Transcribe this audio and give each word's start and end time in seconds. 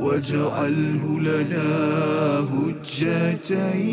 واجعله 0.00 1.20
لنا 1.20 1.68
هجتين. 2.52 3.88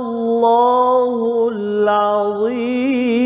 الله 0.00 1.48
العظيم 1.52 3.16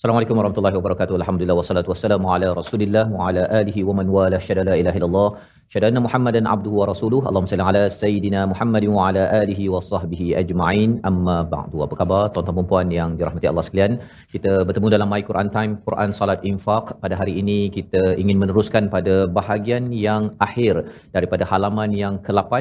Assalamualaikum 0.00 0.32
warahmatullahi 0.32 0.80
wabarakatuh. 0.80 1.12
Alhamdulillah 1.20 1.60
wassalatu 1.60 1.92
wassalamu 1.92 2.32
ala 2.32 2.56
Rasulillah 2.56 3.04
wa 3.12 3.28
ala 3.28 3.44
alihi 3.52 3.84
wa 3.84 4.00
man 4.00 4.08
wala 4.08 4.40
syada 4.40 4.64
la 4.64 4.72
ilaha 4.72 4.96
illallah. 4.96 5.28
Syada 5.73 5.87
anna 5.89 6.01
Muhammadan 6.05 6.45
abduhu 6.51 6.75
wa 6.81 6.85
rasuluh. 6.89 7.19
Allahumma 7.27 7.49
salli 7.51 7.65
ala 7.69 7.81
sayidina 7.99 8.41
Muhammadin 8.51 8.91
wa 8.97 9.03
ala 9.09 9.23
alihi 9.41 9.65
wa 9.73 9.81
sahbihi 9.87 10.27
ajma'in. 10.41 10.91
Amma 11.09 11.37
ba'du. 11.53 11.77
Apa 11.85 11.95
khabar 12.01 12.21
tuan-tuan 12.33 12.57
dan 12.59 12.67
puan 12.71 12.87
yang 12.97 13.09
dirahmati 13.19 13.49
Allah 13.51 13.65
sekalian? 13.67 13.93
Kita 14.33 14.51
bertemu 14.67 14.87
dalam 14.95 15.09
My 15.13 15.21
Quran 15.29 15.49
Time, 15.55 15.73
Quran 15.87 16.13
Salat 16.19 16.45
Infaq. 16.51 16.85
Pada 17.03 17.17
hari 17.21 17.33
ini 17.41 17.57
kita 17.77 18.03
ingin 18.23 18.37
meneruskan 18.43 18.93
pada 18.95 19.15
bahagian 19.39 19.89
yang 20.07 20.37
akhir 20.47 20.85
daripada 21.15 21.43
halaman 21.51 21.89
yang 22.03 22.21
ke-8 22.27 22.53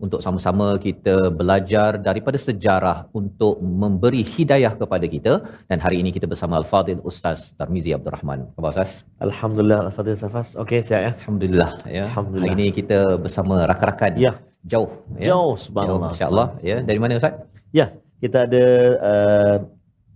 untuk 0.00 0.20
sama-sama 0.24 0.66
kita 0.80 1.28
belajar 1.30 2.00
daripada 2.00 2.38
sejarah 2.40 2.98
untuk 3.12 3.60
memberi 3.60 4.22
hidayah 4.24 4.72
kepada 4.80 5.04
kita 5.14 5.32
dan 5.68 5.78
hari 5.84 6.00
ini 6.02 6.10
kita 6.16 6.24
bersama 6.32 6.56
Al-Fadil 6.60 7.04
Ustaz 7.04 7.52
Tarmizi 7.60 7.92
Abdul 7.96 8.16
Rahman. 8.16 8.40
Apa 8.56 8.72
Ustaz? 8.74 9.04
Alhamdulillah 9.20 9.92
Al-Fatihah 9.92 10.20
Safas. 10.24 10.48
Okey, 10.56 10.80
siap 10.80 11.00
ya. 11.06 11.12
Alhamdulillah 11.20 11.70
ya. 11.96 12.02
Alhamdulillah. 12.08 12.48
Hari 12.48 12.56
ini 12.56 12.66
kita 12.72 12.98
bersama 13.20 13.54
rakan-rakan 13.68 14.12
Ya. 14.16 14.32
jauh 14.64 14.90
ya. 15.20 15.36
Jauh, 15.36 15.54
subhanallah. 15.60 16.10
Insya-Allah 16.16 16.48
ya. 16.64 16.76
Dari 16.80 16.98
mana 16.98 17.20
Ustaz? 17.20 17.36
Ya, 17.70 17.86
kita 18.24 18.48
ada 18.48 18.64
uh, 19.10 19.56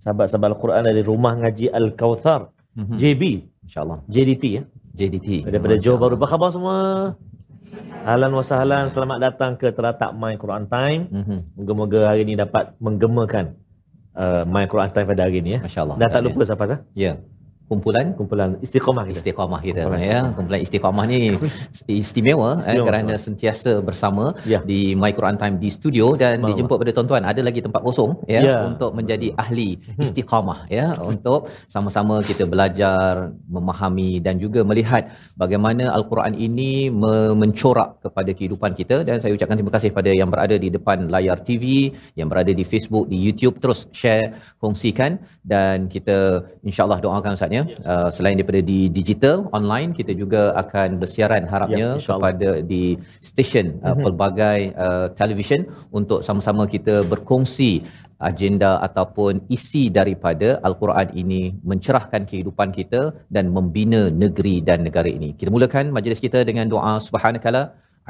sahabat-sahabat 0.01 0.49
Al-Quran 0.57 0.83
dari 0.85 1.03
Rumah 1.05 1.33
Ngaji 1.45 1.67
Al-Kauthar, 1.73 2.41
Mhm. 2.75 2.97
JB, 2.99 3.23
Insya-Allah. 3.69 3.99
JDT 4.11 4.45
ya. 4.59 4.63
JDT. 4.99 5.29
Daripada 5.47 5.75
Johor 5.79 5.99
Baru. 6.03 6.15
Apa 6.19 6.27
khabar 6.31 6.49
semua? 6.55 6.77
Ahlan 8.05 8.37
wa 8.37 8.45
sahlan, 8.45 8.93
selamat 8.93 9.17
datang 9.17 9.57
ke 9.57 9.73
teratak 9.73 10.13
My 10.13 10.37
Quran 10.37 10.69
Time. 10.69 11.09
Mhm. 11.09 11.39
Moga-moga 11.57 12.13
hari 12.13 12.29
ini 12.29 12.37
dapat 12.37 12.77
menggemakan 12.77 13.57
uh, 14.13 14.45
My 14.45 14.69
Quran 14.69 14.93
Time 14.93 15.09
pada 15.09 15.25
hari 15.25 15.41
ini 15.41 15.57
ya. 15.57 15.61
Masya-Allah. 15.65 15.97
Dan 15.97 16.09
tak 16.13 16.21
lupa 16.21 16.45
siapa 16.45 16.65
sah? 16.69 16.79
Ya. 16.93 17.17
Kumpulan 17.65 18.13
Kumpulan 18.13 18.51
istiqamah 18.61 19.05
kita. 19.09 19.17
istiqamah 19.19 19.61
kita 19.65 19.83
Kumpulan 19.89 20.05
ya 20.05 20.21
kumpulan 20.37 20.61
istiqamah 20.61 21.05
ni 21.09 21.21
istimewa 21.89 22.51
eh, 22.61 22.77
Istimewa, 22.77 22.87
kerana 22.89 23.13
betul. 23.17 23.25
sentiasa 23.27 23.73
bersama 23.81 24.25
Ya. 24.45 24.61
di 24.61 24.93
My 24.93 25.11
Quran 25.17 25.37
Time 25.41 25.57
di 25.57 25.69
studio 25.73 26.13
dan 26.13 26.45
Baik. 26.45 26.49
dijemput 26.61 26.77
pada 26.77 26.93
tuan-tuan 26.93 27.25
ada 27.25 27.41
lagi 27.41 27.61
tempat 27.65 27.81
kosong 27.81 28.21
ya, 28.29 28.41
Ya. 28.45 28.57
untuk 28.69 28.93
menjadi 28.93 29.33
ahli 29.35 29.81
istiqamah 29.97 30.69
ya 30.69 30.87
untuk 31.01 31.49
sama-sama 31.65 32.21
kita 32.21 32.45
belajar 32.45 33.33
memahami 33.49 34.21
dan 34.21 34.37
juga 34.37 34.61
melihat 34.61 35.09
bagaimana 35.35 35.89
al-Quran 35.97 36.37
ini 36.37 36.93
me- 36.93 37.33
mencorak 37.35 38.05
kepada 38.05 38.31
kehidupan 38.37 38.77
kita 38.77 39.09
dan 39.09 39.25
saya 39.25 39.33
ucapkan 39.33 39.57
terima 39.57 39.73
kasih 39.73 39.89
pada 39.89 40.13
yang 40.13 40.29
berada 40.29 40.57
di 40.61 40.69
depan 40.69 41.09
layar 41.09 41.41
TV 41.41 41.65
yang 42.13 42.29
berada 42.29 42.53
di 42.53 42.63
Facebook 42.63 43.09
di 43.09 43.17
YouTube 43.17 43.57
terus 43.57 43.89
share 43.97 44.37
kongsikan 44.61 45.17
dan 45.41 45.89
kita 45.89 46.45
insyaallah 46.63 47.01
doakan 47.01 47.33
Ustaz 47.37 47.53
ya 47.53 47.64
uh, 47.93 48.09
selain 48.17 48.37
daripada 48.39 48.61
di 48.73 48.81
digital 48.99 49.37
online 49.59 49.91
kita 49.99 50.13
juga 50.23 50.43
akan 50.63 50.89
bersiaran 51.03 51.45
harapnya 51.53 51.89
Ya, 51.97 52.07
kepada 52.09 52.51
di 52.71 52.85
stesen 53.29 53.67
uh, 53.87 53.93
Mhm. 53.95 54.03
pelbagai 54.05 54.61
uh, 54.87 55.07
televisyen 55.19 55.63
untuk 55.99 56.21
sama-sama 56.27 56.65
kita 56.75 56.95
berkongsi 57.13 57.73
agenda 58.31 58.71
ataupun 58.87 59.33
isi 59.57 59.83
daripada 59.99 60.49
al-Quran 60.69 61.09
ini 61.23 61.43
mencerahkan 61.71 62.23
kehidupan 62.31 62.69
kita 62.79 63.03
dan 63.37 63.47
membina 63.57 64.03
negeri 64.23 64.57
dan 64.69 64.79
negara 64.89 65.11
ini. 65.19 65.31
Kita 65.41 65.51
mulakan 65.57 65.93
majlis 65.97 66.23
kita 66.27 66.41
dengan 66.51 66.67
doa 66.75 66.93
subhanakala 67.07 67.63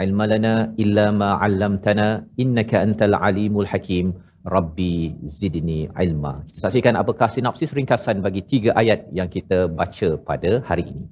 ilma 0.05 0.25
lana 0.33 0.55
illa 0.83 1.07
ma 1.21 1.31
'allamtana 1.43 2.09
innaka 2.43 2.77
antal 2.87 3.17
alimul 3.29 3.69
hakim. 3.73 4.07
Rabbi 4.45 5.17
zidni 5.37 5.89
ilma. 6.05 6.45
Kita 6.49 6.69
saksikan 6.69 7.01
apakah 7.01 7.29
sinopsis 7.33 7.73
ringkasan 7.73 8.21
bagi 8.27 8.43
tiga 8.53 8.77
ayat 8.77 9.09
yang 9.19 9.29
kita 9.37 9.59
baca 9.79 10.09
pada 10.29 10.61
hari 10.69 10.85
ini. 10.93 11.05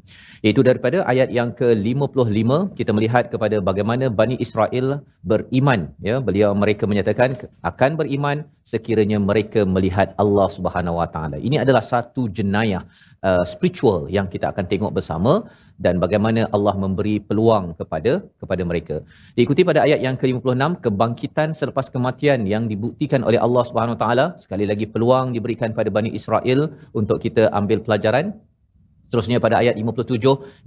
Iaitu 0.45 0.61
daripada 0.69 1.01
ayat 1.13 1.33
yang 1.39 1.51
ke-55 1.61 2.77
kita 2.79 2.91
melihat 2.97 3.25
kepada 3.33 3.57
bagaimana 3.69 4.13
Bani 4.21 4.37
Israel 4.45 5.01
beriman 5.31 5.81
ya 6.09 6.17
beliau 6.29 6.51
mereka 6.63 6.85
menyatakan 6.91 7.33
akan 7.71 7.91
beriman 8.01 8.45
sekiranya 8.73 9.19
mereka 9.31 9.63
melihat 9.65 10.13
Allah 10.23 10.49
Subhanahu 10.57 11.01
Wa 11.01 11.09
Taala. 11.15 11.41
Ini 11.41 11.65
adalah 11.65 11.81
satu 11.93 12.29
jenayah 12.39 12.85
uh, 13.29 13.45
spiritual 13.53 14.01
yang 14.17 14.27
kita 14.35 14.47
akan 14.53 14.65
tengok 14.73 14.93
bersama 14.99 15.33
dan 15.85 15.97
bagaimana 16.05 16.47
Allah 16.57 16.75
memberi 16.85 17.17
peluang 17.29 17.75
kepada 17.81 18.13
kepada 18.43 18.63
mereka. 18.71 18.97
Diikuti 19.39 19.63
pada 19.71 19.81
ayat 19.87 20.01
yang 20.07 20.17
ke-56 20.21 20.85
kebangkitan 20.85 21.51
selepas 21.61 21.87
kematian 21.95 22.47
yang 22.55 22.67
dibuktikan 22.73 23.23
oleh 23.29 23.41
Allah 23.47 23.63
Subhanahu 23.69 23.99
Taala. 24.03 24.27
Sekali 24.45 24.67
lagi 24.71 24.87
peluang 24.95 25.35
diberikan 25.37 25.73
pada 25.79 25.91
Bani 25.99 26.13
Israel 26.21 26.71
untuk 27.01 27.19
kita 27.25 27.51
ambil 27.61 27.81
pelajaran 27.87 28.27
Seterusnya 29.13 29.45
pada 29.45 29.61
ayat 29.61 29.77
57 29.77 30.25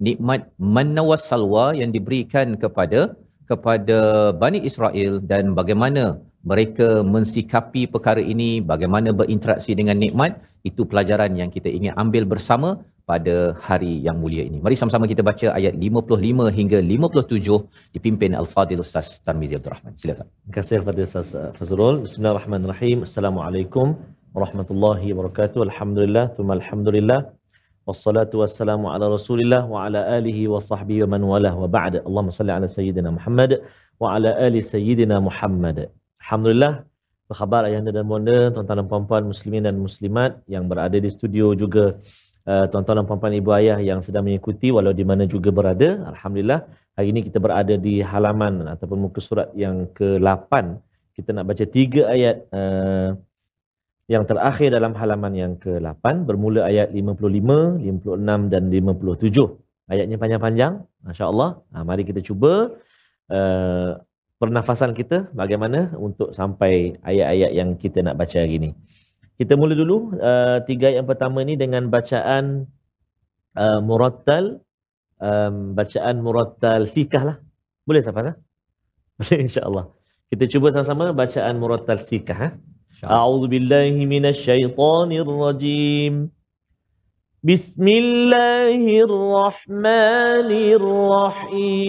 nikmat 0.07 0.41
manawas 0.61 1.25
salwa 1.25 1.73
yang 1.73 1.89
diberikan 1.89 2.53
kepada 2.63 3.17
kepada 3.49 3.97
Bani 4.41 4.61
Israel 4.69 5.17
dan 5.31 5.57
bagaimana 5.57 6.21
mereka 6.45 7.01
mensikapi 7.01 7.89
perkara 7.89 8.21
ini, 8.21 8.61
bagaimana 8.61 9.09
berinteraksi 9.17 9.73
dengan 9.73 9.97
nikmat, 9.97 10.37
itu 10.69 10.81
pelajaran 10.91 11.31
yang 11.39 11.49
kita 11.55 11.69
ingin 11.77 11.93
ambil 12.03 12.23
bersama 12.33 12.69
pada 13.09 13.35
hari 13.67 13.93
yang 14.05 14.17
mulia 14.21 14.43
ini. 14.49 14.57
Mari 14.65 14.75
sama-sama 14.79 15.05
kita 15.11 15.21
baca 15.29 15.47
ayat 15.59 15.73
55 15.77 16.49
hingga 16.57 16.79
57 16.81 17.93
dipimpin 17.95 18.31
Al-Fadil 18.41 18.81
Ustaz 18.85 19.21
Tarmizi 19.25 19.53
Abdul 19.57 19.73
Rahman. 19.75 19.93
Silakan. 20.01 20.25
Terima 20.25 20.53
kasih 20.57 20.75
kepada 20.81 20.99
Ustaz 21.09 21.29
uh, 21.37 21.53
Fazrul. 21.57 21.95
Bismillahirrahmanirrahim. 22.05 22.97
Assalamualaikum 23.07 23.87
warahmatullahi 24.35 25.05
wabarakatuh. 25.13 25.59
Alhamdulillah, 25.69 26.25
thumma 26.37 26.57
alhamdulillah. 26.59 27.19
Wassalatu 27.85 28.41
wassalamu 28.41 28.89
ala 28.89 29.05
Rasulillah 29.17 29.61
wa 29.69 29.85
ala 29.85 30.01
alihi 30.17 30.49
wa 30.49 30.57
sahbihi 30.57 31.05
wa 31.05 31.09
man 31.13 31.21
walah 31.31 31.53
wa 31.53 31.69
ba'd. 31.77 32.01
Allahumma 32.01 32.33
salli 32.33 32.53
ala 32.57 32.65
sayyidina 32.77 33.13
Muhammad 33.17 33.51
wa 34.01 34.17
ala 34.17 34.33
ali 34.47 34.65
sayyidina 34.73 35.21
Muhammad. 35.21 35.77
Alhamdulillah. 36.25 36.73
Apa 37.25 37.41
khabar 37.41 37.65
ayahanda 37.65 37.89
dan 37.89 38.05
bonda, 38.05 38.53
tuan-tuan 38.53 38.85
dan 38.85 38.87
puan-puan 38.91 39.23
muslimin 39.25 39.65
dan 39.65 39.81
muslimat 39.81 40.45
yang 40.45 40.69
berada 40.69 40.93
di 40.93 41.09
studio 41.09 41.57
juga 41.57 41.97
uh, 42.45 42.65
tuan-tuan 42.69 43.01
dan 43.01 43.05
puan-puan 43.09 43.33
ibu 43.33 43.49
ayah 43.57 43.81
yang 43.81 44.05
sedang 44.05 44.29
mengikuti 44.29 44.69
walau 44.69 44.93
di 44.93 45.01
mana 45.01 45.25
juga 45.25 45.49
berada. 45.49 46.05
Alhamdulillah. 46.13 46.69
Hari 46.95 47.07
ini 47.09 47.25
kita 47.25 47.41
berada 47.41 47.75
di 47.75 47.99
halaman 47.99 48.69
ataupun 48.77 49.09
muka 49.09 49.19
surat 49.25 49.49
yang 49.57 49.89
ke-8. 49.97 50.53
Kita 51.17 51.33
nak 51.33 51.49
baca 51.49 51.65
tiga 51.65 52.13
ayat 52.13 52.45
uh, 52.53 53.17
yang 54.05 54.23
terakhir 54.29 54.69
dalam 54.69 54.93
halaman 54.93 55.33
yang 55.33 55.53
ke-8 55.57 56.29
bermula 56.29 56.69
ayat 56.69 56.93
55, 56.93 57.81
56 57.81 58.53
dan 58.53 58.63
57. 58.69 59.89
Ayatnya 59.89 60.17
panjang-panjang, 60.21 60.73
masya-Allah. 61.01 61.49
Ha, 61.73 61.81
mari 61.81 62.05
kita 62.05 62.21
cuba 62.21 62.73
uh, 63.33 63.91
pernafasan 64.45 64.93
kita 64.93 65.33
bagaimana 65.33 65.91
untuk 65.97 66.31
sampai 66.37 67.01
ayat-ayat 67.01 67.51
yang 67.57 67.69
kita 67.81 68.05
nak 68.05 68.15
baca 68.21 68.37
hari 68.37 68.61
ini. 68.61 68.71
Kita 69.35 69.57
mula 69.57 69.73
dulu 69.73 70.15
uh, 70.15 70.61
tiga 70.63 70.93
ayat 70.93 71.03
yang 71.03 71.09
pertama 71.09 71.43
ni 71.43 71.57
dengan 71.57 71.89
bacaan 71.89 72.69
uh, 73.57 73.79
murattal 73.81 74.61
um, 75.19 75.73
bacaan 75.73 76.21
murattal 76.21 76.85
sikah 76.85 77.23
lah. 77.25 77.37
Boleh 77.83 78.05
tak 78.05 78.13
Farah? 78.15 78.35
Boleh 79.19 79.39
insya-Allah. 79.49 79.91
Kita 80.29 80.45
cuba 80.47 80.71
sama-sama 80.71 81.11
bacaan 81.11 81.57
murattal 81.57 81.99
sikah 81.99 82.37
ha. 82.37 82.47
Eh? 82.49 82.53
A'udzubillahi 83.03 84.07
minasyaitonirrajim. 84.07 85.35
rajim. 85.35 86.34
بسم 87.45 87.87
الله 87.87 88.81
الرحمن 89.05 90.49
الرحيم. 90.81 91.85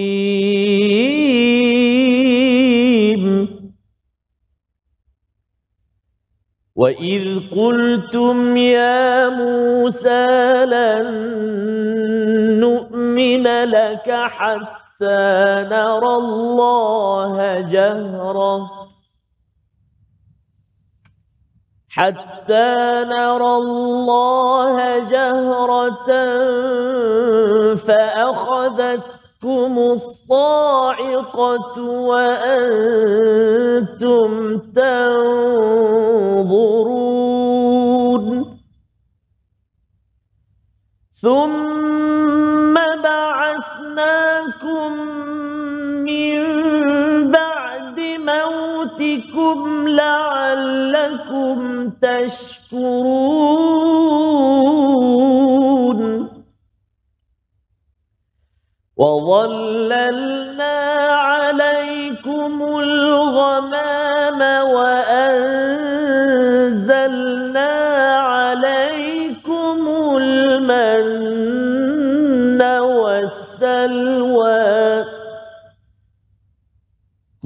وإذ 6.77 7.41
قلتم 7.57 8.57
يا 8.57 9.29
موسى 9.29 10.29
لن 10.69 11.07
نؤمن 12.61 13.47
لك 13.65 14.11
حتى 14.11 15.25
نرى 15.73 16.15
الله 16.17 17.61
جهرةً 17.61 18.86
حتى 21.97 22.77
نرى 23.09 23.53
الله 23.57 24.99
جهرة 24.99 26.09
فأخذتكم 27.77 29.73
الصاعقة 29.79 31.77
وأنتم 32.11 33.09
تنظرون. 34.59 35.87
ثم 41.23 42.75
بعثناكم 43.03 44.93
موتكم 49.17 49.89
لعلكم 49.89 51.59
تشكرون. 51.91 53.57
وظللنا 58.97 60.77
عليكم 61.11 62.63
الغمام 62.63 64.06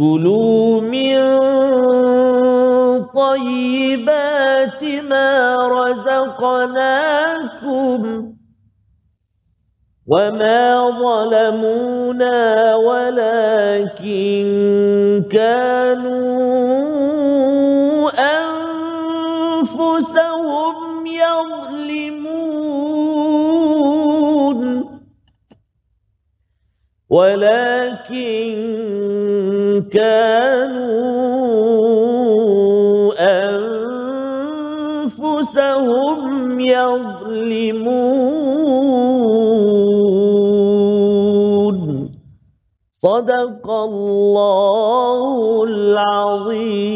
كلوا 0.00 0.80
من 0.80 1.16
طيبات 3.14 4.82
ما 5.10 5.56
رزقناكم 6.36 7.20
وما 10.06 10.90
ظلمونا 10.90 12.74
ولكن 12.76 14.44
كانوا 15.30 16.69
ولكن 27.10 28.54
كانوا 29.92 31.00
أنفسهم 35.10 36.60
يظلمون. 36.60 38.10
صدق 42.94 43.70
الله 43.70 45.64
العظيم. 45.64 46.90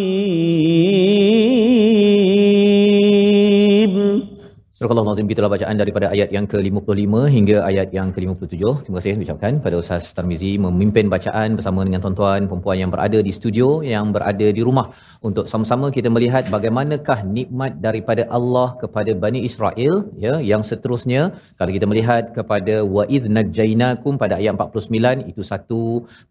Surah 4.79 4.91
Allah 4.93 5.11
Azim 5.11 5.29
itulah 5.33 5.51
bacaan 5.53 5.77
daripada 5.81 6.07
ayat 6.15 6.29
yang 6.35 6.47
ke-55 6.53 7.13
hingga 7.35 7.57
ayat 7.67 7.89
yang 7.97 8.09
ke-57. 8.15 8.63
Terima 8.85 8.97
kasih 8.99 9.13
ucapkan 9.25 9.53
pada 9.65 9.77
Ustaz 9.81 10.11
Tarmizi 10.17 10.51
memimpin 10.65 11.07
bacaan 11.13 11.55
bersama 11.59 11.87
dengan 11.87 12.01
tuan-tuan 12.05 12.51
perempuan 12.51 12.79
yang 12.83 12.91
berada 12.95 13.19
di 13.27 13.33
studio, 13.37 13.87
yang 13.87 14.11
berada 14.17 14.47
di 14.57 14.63
rumah. 14.69 14.87
Untuk 15.29 15.47
sama-sama 15.53 15.87
kita 15.97 16.11
melihat 16.15 16.51
bagaimanakah 16.55 17.19
nikmat 17.37 17.79
daripada 17.87 18.27
Allah 18.39 18.75
kepada 18.83 19.15
Bani 19.25 19.47
Israel 19.49 20.11
ya 20.25 20.35
yang 20.51 20.67
seterusnya. 20.71 21.23
Kalau 21.55 21.71
kita 21.77 21.87
melihat 21.93 22.35
kepada 22.39 22.83
wa 22.97 23.07
idh 23.19 23.31
najainakum 23.37 24.19
pada 24.25 24.43
ayat 24.43 24.59
49 24.59 25.31
itu 25.31 25.43
satu. 25.53 25.85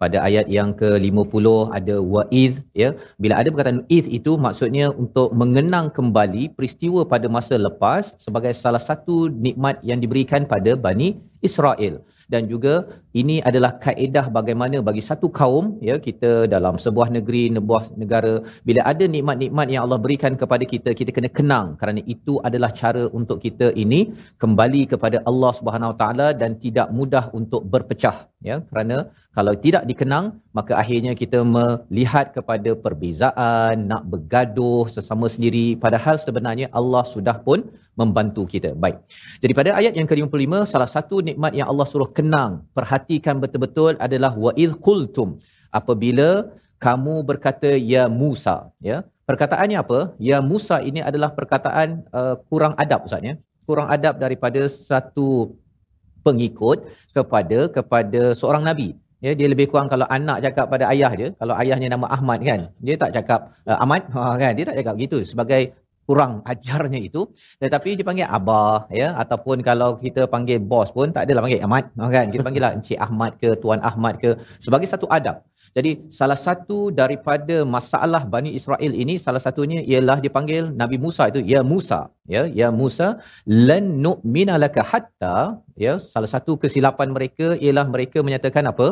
Pada 0.04 0.20
ayat 0.28 0.52
yang 0.58 0.76
ke-50 0.84 1.48
ada 1.80 1.96
wa 2.16 2.26
idh 2.44 2.60
ya. 2.84 2.92
Bila 3.24 3.40
ada 3.40 3.48
perkataan 3.56 3.88
idh 3.88 4.12
itu 4.20 4.36
maksudnya 4.36 4.92
untuk 4.92 5.32
mengenang 5.32 5.88
kembali 5.96 6.44
peristiwa 6.60 7.08
pada 7.16 7.32
masa 7.38 7.56
lepas 7.70 8.04
sebagai 8.34 8.54
salah 8.58 8.82
satu 8.82 9.30
nikmat 9.46 9.78
yang 9.90 10.02
diberikan 10.02 10.50
pada 10.50 10.74
Bani 10.74 11.22
Israel. 11.46 12.02
Dan 12.34 12.50
juga 12.52 12.74
ini 13.22 13.36
adalah 13.50 13.72
kaedah 13.84 14.26
bagaimana 14.38 14.78
bagi 14.88 15.04
satu 15.08 15.28
kaum 15.40 15.66
ya 15.88 15.96
kita 16.06 16.32
dalam 16.54 16.82
sebuah 16.86 17.08
negeri 17.18 17.44
sebuah 17.58 17.84
negara 18.02 18.34
bila 18.68 18.82
ada 18.92 19.06
nikmat-nikmat 19.16 19.68
yang 19.74 19.86
Allah 19.86 20.00
berikan 20.06 20.34
kepada 20.42 20.66
kita 20.74 20.98
kita 21.00 21.14
kena 21.18 21.30
kenang 21.38 21.68
kerana 21.78 22.02
itu 22.16 22.42
adalah 22.48 22.72
cara 22.82 23.04
untuk 23.20 23.38
kita 23.46 23.70
ini 23.84 24.00
kembali 24.44 24.82
kepada 24.96 25.22
Allah 25.30 25.52
Subhanahu 25.60 25.94
Wa 25.94 25.98
Taala 26.02 26.28
dan 26.42 26.58
tidak 26.66 26.90
mudah 27.00 27.30
untuk 27.38 27.68
berpecah 27.76 28.33
ya 28.50 28.56
kerana 28.70 28.98
kalau 29.38 29.54
tidak 29.66 29.84
dikenang 29.90 30.26
maka 30.58 30.74
akhirnya 30.82 31.14
kita 31.22 31.40
melihat 31.56 32.26
kepada 32.38 32.72
perbezaan 32.86 33.88
nak 33.92 34.04
bergaduh 34.12 34.86
sesama 34.96 35.28
sendiri. 35.36 35.66
Padahal 35.84 36.16
sebenarnya 36.26 36.68
Allah 36.80 37.04
sudah 37.14 37.38
pun 37.48 37.60
membantu 38.02 38.44
kita. 38.54 38.72
Baik. 38.84 38.98
Jadi 39.44 39.54
pada 39.60 39.70
ayat 39.80 39.94
yang 40.00 40.08
ke-55 40.12 40.54
salah 40.74 40.90
satu 40.96 41.16
nikmat 41.30 41.54
yang 41.60 41.68
Allah 41.72 41.88
suruh 41.92 42.12
kenang 42.20 42.52
perhatikan 42.78 43.38
betul-betul 43.44 43.94
adalah 44.08 44.34
wa 44.46 44.52
id 44.64 44.76
qultum 44.88 45.42
apabila 45.80 46.30
kamu 46.86 47.16
berkata 47.30 47.72
ya 47.94 48.06
Musa. 48.22 48.56
Ya 48.90 48.98
perkataannya 49.30 49.78
apa? 49.84 50.00
Ya 50.30 50.38
Musa 50.52 50.78
ini 50.90 51.02
adalah 51.10 51.32
perkataan 51.40 52.06
uh, 52.20 52.36
kurang 52.52 52.76
adab 52.84 53.10
ustaz 53.10 53.24
ya. 53.30 53.36
Kurang 53.64 53.88
adab 53.96 54.20
daripada 54.20 54.62
satu 54.68 55.56
pengikut 56.28 56.78
kepada 57.18 57.60
kepada 57.78 58.22
seorang 58.40 58.64
nabi. 58.70 58.90
Ya 59.24 59.32
dia 59.40 59.48
lebih 59.48 59.72
kurang 59.72 59.88
kalau 59.88 60.04
anak 60.18 60.44
cakap 60.44 60.66
pada 60.74 60.86
ayah 60.92 61.12
dia 61.20 61.30
kalau 61.40 61.56
ayahnya 61.62 61.88
nama 61.96 62.08
Ahmad 62.16 62.44
kan 62.44 62.62
dia 62.86 62.96
tak 63.04 63.16
cakap 63.16 63.56
uh, 63.70 63.78
Ahmad 63.84 64.04
ha, 64.16 64.36
kan? 64.44 64.52
Dia 64.58 64.66
tak 64.70 64.78
cakap 64.80 64.96
gitu 65.04 65.20
sebagai 65.32 65.62
kurang 66.08 66.34
ajarnya 66.52 67.00
itu. 67.08 67.22
Tetapi 67.64 67.90
dia 67.98 68.06
panggil 68.10 68.28
abah 68.38 68.88
ya 69.02 69.08
ataupun 69.24 69.58
kalau 69.70 69.90
kita 70.04 70.28
panggil 70.34 70.60
bos 70.72 70.90
pun 70.98 71.10
tak 71.16 71.26
adalah 71.26 71.44
panggil 71.46 71.62
Ahmad 71.66 71.84
ha, 72.00 72.12
kan? 72.16 72.26
Kita 72.34 72.44
panggil 72.48 72.62
lah 72.66 72.72
Encik 72.78 73.00
Ahmad 73.06 73.32
ke 73.42 73.50
Tuan 73.62 73.80
Ahmad 73.90 74.14
ke 74.24 74.30
sebagai 74.66 74.88
satu 74.94 75.08
adab. 75.18 75.38
Jadi 75.78 75.92
salah 76.18 76.38
satu 76.38 76.78
daripada 76.94 77.56
masalah 77.76 78.22
Bani 78.34 78.54
Israel 78.60 78.94
ini 79.04 79.18
salah 79.26 79.42
satunya 79.46 79.80
ialah 79.92 80.18
dipanggil 80.26 80.70
Nabi 80.82 80.98
Musa 81.06 81.24
itu 81.32 81.42
ya 81.54 81.62
Musa 81.72 82.00
ya 82.34 82.44
ya 82.60 82.68
Musa 82.70 83.08
lan 83.70 83.86
nu'mina 84.06 84.56
laka 84.64 84.82
hatta 84.92 85.38
ya 85.86 85.94
salah 86.14 86.30
satu 86.30 86.62
kesilapan 86.62 87.10
mereka 87.16 87.48
ialah 87.66 87.86
mereka 87.96 88.22
menyatakan 88.28 88.70
apa 88.72 88.88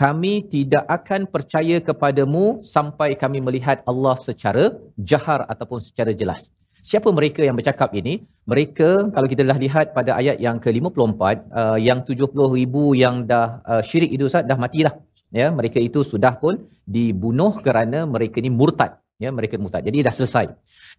kami 0.00 0.32
tidak 0.54 0.84
akan 0.96 1.20
percaya 1.34 1.76
kepadamu 1.88 2.44
sampai 2.74 3.08
kami 3.22 3.38
melihat 3.46 3.84
Allah 3.90 4.16
secara 4.26 4.64
jahar 5.10 5.40
ataupun 5.52 5.80
secara 5.88 6.12
jelas. 6.20 6.48
Siapa 6.90 7.08
mereka 7.18 7.44
yang 7.46 7.56
bercakap 7.60 7.92
ini? 8.00 8.14
Mereka 8.52 8.88
kalau 9.14 9.28
kita 9.32 9.42
dah 9.50 9.58
lihat 9.64 9.86
pada 9.98 10.16
ayat 10.20 10.36
yang 10.46 10.56
ke-54 10.64 11.22
uh, 11.60 11.78
yang 11.88 12.00
70 12.08 12.56
ribu 12.56 12.84
yang 12.96 13.28
dah 13.30 13.60
uh, 13.72 13.82
syirik 13.88 14.10
itu 14.16 14.24
Ustaz 14.30 14.48
dah 14.50 14.56
matilah. 14.64 14.94
Ya, 15.38 15.46
mereka 15.58 15.78
itu 15.88 16.00
sudah 16.12 16.32
pun 16.42 16.54
dibunuh 16.96 17.52
kerana 17.66 18.08
mereka 18.14 18.40
ni 18.44 18.50
murtad. 18.60 18.96
Ya, 19.20 19.28
mereka 19.38 19.60
murtad. 19.60 19.84
Jadi 19.88 20.00
dah 20.06 20.14
selesai. 20.16 20.46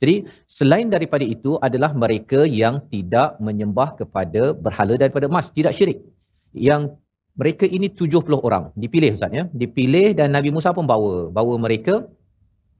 Jadi 0.01 0.15
selain 0.57 0.87
daripada 0.93 1.25
itu 1.35 1.57
adalah 1.67 1.91
mereka 2.03 2.45
yang 2.45 2.85
tidak 2.93 3.41
menyembah 3.47 3.89
kepada 3.99 4.53
berhala 4.53 4.93
daripada 5.01 5.25
emas, 5.25 5.49
tidak 5.57 5.73
syirik. 5.73 5.99
Yang 6.53 7.01
mereka 7.37 7.65
ini 7.65 7.87
70 7.87 8.27
orang 8.47 8.63
dipilih 8.75 9.15
ustaz 9.17 9.31
ya 9.31 9.43
dipilih 9.61 10.07
dan 10.19 10.29
Nabi 10.35 10.49
Musa 10.55 10.75
pun 10.75 10.85
bawa 10.87 11.31
bawa 11.31 11.53
mereka 11.65 12.03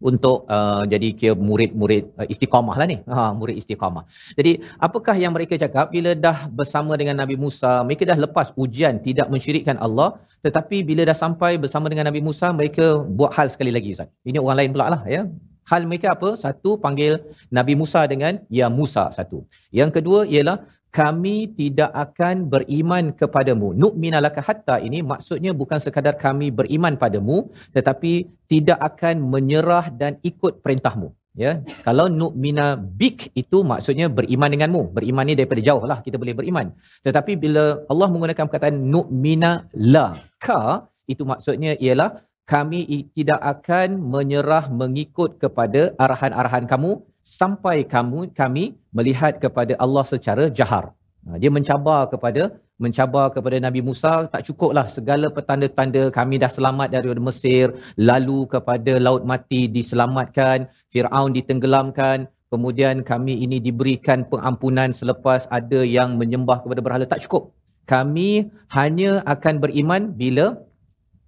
untuk 0.02 0.50
uh, 0.50 0.84
jadi 0.90 1.08
kira 1.14 1.36
murid-murid 1.38 2.04
uh, 2.18 2.26
istiqamah 2.26 2.76
lah 2.80 2.88
ni. 2.90 2.98
Ha, 3.06 3.32
murid 3.38 3.56
istiqamah. 3.62 4.04
Jadi 4.34 4.66
apakah 4.82 5.16
yang 5.16 5.32
mereka 5.32 5.54
cakap 5.64 5.94
bila 5.94 6.18
dah 6.18 6.50
bersama 6.50 6.98
dengan 6.98 7.22
Nabi 7.22 7.38
Musa, 7.38 7.86
mereka 7.86 8.04
dah 8.10 8.18
lepas 8.18 8.50
ujian 8.58 8.98
tidak 9.08 9.30
mensyirikkan 9.30 9.78
Allah, 9.78 10.18
tetapi 10.42 10.82
bila 10.82 11.06
dah 11.06 11.16
sampai 11.16 11.62
bersama 11.62 11.86
dengan 11.88 12.10
Nabi 12.10 12.20
Musa, 12.26 12.50
mereka 12.50 13.06
buat 13.06 13.32
hal 13.38 13.54
sekali 13.54 13.70
lagi 13.70 13.94
Ustaz. 13.94 14.10
Ini 14.26 14.42
orang 14.42 14.58
lain 14.66 14.72
pula 14.74 14.90
lah 14.90 15.02
ya. 15.06 15.30
Hal 15.70 15.86
mereka 15.86 16.18
apa? 16.18 16.34
Satu 16.36 16.76
panggil 16.82 17.22
Nabi 17.54 17.78
Musa 17.78 18.02
dengan 18.10 18.42
Ya 18.50 18.68
Musa 18.68 19.14
satu. 19.14 19.46
Yang 19.70 20.02
kedua 20.02 20.26
ialah 20.26 20.66
kami 20.92 21.36
tidak 21.60 21.92
akan 21.96 22.52
beriman 22.54 23.16
kepadamu. 23.16 23.72
Nu'mina 23.82 24.20
laka 24.26 24.44
hatta 24.48 24.76
ini 24.88 25.00
maksudnya 25.12 25.52
bukan 25.62 25.80
sekadar 25.80 26.16
kami 26.20 26.52
beriman 26.60 27.00
padamu 27.00 27.48
tetapi 27.76 28.28
tidak 28.52 28.80
akan 28.90 29.16
menyerah 29.34 29.88
dan 30.02 30.20
ikut 30.32 30.60
perintahmu. 30.60 31.10
ya 31.44 31.52
kalau 31.88 32.06
nu'mina 32.20 32.76
bik 33.00 33.32
itu 33.42 33.58
maksudnya 33.72 34.08
beriman 34.18 34.52
denganmu 34.54 34.82
beriman 34.96 35.24
ni 35.30 35.34
daripada 35.40 35.62
jauh 35.68 35.84
lah 35.92 35.98
kita 36.06 36.20
boleh 36.22 36.36
beriman 36.40 36.68
tetapi 37.08 37.40
bila 37.44 37.64
Allah 37.92 38.08
menggunakan 38.12 38.46
perkataan 38.52 38.80
nu'mina 38.94 39.52
la 39.94 40.08
ka 40.46 40.92
itu 41.08 41.24
maksudnya 41.32 41.80
ialah 41.86 42.10
kami 42.54 42.80
tidak 43.16 43.40
akan 43.54 43.90
menyerah 44.14 44.68
mengikut 44.82 45.40
kepada 45.44 45.82
arahan-arahan 46.04 46.68
kamu 46.72 46.92
sampai 47.40 47.78
kamu 47.94 48.20
kami 48.40 48.64
melihat 48.98 49.40
kepada 49.44 49.74
Allah 49.84 50.04
secara 50.14 50.44
jahar. 50.60 50.86
Ha, 51.26 51.38
dia 51.42 51.52
mencabar 51.58 52.02
kepada 52.14 52.44
mencabar 52.84 53.26
kepada 53.36 53.58
Nabi 53.66 53.82
Musa 53.88 54.26
tak 54.34 54.42
cukuplah 54.48 54.90
segala 54.98 55.30
petanda-tanda 55.36 56.04
kami 56.18 56.42
dah 56.44 56.50
selamat 56.58 56.88
daripada 56.94 57.22
Mesir 57.30 57.66
lalu 58.10 58.40
kepada 58.54 58.94
laut 59.08 59.24
mati 59.32 59.62
diselamatkan 59.76 60.66
Firaun 60.92 61.30
ditenggelamkan 61.38 62.26
kemudian 62.52 63.06
kami 63.12 63.34
ini 63.46 63.62
diberikan 63.68 64.26
pengampunan 64.32 64.90
selepas 65.02 65.46
ada 65.60 65.82
yang 65.98 66.18
menyembah 66.22 66.58
kepada 66.66 66.82
berhala. 66.86 67.06
Tak 67.14 67.24
cukup. 67.30 67.54
Kami 67.86 68.50
hanya 68.78 69.12
akan 69.34 69.56
beriman 69.64 70.02
bila 70.22 70.58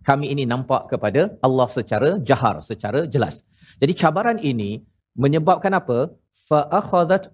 kami 0.09 0.33
ini 0.33 0.43
nampak 0.53 0.91
kepada 0.91 1.31
Allah 1.45 1.67
secara 1.77 2.09
jahar 2.29 2.55
secara 2.69 3.05
jelas. 3.13 3.45
Jadi 3.79 3.93
cabaran 4.01 4.37
ini 4.41 4.83
menyebabkan 5.17 5.73
apa? 5.73 6.13
Fa 6.49 6.67
akhadhat 6.79 7.31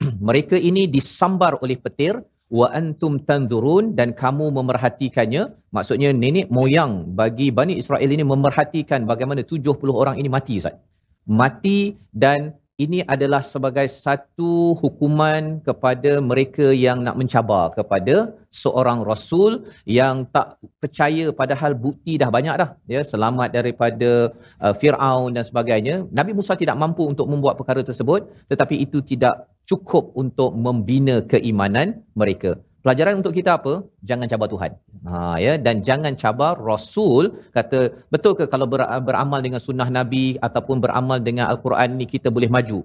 mereka 0.28 0.56
ini 0.56 0.88
disambar 0.88 1.60
oleh 1.60 1.76
petir. 1.78 2.22
Wa 2.54 2.70
antum 2.70 3.18
tanzurun 3.18 3.98
dan 3.98 4.14
kamu 4.14 4.52
memerhatikannya. 4.54 5.42
Maksudnya 5.74 6.14
nenek 6.14 6.52
moyang 6.52 7.10
bagi 7.18 7.50
Bani 7.50 7.80
Israel 7.82 8.06
ini 8.06 8.22
memerhatikan 8.22 9.08
bagaimana 9.10 9.42
70 9.42 9.74
orang 9.90 10.16
ini 10.20 10.28
mati 10.30 10.60
Ustaz. 10.62 10.76
Mati 11.24 11.96
dan 12.12 12.52
ini 12.74 13.06
adalah 13.06 13.38
sebagai 13.46 13.86
satu 13.86 14.74
hukuman 14.82 15.62
kepada 15.62 16.18
mereka 16.18 16.74
yang 16.74 17.06
nak 17.06 17.14
mencabar 17.14 17.70
kepada 17.70 18.34
seorang 18.50 19.06
rasul 19.06 19.70
yang 19.86 20.26
tak 20.34 20.58
percaya 20.82 21.30
padahal 21.30 21.78
bukti 21.78 22.18
dah 22.18 22.34
banyak 22.34 22.54
dah 22.58 22.70
ya. 22.90 23.06
Selamat 23.06 23.54
daripada 23.54 24.34
uh, 24.58 24.74
Firaun 24.74 25.30
dan 25.38 25.46
sebagainya. 25.46 26.10
Nabi 26.10 26.34
Musa 26.34 26.58
tidak 26.58 26.74
mampu 26.74 27.06
untuk 27.06 27.30
membuat 27.30 27.54
perkara 27.54 27.86
tersebut 27.86 28.26
tetapi 28.50 28.82
itu 28.82 28.98
tidak 29.06 29.46
cukup 29.70 30.10
untuk 30.18 30.50
membina 30.58 31.22
keimanan 31.22 32.02
mereka 32.18 32.58
pelajaran 32.84 33.14
untuk 33.20 33.32
kita 33.38 33.50
apa? 33.58 33.74
Jangan 34.08 34.26
cabar 34.32 34.48
Tuhan. 34.52 34.72
Ha 35.08 35.40
ya? 35.44 35.52
Dan 35.66 35.80
jangan 35.88 36.12
cabar 36.22 36.54
rasul 36.70 37.32
kata 37.56 37.78
betul 38.12 38.32
ke 38.38 38.44
kalau 38.52 38.68
ber, 38.72 38.84
beramal 39.08 39.40
dengan 39.46 39.60
sunnah 39.66 39.88
nabi 39.98 40.36
ataupun 40.46 40.84
beramal 40.84 41.18
dengan 41.28 41.48
al-Quran 41.52 41.96
ni 42.00 42.06
kita 42.14 42.28
boleh 42.28 42.52
maju? 42.56 42.78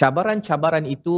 Cabaran-cabaran 0.00 0.84
itu 0.96 1.16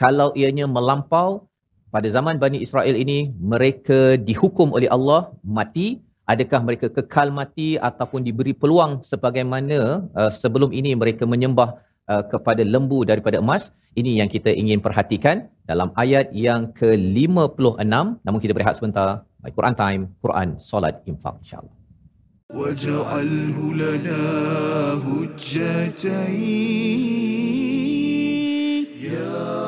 kalau 0.00 0.28
ianya 0.38 0.66
melampau 0.76 1.50
pada 1.92 2.08
zaman 2.08 2.40
Bani 2.40 2.58
Israel 2.64 2.96
ini 2.96 3.18
mereka 3.52 4.16
dihukum 4.16 4.72
oleh 4.78 4.88
Allah 4.96 5.34
mati. 5.58 6.00
Adakah 6.32 6.60
mereka 6.64 6.86
kekal 6.96 7.28
mati 7.34 7.74
ataupun 7.88 8.22
diberi 8.24 8.54
peluang 8.54 9.02
sebagaimana 9.10 10.06
uh, 10.14 10.30
sebelum 10.32 10.70
ini 10.70 10.94
mereka 10.94 11.26
menyembah 11.26 11.70
uh, 12.08 12.22
kepada 12.32 12.62
lembu 12.64 13.02
daripada 13.04 13.42
emas? 13.42 13.74
Ini 13.92 14.24
yang 14.24 14.28
kita 14.32 14.48
ingin 14.48 14.80
perhatikan 14.80 15.52
dalam 15.62 15.94
ayat 15.94 16.34
yang 16.34 16.74
ke-56 16.74 17.94
namun 18.22 18.38
kita 18.42 18.52
berehat 18.54 18.76
sebentar. 18.78 19.22
Baik 19.42 19.54
Quran 19.58 19.74
time 19.74 20.02
Quran 20.22 20.48
solat 20.58 21.02
infak 21.06 21.38
insyaallah. 21.42 21.76
Waj'alhu 22.52 23.72
lana 23.80 24.22
hujjatain 25.00 26.52
ya 28.92 29.61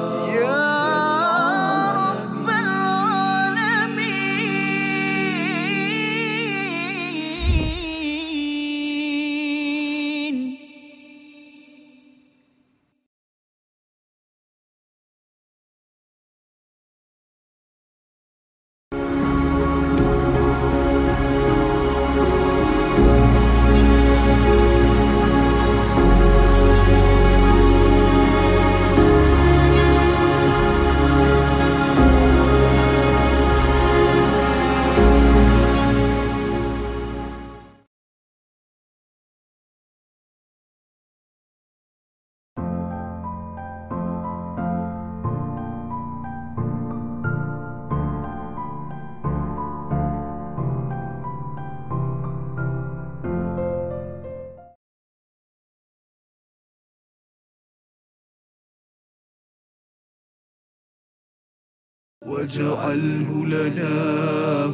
واجعله 62.26 63.46
لنا 63.46 63.94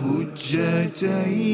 هجتين. 0.04 1.50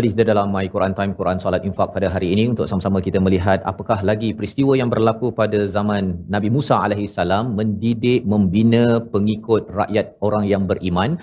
Kembali 0.00 0.16
kita 0.16 0.32
dalam 0.32 0.48
My 0.48 0.64
Quran 0.72 0.96
Time 0.96 1.12
Quran 1.12 1.36
Salat 1.36 1.60
Infak 1.60 1.92
pada 1.92 2.08
hari 2.08 2.32
ini 2.32 2.48
untuk 2.48 2.64
sama-sama 2.64 3.04
kita 3.04 3.20
melihat 3.20 3.60
apakah 3.68 4.00
lagi 4.00 4.32
peristiwa 4.32 4.72
yang 4.72 4.88
berlaku 4.88 5.28
pada 5.28 5.68
zaman 5.68 6.24
Nabi 6.24 6.48
Musa 6.48 6.80
salam 7.04 7.52
mendidik 7.52 8.24
membina 8.24 9.04
pengikut 9.04 9.68
rakyat 9.68 10.16
orang 10.24 10.48
yang 10.48 10.64
beriman 10.64 11.20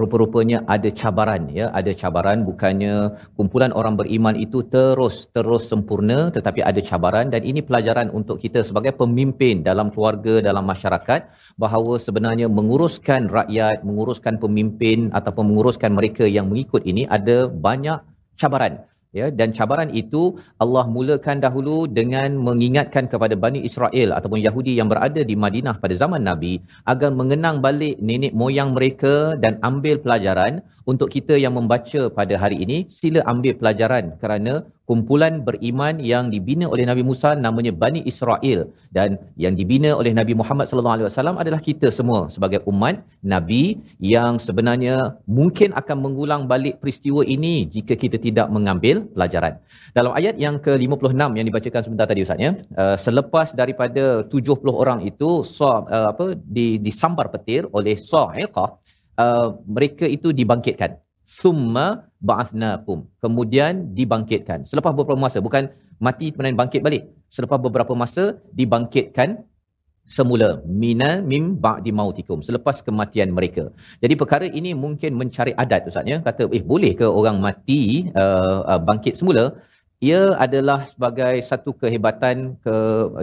rupa-rupanya 0.00 0.62
ada 0.68 0.92
cabaran 0.92 1.48
ya. 1.48 1.72
Ada 1.72 1.96
cabaran 1.96 2.44
bukannya 2.44 3.16
kumpulan 3.34 3.72
orang 3.72 3.96
beriman 3.96 4.36
itu 4.36 4.60
terus 4.68 5.32
terus 5.32 5.72
sempurna 5.72 6.28
tetapi 6.28 6.60
ada 6.60 6.80
cabaran. 6.84 7.32
Dan 7.32 7.42
ini 7.42 7.64
pelajaran 7.64 8.12
untuk 8.12 8.36
kita 8.36 8.60
sebagai 8.60 8.92
pemimpin 8.92 9.64
dalam 9.64 9.88
keluarga 9.88 10.44
dalam 10.44 10.68
masyarakat 10.68 11.20
bahawa 11.56 11.96
sebenarnya 11.96 12.52
menguruskan 12.52 13.32
rakyat 13.32 13.80
menguruskan 13.82 14.36
pemimpin 14.36 15.08
ataupun 15.16 15.48
menguruskan 15.48 15.96
mereka 15.96 16.28
yang 16.28 16.52
mengikut 16.52 16.84
ini 16.84 17.08
ada 17.08 17.48
banyak 17.48 18.04
cabaran 18.36 18.84
ya 19.18 19.26
dan 19.38 19.48
cabaran 19.56 19.90
itu 20.00 20.22
Allah 20.64 20.84
mulakan 20.96 21.38
dahulu 21.44 21.76
dengan 21.98 22.36
mengingatkan 22.48 23.04
kepada 23.12 23.34
Bani 23.44 23.60
Israel 23.68 24.08
ataupun 24.16 24.40
Yahudi 24.46 24.72
yang 24.78 24.88
berada 24.92 25.22
di 25.30 25.36
Madinah 25.44 25.76
pada 25.82 25.94
zaman 26.02 26.22
Nabi 26.30 26.54
agar 26.92 27.10
mengenang 27.20 27.58
balik 27.66 27.96
nenek 28.08 28.32
moyang 28.42 28.70
mereka 28.76 29.14
dan 29.44 29.54
ambil 29.70 29.96
pelajaran. 30.06 30.54
Untuk 30.92 31.08
kita 31.14 31.34
yang 31.44 31.54
membaca 31.58 32.00
pada 32.18 32.34
hari 32.42 32.56
ini 32.64 32.76
sila 32.96 33.20
ambil 33.32 33.54
pelajaran 33.60 34.04
kerana 34.22 34.52
kumpulan 34.90 35.42
beriman 35.46 35.98
yang 36.12 36.24
dibina 36.34 36.66
oleh 36.74 36.84
Nabi 36.90 37.02
Musa 37.08 37.30
namanya 37.46 37.72
Bani 37.82 38.00
Israel 38.10 38.60
dan 38.96 39.18
yang 39.44 39.54
dibina 39.58 39.90
oleh 40.00 40.12
Nabi 40.18 40.32
Muhammad 40.40 40.66
sallallahu 40.70 40.96
alaihi 40.96 41.08
wasallam 41.10 41.36
adalah 41.42 41.60
kita 41.68 41.90
semua 41.98 42.20
sebagai 42.34 42.60
umat 42.70 43.02
Nabi 43.34 43.82
yang 43.98 44.38
sebenarnya 44.46 44.96
mungkin 45.38 45.74
akan 45.80 45.96
mengulang 46.04 46.42
balik 46.52 46.78
peristiwa 46.82 47.26
ini 47.36 47.66
jika 47.76 47.98
kita 48.02 48.16
tidak 48.26 48.46
mengambil 48.56 49.02
pelajaran. 49.14 49.58
Dalam 49.98 50.14
ayat 50.14 50.38
yang 50.38 50.56
ke-56 50.62 51.30
yang 51.38 51.46
dibacakan 51.50 51.82
sebentar 51.82 52.06
tadi 52.06 52.22
Ustaz 52.26 52.38
ya, 52.46 52.52
uh, 52.82 52.96
selepas 53.06 53.48
daripada 53.58 54.22
70 54.30 54.82
orang 54.82 55.02
itu 55.10 55.42
so, 55.42 55.66
uh, 55.66 56.14
apa 56.14 56.38
di 56.56 56.78
disambar 56.78 57.26
petir 57.34 57.66
oleh 57.74 57.98
Sa'iqah 57.98 58.70
uh, 59.18 59.48
mereka 59.66 60.06
itu 60.06 60.30
dibangkitkan 60.30 61.02
summa 61.26 62.06
ba'athnakum 62.22 63.10
kemudian 63.18 63.92
dibangkitkan. 63.98 64.62
Selepas 64.70 64.94
beberapa 64.94 65.18
masa 65.26 65.42
bukan 65.42 65.74
mati 65.98 66.30
kemudian 66.30 66.56
bangkit 66.60 66.80
balik. 66.86 67.02
Selepas 67.36 67.58
beberapa 67.58 67.92
masa 67.98 68.38
dibangkitkan 68.54 69.42
semula. 70.06 70.62
Mina 70.82 71.10
mim 71.30 71.58
ba'di 71.66 71.90
mautikum. 71.90 72.38
Selepas 72.48 72.78
kematian 72.86 73.34
mereka. 73.38 73.64
Jadi 74.02 74.14
perkara 74.14 74.46
ini 74.60 74.70
mungkin 74.84 75.18
mencari 75.20 75.52
adat 75.62 75.90
ustaz 75.90 76.06
ya. 76.06 76.18
Kata 76.22 76.46
eh 76.56 76.62
boleh 76.72 76.94
ke 77.00 77.06
orang 77.20 77.42
mati 77.46 78.06
uh, 78.14 78.62
uh, 78.70 78.80
bangkit 78.88 79.18
semula? 79.18 79.44
Ia 80.06 80.36
adalah 80.44 80.86
sebagai 80.92 81.34
satu 81.50 81.70
kehebatan 81.82 82.60
ke 82.64 82.74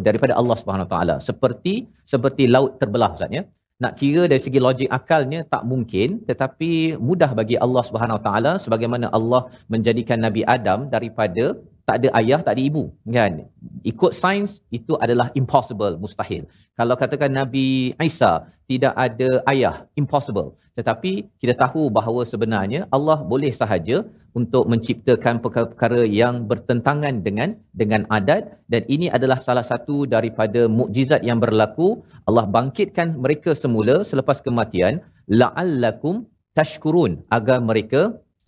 daripada 0.03 0.33
Allah 0.35 0.57
Subhanahu 0.59 0.89
taala. 0.93 1.15
Seperti 1.29 1.87
seperti 2.13 2.43
laut 2.51 2.81
terbelah 2.81 3.15
ustaz 3.15 3.31
ya 3.31 3.43
nak 3.81 3.93
kira 3.99 4.23
dari 4.31 4.41
segi 4.45 4.59
logik 4.61 4.89
akalnya 4.97 5.39
tak 5.53 5.63
mungkin 5.71 6.21
tetapi 6.29 6.71
mudah 7.09 7.31
bagi 7.39 7.57
Allah 7.65 7.83
Subhanahu 7.89 8.17
Wa 8.19 8.23
taala 8.27 8.51
sebagaimana 8.65 9.09
Allah 9.17 9.49
menjadikan 9.73 10.21
Nabi 10.21 10.41
Adam 10.55 10.87
daripada 10.93 11.57
tak 11.87 11.95
ada 11.99 12.09
ayah 12.19 12.39
tak 12.45 12.53
ada 12.55 12.63
ibu 12.63 12.83
kan? 13.17 13.43
Ikut 13.91 14.11
sains 14.15 14.51
itu 14.71 14.95
adalah 15.05 15.27
impossible 15.39 15.95
mustahil. 16.03 16.43
Kalau 16.79 16.95
katakan 16.95 17.31
Nabi 17.39 17.91
Isa 17.99 18.47
tidak 18.71 18.93
ada 18.95 19.29
ayah 19.51 19.75
impossible. 19.99 20.55
Tetapi 20.77 21.11
kita 21.41 21.53
tahu 21.63 21.91
bahawa 21.97 22.21
sebenarnya 22.25 22.87
Allah 22.95 23.17
boleh 23.21 23.51
sahaja 23.61 23.97
untuk 24.39 24.65
menciptakan 24.71 25.37
perkara-perkara 25.43 26.01
yang 26.09 26.49
bertentangan 26.49 27.21
dengan 27.27 27.49
dengan 27.81 28.01
adat 28.17 28.57
dan 28.73 28.81
ini 28.95 29.07
adalah 29.17 29.37
salah 29.37 29.65
satu 29.71 30.09
daripada 30.09 30.65
mukjizat 30.77 31.21
yang 31.29 31.37
berlaku 31.43 32.01
Allah 32.29 32.45
bangkitkan 32.49 33.13
mereka 33.23 33.53
semula 33.63 34.01
selepas 34.01 34.41
kematian 34.45 35.05
la'allakum 35.29 36.25
tashkurun 36.57 37.21
agar 37.37 37.61
mereka 37.69 38.01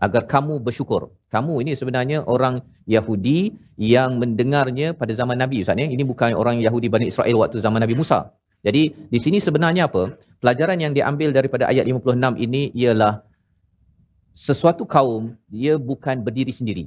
agar 0.06 0.24
kamu 0.34 0.60
bersyukur. 0.66 1.14
Kamu 1.32 1.54
ini 1.64 1.72
sebenarnya 1.80 2.24
orang 2.24 2.64
Yahudi 2.88 3.56
yang 3.76 4.20
mendengarnya 4.22 4.96
pada 4.96 5.12
zaman 5.20 5.38
Nabi 5.40 5.64
Ustaz 5.64 5.80
ya. 5.80 5.88
Ini 5.88 6.04
bukan 6.12 6.32
orang 6.42 6.60
Yahudi 6.66 6.88
Bani 6.88 7.06
Israel 7.12 7.44
waktu 7.44 7.60
zaman 7.60 7.80
Nabi 7.84 7.96
Musa. 8.00 8.32
Jadi 8.66 8.90
di 9.14 9.20
sini 9.22 9.38
sebenarnya 9.38 9.86
apa? 9.90 10.18
Pelajaran 10.42 10.78
yang 10.82 10.94
diambil 10.98 11.30
daripada 11.38 11.70
ayat 11.70 11.86
56 11.86 12.46
ini 12.46 12.74
ialah 12.74 13.22
sesuatu 14.36 14.84
kaum 14.84 15.32
dia 15.48 15.80
bukan 15.80 16.20
berdiri 16.20 16.52
sendiri. 16.52 16.86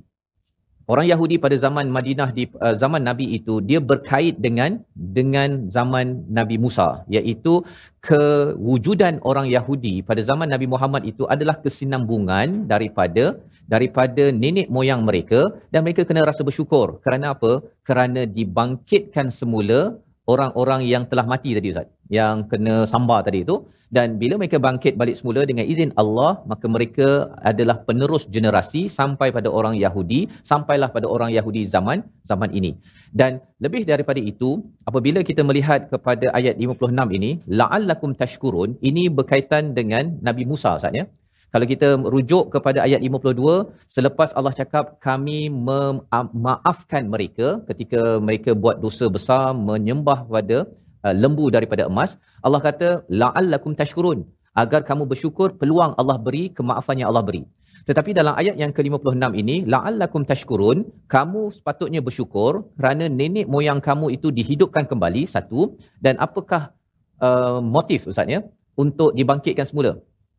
Orang 0.93 1.05
Yahudi 1.13 1.37
pada 1.45 1.57
zaman 1.65 1.87
Madinah 1.97 2.33
di 2.37 2.45
uh, 2.65 2.73
zaman 2.83 3.05
Nabi 3.09 3.37
itu 3.37 3.55
dia 3.69 3.77
berkait 3.77 4.41
dengan 4.41 4.81
dengan 5.17 5.69
zaman 5.77 6.25
Nabi 6.39 6.57
Musa 6.65 7.05
iaitu 7.13 7.61
kewujudan 8.09 9.21
orang 9.31 9.53
Yahudi 9.53 10.01
pada 10.01 10.25
zaman 10.31 10.49
Nabi 10.49 10.65
Muhammad 10.75 11.05
itu 11.05 11.29
adalah 11.35 11.61
kesinambungan 11.65 12.65
daripada 12.73 13.37
daripada 13.69 14.33
nenek 14.33 14.73
moyang 14.77 15.05
mereka 15.09 15.53
dan 15.69 15.85
mereka 15.85 16.09
kena 16.09 16.25
rasa 16.25 16.41
bersyukur 16.49 17.05
kerana 17.05 17.37
apa? 17.37 17.53
Kerana 17.85 18.25
dibangkitkan 18.25 19.29
semula 19.29 20.01
orang-orang 20.33 20.81
yang 20.93 21.05
telah 21.11 21.25
mati 21.33 21.51
tadi 21.57 21.73
Ustaz. 21.75 21.89
Yang 22.19 22.37
kena 22.51 22.75
sambar 22.93 23.21
tadi 23.27 23.41
itu 23.47 23.57
dan 23.97 24.09
bila 24.21 24.35
mereka 24.41 24.57
bangkit 24.67 24.95
balik 25.01 25.17
semula 25.19 25.43
dengan 25.51 25.65
izin 25.73 25.91
Allah 26.03 26.31
maka 26.51 26.67
mereka 26.75 27.09
adalah 27.51 27.77
penerus 27.89 28.25
generasi 28.35 28.83
sampai 28.99 29.29
pada 29.37 29.49
orang 29.59 29.75
Yahudi 29.85 30.21
sampailah 30.51 30.89
pada 30.97 31.07
orang 31.15 31.31
Yahudi 31.37 31.63
zaman 31.75 32.05
zaman 32.31 32.53
ini. 32.59 32.73
Dan 33.21 33.41
lebih 33.65 33.83
daripada 33.91 34.21
itu 34.33 34.51
apabila 34.91 35.25
kita 35.31 35.45
melihat 35.51 35.89
kepada 35.93 36.29
ayat 36.39 36.61
56 36.61 37.17
ini 37.19 37.31
la'allakum 37.61 38.13
tashkurun 38.23 38.77
ini 38.91 39.05
berkaitan 39.19 39.73
dengan 39.79 40.21
Nabi 40.29 40.45
Musa 40.51 40.77
Ustaz 40.81 40.93
ya 41.01 41.07
kalau 41.55 41.67
kita 41.73 41.89
rujuk 42.15 42.45
kepada 42.55 42.85
ayat 42.87 43.01
52 43.01 43.73
selepas 43.97 44.31
Allah 44.39 44.53
cakap 44.61 45.01
kami 45.07 45.49
memaafkan 45.69 47.09
mereka 47.15 47.49
ketika 47.69 48.21
mereka 48.27 48.53
buat 48.53 48.77
dosa 48.85 49.09
besar 49.17 49.57
menyembah 49.57 50.19
pada 50.35 50.59
uh, 51.05 51.15
lembu 51.23 51.49
daripada 51.57 51.89
emas 51.91 52.11
Allah 52.47 52.61
kata 52.69 52.89
la'allakum 53.21 53.73
tashkurun. 53.81 54.21
Agar 54.63 54.81
kamu 54.89 55.07
bersyukur 55.11 55.49
peluang 55.61 55.93
Allah 56.01 56.19
beri 56.27 56.45
kemaafan 56.51 56.99
yang 57.01 57.09
Allah 57.11 57.25
beri. 57.29 57.43
Tetapi 57.89 58.11
dalam 58.19 58.35
ayat 58.41 58.55
yang 58.63 58.73
ke-56 58.77 59.33
ini 59.43 59.57
la'allakum 59.73 60.23
tashkurun 60.31 60.79
kamu 61.15 61.43
sepatutnya 61.57 62.01
bersyukur 62.07 62.67
kerana 62.79 63.07
nenek 63.09 63.47
moyang 63.55 63.81
kamu 63.89 64.07
itu 64.17 64.29
dihidupkan 64.39 64.85
kembali 64.91 65.23
satu. 65.35 65.79
Dan 66.05 66.21
apakah 66.27 66.75
uh, 67.23 67.59
motif 67.63 68.11
ustaz 68.11 68.29
ya 68.35 68.43
untuk 68.77 69.17
dibangkitkan 69.19 69.65
semula? 69.71 69.93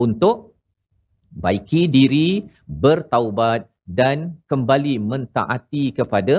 Untuk 0.05 0.48
baiki 1.45 1.81
diri 1.97 2.29
bertaubat 2.85 3.69
dan 3.99 4.17
kembali 4.51 4.93
mentaati 5.11 5.83
kepada 5.99 6.35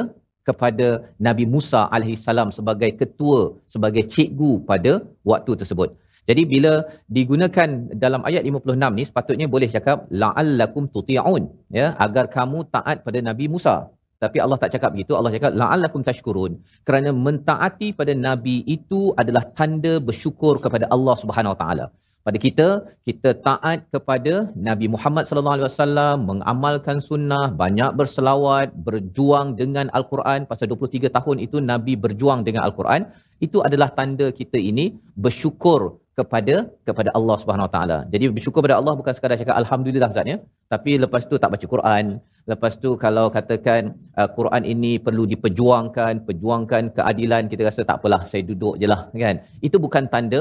kepada 0.49 0.87
Nabi 1.27 1.45
Musa 1.55 1.81
alaihissalam 1.97 2.49
sebagai 2.59 2.91
ketua 3.01 3.41
sebagai 3.75 4.03
cikgu 4.15 4.53
pada 4.71 4.93
waktu 5.31 5.53
tersebut. 5.61 5.91
Jadi 6.29 6.43
bila 6.53 6.73
digunakan 7.17 7.69
dalam 8.05 8.23
ayat 8.29 8.43
56 8.49 8.99
ni 8.99 9.05
sepatutnya 9.09 9.47
boleh 9.55 9.69
cakap 9.77 9.99
la'allakum 10.23 10.85
tuti'un 10.95 11.45
ya 11.79 11.87
agar 12.07 12.25
kamu 12.37 12.59
taat 12.75 13.03
pada 13.07 13.19
Nabi 13.29 13.47
Musa. 13.55 13.77
Tapi 14.23 14.39
Allah 14.45 14.59
tak 14.63 14.71
cakap 14.75 14.91
begitu. 14.95 15.13
Allah 15.19 15.33
cakap 15.35 15.53
la'allakum 15.61 16.01
tashkurun. 16.09 16.53
Kerana 16.87 17.11
mentaati 17.27 17.89
pada 18.01 18.13
nabi 18.27 18.57
itu 18.77 19.01
adalah 19.21 19.45
tanda 19.59 19.93
bersyukur 20.09 20.55
kepada 20.65 20.85
Allah 20.95 21.15
Subhanahu 21.23 21.55
Wa 21.55 21.61
Taala 21.63 21.87
pada 22.27 22.39
kita 22.47 22.67
kita 23.09 23.31
taat 23.47 23.79
kepada 23.95 24.33
Nabi 24.69 24.87
Muhammad 24.95 25.25
sallallahu 25.29 25.57
alaihi 25.57 25.69
wasallam 25.69 26.17
mengamalkan 26.31 26.99
sunnah 27.09 27.47
banyak 27.63 27.91
berselawat 28.01 28.69
berjuang 28.89 29.49
dengan 29.61 29.89
al-Quran 29.99 30.45
pasal 30.51 30.69
23 30.75 31.17
tahun 31.17 31.37
itu 31.47 31.57
Nabi 31.73 31.95
berjuang 32.05 32.43
dengan 32.49 32.63
al-Quran 32.69 33.09
itu 33.47 33.59
adalah 33.69 33.89
tanda 33.99 34.29
kita 34.41 34.61
ini 34.71 34.87
bersyukur 35.25 35.81
kepada 36.19 36.55
kepada 36.89 37.11
Allah 37.19 37.37
Subhanahu 37.41 37.67
Wa 37.69 37.73
Taala. 37.75 37.99
Jadi 38.13 38.25
bersyukur 38.37 38.59
kepada 38.61 38.77
Allah 38.81 38.95
bukan 39.01 39.13
sekadar 39.17 39.37
cakap 39.41 39.57
alhamdulillah 39.63 40.09
Ustaz 40.13 40.33
ya. 40.33 40.37
Tapi 40.73 40.93
lepas 41.03 41.23
tu 41.31 41.35
tak 41.43 41.51
baca 41.55 41.67
Quran, 41.75 42.05
lepas 42.53 42.73
tu 42.83 42.91
kalau 43.05 43.27
katakan 43.37 43.83
uh, 44.21 44.29
Quran 44.37 44.63
ini 44.75 44.93
perlu 45.07 45.25
diperjuangkan, 45.33 46.13
perjuangkan 46.29 46.83
keadilan, 46.97 47.43
kita 47.53 47.63
rasa 47.69 47.81
tak 47.89 47.97
apalah 48.01 48.23
saya 48.31 48.43
duduk 48.51 48.75
jelah 48.83 49.01
kan. 49.25 49.37
Itu 49.69 49.77
bukan 49.87 50.07
tanda 50.15 50.41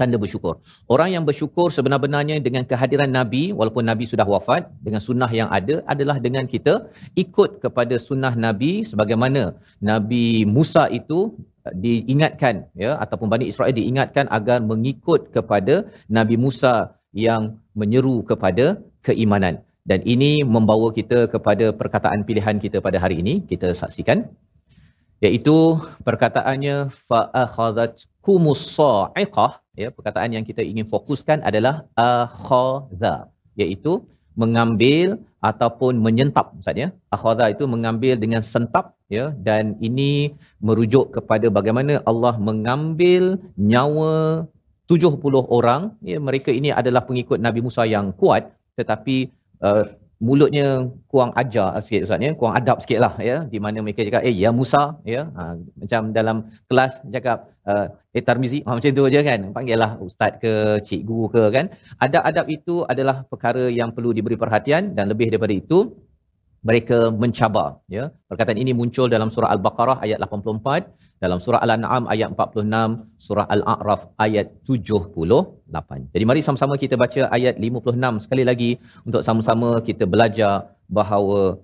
tanda 0.00 0.16
bersyukur. 0.22 0.54
Orang 0.94 1.08
yang 1.14 1.24
bersyukur 1.28 1.66
sebenar-benarnya 1.76 2.36
dengan 2.46 2.64
kehadiran 2.70 3.10
Nabi, 3.18 3.42
walaupun 3.58 3.84
Nabi 3.90 4.04
sudah 4.12 4.26
wafat, 4.34 4.62
dengan 4.86 5.00
sunnah 5.08 5.30
yang 5.40 5.48
ada 5.58 5.76
adalah 5.92 6.16
dengan 6.26 6.44
kita 6.54 6.74
ikut 7.24 7.50
kepada 7.64 7.94
sunnah 8.08 8.34
Nabi 8.46 8.72
sebagaimana 8.90 9.42
Nabi 9.90 10.26
Musa 10.56 10.84
itu 11.00 11.18
uh, 11.66 11.74
diingatkan 11.84 12.68
ya 12.84 12.90
ataupun 13.04 13.28
Bani 13.34 13.46
Israel 13.52 13.74
diingatkan 13.80 14.26
agar 14.38 14.58
mengikut 14.72 15.32
kepada 15.36 15.76
Nabi 16.18 16.36
Musa 16.44 16.74
yang 17.26 17.42
menyeru 17.80 18.16
kepada 18.30 18.66
keimanan 19.06 19.54
dan 19.90 20.00
ini 20.14 20.32
membawa 20.54 20.88
kita 20.98 21.18
kepada 21.34 21.66
perkataan 21.80 22.26
pilihan 22.28 22.56
kita 22.64 22.78
pada 22.86 22.98
hari 23.04 23.16
ini 23.22 23.34
kita 23.50 23.68
saksikan 23.80 24.18
iaitu 25.24 25.56
perkataannya 26.08 26.76
fa 27.08 27.20
akhadhat 27.44 28.04
kumus 28.26 28.62
sa'iqah 28.76 29.52
ya 29.82 29.88
perkataan 29.96 30.34
yang 30.36 30.44
kita 30.50 30.62
ingin 30.70 30.86
fokuskan 30.92 31.44
adalah 31.48 31.74
akhadha 31.94 33.28
iaitu 33.60 33.92
mengambil 34.36 35.16
ataupun 35.50 35.96
menyentap 36.06 36.52
ustaz 36.60 36.76
ya. 36.84 36.88
Akhadha 37.16 37.46
itu 37.54 37.64
mengambil 37.74 38.14
dengan 38.24 38.42
sentap 38.52 38.86
ya. 39.16 39.32
Dan 39.46 39.80
ini 39.88 40.36
merujuk 40.68 41.16
kepada 41.16 41.46
bagaimana 41.58 42.04
Allah 42.10 42.34
mengambil 42.48 43.40
nyawa 43.56 44.44
70 44.92 45.16
orang. 45.58 45.82
Ya 46.10 46.18
mereka 46.28 46.50
ini 46.52 46.70
adalah 46.80 47.02
pengikut 47.08 47.38
Nabi 47.46 47.60
Musa 47.66 47.82
yang 47.88 48.12
kuat 48.20 48.52
tetapi 48.76 49.32
uh, 49.64 49.84
mulutnya 50.16 50.88
kurang 51.12 51.32
ajar 51.40 51.76
sikit 51.84 52.08
ustaz 52.08 52.24
ya. 52.26 52.32
Kurang 52.38 52.54
adab 52.60 52.76
sikitlah 52.82 53.14
ya. 53.20 53.36
Di 53.52 53.58
mana 53.64 53.84
mereka 53.84 54.00
cakap 54.08 54.22
eh 54.28 54.32
ya 54.32 54.50
Musa 54.58 54.82
ya. 55.04 55.22
Ha, 55.36 55.42
macam 55.80 56.00
dalam 56.18 56.36
kelas 56.68 56.92
cakap 57.14 57.38
uh, 57.68 57.86
eh 58.16 58.24
Tarmizi 58.24 58.58
ha, 58.64 58.76
macam 58.76 58.96
tu 58.98 59.04
aja 59.10 59.20
kan. 59.28 59.40
Panggillah 59.56 59.90
ustaz 60.06 60.32
ke 60.42 60.80
cikgu 60.88 61.20
ke 61.34 61.42
kan. 61.56 61.66
Adab-adab 62.00 62.46
itu 62.56 62.76
adalah 62.92 63.16
perkara 63.28 63.68
yang 63.80 63.92
perlu 63.96 64.12
diberi 64.16 64.38
perhatian 64.40 64.96
dan 64.96 65.12
lebih 65.12 65.28
daripada 65.32 65.52
itu 65.52 65.92
mereka 66.68 66.98
mencabar 67.22 67.68
ya. 67.96 68.04
Perkataan 68.30 68.58
ini 68.62 68.72
muncul 68.80 69.06
dalam 69.14 69.28
surah 69.34 69.50
al-baqarah 69.54 69.98
ayat 70.04 70.18
84 70.18 71.06
dalam 71.24 71.38
surah 71.44 71.60
al-an'am 71.64 72.04
ayat 72.12 72.28
46 72.36 73.24
surah 73.26 73.46
al-a'raf 73.54 74.02
ayat 74.24 74.46
78 74.68 76.12
jadi 76.12 76.24
mari 76.28 76.40
sama-sama 76.44 76.74
kita 76.82 76.94
baca 77.02 77.22
ayat 77.36 77.56
56 77.56 78.24
sekali 78.24 78.44
lagi 78.50 78.70
untuk 79.08 79.24
sama-sama 79.28 79.80
kita 79.88 80.04
belajar 80.04 80.76
bahawa 80.98 81.56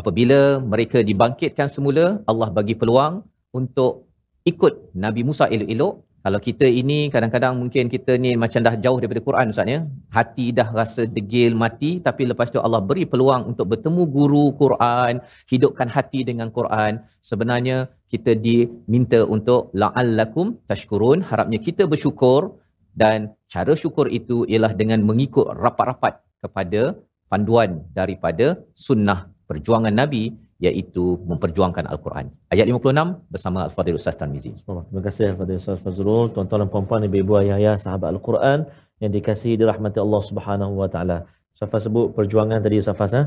apabila 0.00 0.58
mereka 0.72 0.98
dibangkitkan 1.10 1.70
semula 1.70 2.06
Allah 2.30 2.50
bagi 2.58 2.74
peluang 2.80 3.22
untuk 3.54 4.10
ikut 4.50 4.74
Nabi 5.04 5.22
Musa 5.28 5.46
elok-elok 5.46 5.94
kalau 6.24 6.40
kita 6.46 6.66
ini 6.80 6.98
kadang-kadang 7.14 7.54
mungkin 7.60 7.84
kita 7.94 8.12
ni 8.24 8.30
macam 8.42 8.60
dah 8.66 8.74
jauh 8.84 8.98
daripada 9.00 9.22
Quran 9.28 9.52
Ustaz 9.52 9.70
ya. 9.74 9.80
Hati 10.16 10.46
dah 10.58 10.68
rasa 10.78 11.02
degil 11.16 11.52
mati 11.62 11.90
tapi 12.06 12.22
lepas 12.30 12.50
tu 12.54 12.58
Allah 12.66 12.80
beri 12.88 13.04
peluang 13.12 13.42
untuk 13.50 13.66
bertemu 13.72 14.02
guru 14.16 14.44
Quran, 14.62 15.22
hidupkan 15.52 15.88
hati 15.96 16.20
dengan 16.30 16.50
Quran. 16.58 16.92
Sebenarnya 17.30 17.76
kita 18.12 18.34
diminta 18.46 19.20
untuk 19.36 19.70
la'allakum 19.80 20.58
tashkurun, 20.70 21.22
harapnya 21.30 21.60
kita 21.68 21.86
bersyukur 21.92 22.40
dan 23.02 23.30
cara 23.54 23.72
syukur 23.82 24.06
itu 24.18 24.42
ialah 24.50 24.72
dengan 24.80 25.00
mengikut 25.08 25.46
rapat-rapat 25.64 26.14
kepada 26.42 26.82
panduan 27.30 27.70
daripada 27.98 28.58
sunnah 28.86 29.20
perjuangan 29.48 29.94
Nabi 30.02 30.24
iaitu 30.58 31.22
memperjuangkan 31.30 31.86
Al-Quran. 31.86 32.26
Ayat 32.50 32.66
56 32.66 33.30
bersama 33.30 33.58
Al-Fadhil 33.70 33.98
Ustaz 34.00 34.18
Tarmizi. 34.18 34.52
Allah. 34.66 34.82
Terima 34.90 35.02
kasih 35.06 35.26
kepada 35.38 35.52
Ustaz 35.54 35.78
Fazrul, 35.86 36.34
tuan-tuan 36.34 36.66
dan 36.66 36.68
puan-puan, 36.72 37.06
ibu-ibu, 37.06 37.38
ayah-ayah, 37.42 37.74
sahabat 37.78 38.10
Al-Quran 38.14 38.66
yang 38.98 39.10
dikasihi 39.14 39.54
dirahmati 39.54 40.02
Allah 40.02 40.22
Subhanahu 40.30 40.72
Wa 40.82 40.88
Taala. 40.90 41.18
Ustaz 41.54 41.70
Faz 41.70 41.82
sebut 41.86 42.10
perjuangan 42.10 42.58
tadi 42.58 42.82
Ustaz 42.82 42.98
Faz, 42.98 43.14
ha? 43.14 43.22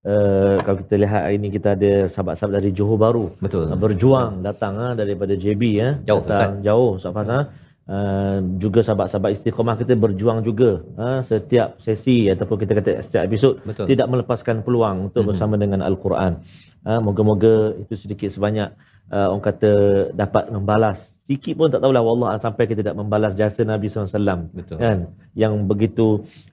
Uh, 0.00 0.56
kalau 0.64 0.80
kita 0.80 0.94
lihat 0.96 1.22
hari 1.28 1.36
ini 1.36 1.48
kita 1.52 1.76
ada 1.76 2.08
sahabat-sahabat 2.08 2.54
dari 2.56 2.72
Johor 2.72 2.96
Baru 2.96 3.36
Betul. 3.36 3.68
berjuang 3.76 4.40
datang 4.40 4.80
ha, 4.80 4.86
daripada 4.96 5.36
JB 5.36 5.62
ya 5.76 6.00
Jauh, 6.08 6.24
datang 6.24 6.64
jauh 6.64 6.96
Ustaz 6.96 7.12
Faz 7.12 7.28
ha? 7.28 7.52
Uh, 7.90 8.38
juga 8.62 8.86
sahabat-sahabat 8.86 9.34
istiqamah 9.34 9.74
kita 9.74 9.98
berjuang 9.98 10.46
juga 10.46 10.78
ha, 10.94 11.26
setiap 11.26 11.74
sesi 11.74 12.30
ataupun 12.30 12.62
kita 12.62 12.78
kata 12.78 13.02
setiap 13.02 13.26
episod 13.26 13.58
Betul. 13.66 13.90
tidak 13.90 14.06
melepaskan 14.06 14.62
peluang 14.62 15.10
untuk 15.10 15.26
Mhm. 15.26 15.28
bersama 15.34 15.58
dengan 15.58 15.82
Al-Quran. 15.82 16.38
Ha, 16.86 17.02
moga-moga 17.02 17.74
itu 17.82 17.98
sedikit 17.98 18.30
sebanyak 18.30 18.70
uh, 19.10 19.34
orang 19.34 19.42
kata 19.42 19.72
dapat 20.14 20.54
membalas. 20.54 21.18
Sikit 21.26 21.58
pun 21.58 21.66
tak 21.66 21.82
tahulah 21.82 22.02
wallah 22.02 22.38
sampai 22.38 22.70
kita 22.70 22.82
tak 22.86 22.94
membalas 22.94 23.34
jasa 23.34 23.66
Nabi 23.66 23.90
SAW. 23.90 24.50
Betul. 24.54 24.78
Kan? 24.78 25.10
Yang 25.34 25.52
begitu 25.66 26.06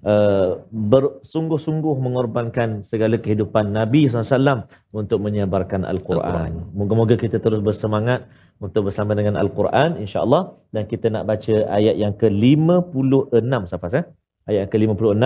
uh, 0.06 0.66
bersungguh-sungguh 0.70 1.96
mengorbankan 2.02 2.82
segala 2.82 3.22
kehidupan 3.22 3.74
Nabi 3.74 4.10
SAW 4.10 4.66
untuk 4.90 5.22
menyebarkan 5.22 5.86
Al-Quran. 5.86 6.26
Al-Quran. 6.26 6.74
Moga-moga 6.74 7.14
kita 7.14 7.38
terus 7.38 7.62
bersemangat 7.62 8.26
untuk 8.58 8.90
bersama 8.90 9.14
dengan 9.14 9.38
Al-Quran 9.38 10.02
insya-Allah 10.02 10.58
dan 10.74 10.84
kita 10.90 11.14
nak 11.14 11.30
baca 11.30 11.56
ayat 11.70 11.96
yang 11.98 12.14
ke-56 12.18 13.54
Safas 13.70 13.94
eh. 14.02 14.06
Ayat 14.50 14.60
yang 14.66 14.72
ke-56 14.74 15.26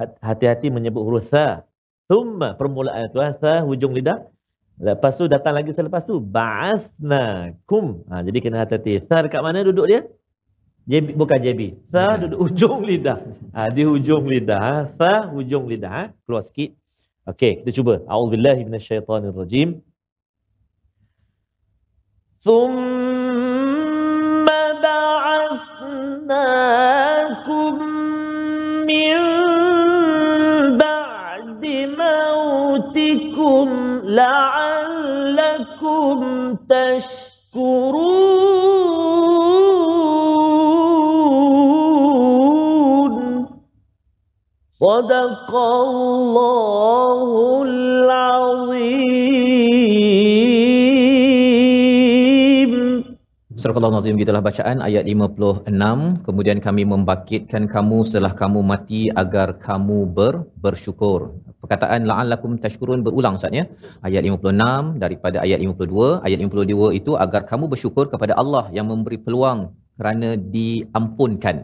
Hat- 0.00 0.18
hati-hati 0.18 0.68
menyebut 0.74 1.02
huruf 1.06 1.30
tha. 1.30 1.62
Thumma 2.10 2.58
permulaan 2.58 3.06
tu 3.14 3.22
eh, 3.22 3.32
tha 3.38 3.62
hujung 3.62 3.94
lidah. 3.94 4.26
Lepas 4.82 5.14
tu 5.20 5.30
datang 5.30 5.54
lagi 5.54 5.70
selepas 5.70 6.02
tu 6.02 6.18
ba'athnakum. 6.18 8.08
Ha 8.10 8.24
jadi 8.26 8.38
kena 8.42 8.66
hati-hati. 8.66 9.04
Tha 9.06 9.16
dekat 9.28 9.40
mana 9.44 9.62
duduk 9.62 9.86
dia? 9.86 10.02
JB, 10.82 11.14
bukan 11.14 11.38
JB. 11.38 11.60
Tha 11.94 12.02
Bukan. 12.02 12.18
duduk 12.26 12.38
hujung 12.50 12.78
lidah. 12.82 13.18
Ha 13.54 13.70
di 13.70 13.82
hujung 13.86 14.24
lidah. 14.26 14.58
Ha. 14.58 14.74
Tha 14.98 15.14
hujung 15.30 15.70
lidah. 15.70 15.90
Ha. 15.94 16.02
Keluar 16.26 16.42
sikit. 16.42 16.74
Okey, 17.22 17.62
kita 17.62 17.70
cuba. 17.70 18.02
A'udzubillahi 18.10 18.66
minasyaitonirrajim. 18.66 19.78
ثم 22.44 23.22
بعثناكم 24.82 26.14
من 28.90 29.18
بعد 30.78 31.62
موتكم 32.02 33.68
لعلكم 34.04 35.36
تشكرون. 36.68 38.02
صدق 44.72 45.50
الله 45.54 47.22
العظيم. 47.62 48.82
Surah 53.62 53.78
Al-Nazim 53.78 54.18
gitulah 54.18 54.42
bacaan 54.46 54.82
ayat 54.86 55.04
56 55.06 55.70
kemudian 56.26 56.58
kami 56.64 56.82
membangkitkan 56.92 57.70
kamu 57.74 57.98
setelah 58.08 58.34
kamu 58.40 58.58
mati 58.70 59.02
agar 59.22 59.54
kamu 59.66 59.98
ber, 60.16 60.34
bersyukur. 60.64 61.20
Perkataan 61.62 62.02
la'allakum 62.10 62.58
tashkurun 62.58 63.06
berulang 63.06 63.38
Ustaz 63.38 63.54
ya. 63.54 63.70
Ayat 64.02 64.26
56 64.26 64.98
daripada 64.98 65.46
ayat 65.46 65.62
52 65.62 66.26
ayat 66.26 66.38
52 66.42 66.98
itu 66.98 67.14
agar 67.14 67.46
kamu 67.50 67.70
bersyukur 67.70 68.10
kepada 68.10 68.34
Allah 68.34 68.66
yang 68.74 68.90
memberi 68.90 69.22
peluang 69.26 69.70
kerana 69.98 70.28
diampunkan. 70.54 71.56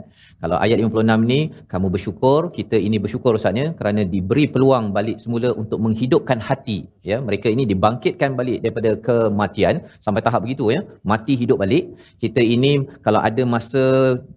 Kalau 0.43 0.57
ayat 0.65 0.79
56 0.79 1.31
ni 1.33 1.41
kamu 1.73 1.87
bersyukur, 1.95 2.41
kita 2.59 2.77
ini 2.87 2.97
bersyukur 3.05 3.35
Ustaznya 3.39 3.67
kerana 3.79 4.03
diberi 4.15 4.45
peluang 4.55 4.95
balik 4.97 5.19
semula 5.25 5.51
untuk 5.63 5.79
menghidupkan 5.85 6.39
hati. 6.49 6.79
Ya, 7.11 7.19
mereka 7.29 7.49
ini 7.55 7.65
dibangkitkan 7.73 8.39
balik 8.41 8.59
daripada 8.65 8.91
kematian 9.07 9.75
sampai 10.05 10.23
tahap 10.27 10.41
begitu 10.47 10.71
ya. 10.77 10.81
Mati 11.11 11.35
hidup 11.43 11.59
balik. 11.65 11.85
Kita 12.23 12.41
ini 12.55 12.73
kalau 13.07 13.21
ada 13.29 13.43
masa 13.55 13.85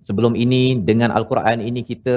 sebelum 0.07 0.33
ini 0.45 0.63
dengan 0.89 1.11
al-Quran 1.13 1.59
ini 1.69 1.83
kita 1.91 2.15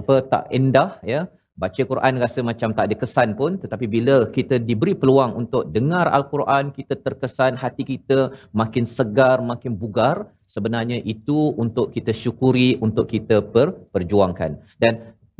apa 0.00 0.14
tak 0.32 0.44
endah 0.58 0.90
ya, 1.12 1.20
baca 1.62 1.82
Quran 1.90 2.12
rasa 2.24 2.40
macam 2.50 2.70
tak 2.76 2.84
ada 2.88 2.96
kesan 3.02 3.28
pun 3.40 3.52
tetapi 3.62 3.86
bila 3.94 4.16
kita 4.36 4.56
diberi 4.68 4.94
peluang 5.00 5.32
untuk 5.40 5.62
dengar 5.76 6.06
al-Quran 6.18 6.70
kita 6.78 6.94
terkesan 7.06 7.58
hati 7.62 7.82
kita 7.92 8.18
makin 8.60 8.84
segar 8.96 9.36
makin 9.52 9.74
bugar 9.82 10.16
sebenarnya 10.54 10.98
itu 11.14 11.38
untuk 11.64 11.86
kita 11.94 12.12
syukuri 12.22 12.68
untuk 12.86 13.06
kita 13.12 13.36
per, 13.54 13.68
perjuangkan. 13.94 14.50
Dan 14.82 14.92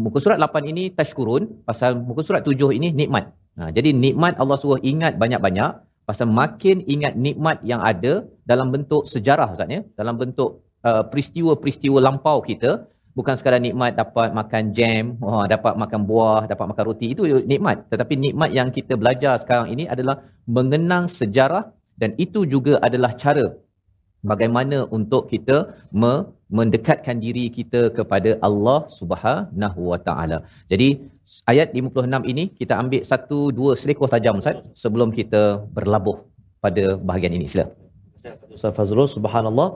muka 0.05 0.19
surat 0.23 0.39
8 0.43 0.73
ini 0.73 0.85
tashkurun 0.99 1.65
pasal 1.69 1.97
muka 2.09 2.23
surat 2.27 2.43
7 2.45 2.77
ini 2.79 2.91
nikmat. 3.01 3.25
Ha, 3.59 3.71
jadi 3.77 3.91
nikmat 4.05 4.35
Allah 4.43 4.57
suruh 4.61 4.81
ingat 4.93 5.15
banyak-banyak 5.23 5.71
pasal 6.09 6.27
makin 6.41 6.77
ingat 6.95 7.15
nikmat 7.27 7.59
yang 7.71 7.81
ada 7.91 8.13
dalam 8.51 8.69
bentuk 8.75 9.03
sejarah 9.15 9.49
Ustaz 9.55 9.69
ya? 9.77 9.81
Dalam 10.01 10.15
bentuk 10.21 10.51
uh, 10.89 11.05
peristiwa-peristiwa 11.11 11.99
lampau 12.07 12.39
kita 12.51 12.71
bukan 13.17 13.35
sekadar 13.39 13.61
nikmat 13.67 13.93
dapat 14.03 14.29
makan 14.41 14.63
jam, 14.79 15.17
wah, 15.23 15.45
dapat 15.55 15.75
makan 15.83 16.01
buah, 16.11 16.43
dapat 16.53 16.67
makan 16.71 16.85
roti 16.89 17.07
itu 17.15 17.23
nikmat. 17.53 17.87
Tetapi 17.93 18.15
nikmat 18.27 18.51
yang 18.59 18.69
kita 18.77 18.95
belajar 19.01 19.35
sekarang 19.43 19.69
ini 19.75 19.85
adalah 19.95 20.17
mengenang 20.57 21.07
sejarah 21.19 21.65
dan 22.01 22.11
itu 22.25 22.43
juga 22.55 22.75
adalah 22.87 23.13
cara 23.23 23.47
bagaimana 24.31 24.79
untuk 24.97 25.23
kita 25.33 25.57
me- 26.01 26.27
mendekatkan 26.59 27.17
diri 27.25 27.45
kita 27.59 27.81
kepada 27.99 28.31
Allah 28.49 28.81
Subhanahu 28.99 29.81
Wa 29.93 29.99
Taala. 30.07 30.39
Jadi 30.73 30.89
ayat 31.53 31.69
56 31.77 32.33
ini 32.33 32.45
kita 32.61 32.75
ambil 32.83 33.03
satu 33.11 33.39
dua 33.59 33.73
selekoh 33.81 34.09
tajam 34.15 34.41
Ustaz 34.43 34.59
sebelum 34.83 35.11
kita 35.19 35.43
berlabuh 35.77 36.17
pada 36.65 36.85
bahagian 37.09 37.37
ini. 37.39 37.47
Sila. 37.53 37.67
Ustaz 38.57 38.73
Fazrul, 38.79 39.07
subhanallah. 39.17 39.69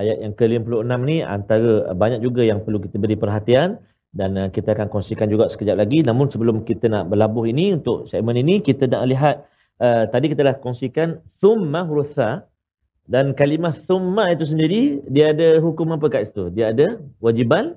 Ayat 0.00 0.16
yang 0.24 0.32
ke-56 0.32 0.92
ni 1.04 1.20
antara 1.20 1.92
banyak 1.92 2.24
juga 2.24 2.40
yang 2.40 2.64
perlu 2.64 2.80
kita 2.80 2.96
beri 2.96 3.20
perhatian 3.20 3.76
dan 4.10 4.30
uh, 4.40 4.48
kita 4.48 4.72
akan 4.72 4.88
kongsikan 4.88 5.28
juga 5.28 5.52
sekejap 5.52 5.76
lagi. 5.76 6.00
Namun 6.00 6.32
sebelum 6.32 6.64
kita 6.64 6.88
nak 6.88 7.12
berlabuh 7.12 7.44
ini 7.44 7.76
untuk 7.76 8.08
segmen 8.08 8.34
ini 8.40 8.64
kita 8.64 8.88
nak 8.88 9.02
lihat 9.06 9.36
uh, 9.78 10.08
tadi 10.08 10.32
kita 10.32 10.40
dah 10.40 10.56
kongsikan 10.56 11.20
thumma 11.38 11.84
huruf 11.84 12.16
tha 12.16 12.48
dan 13.04 13.36
kalimah 13.36 13.74
thumma 13.74 14.32
itu 14.32 14.48
sendiri 14.48 15.04
dia 15.04 15.36
ada 15.36 15.60
hukum 15.60 15.92
apa 15.94 16.06
kat 16.08 16.32
situ? 16.32 16.48
Dia 16.48 16.72
ada 16.72 16.96
wajibal 17.20 17.76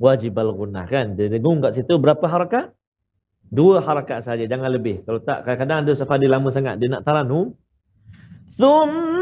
wajibal 0.00 0.56
gunnah 0.56 0.88
kan. 0.88 1.18
Dia 1.18 1.28
dengung 1.28 1.60
kat 1.60 1.76
situ 1.76 2.00
berapa 2.00 2.24
harakat? 2.24 2.72
Dua 3.50 3.82
harakat 3.82 4.22
saja, 4.22 4.46
jangan 4.46 4.70
lebih. 4.70 5.02
Kalau 5.02 5.18
tak 5.18 5.42
kadang-kadang 5.42 5.82
ada 5.82 5.92
safar 5.98 6.22
lama 6.22 6.54
sangat 6.54 6.78
dia 6.78 6.86
nak 6.86 7.02
taranum. 7.02 7.58
Thum 8.54 9.19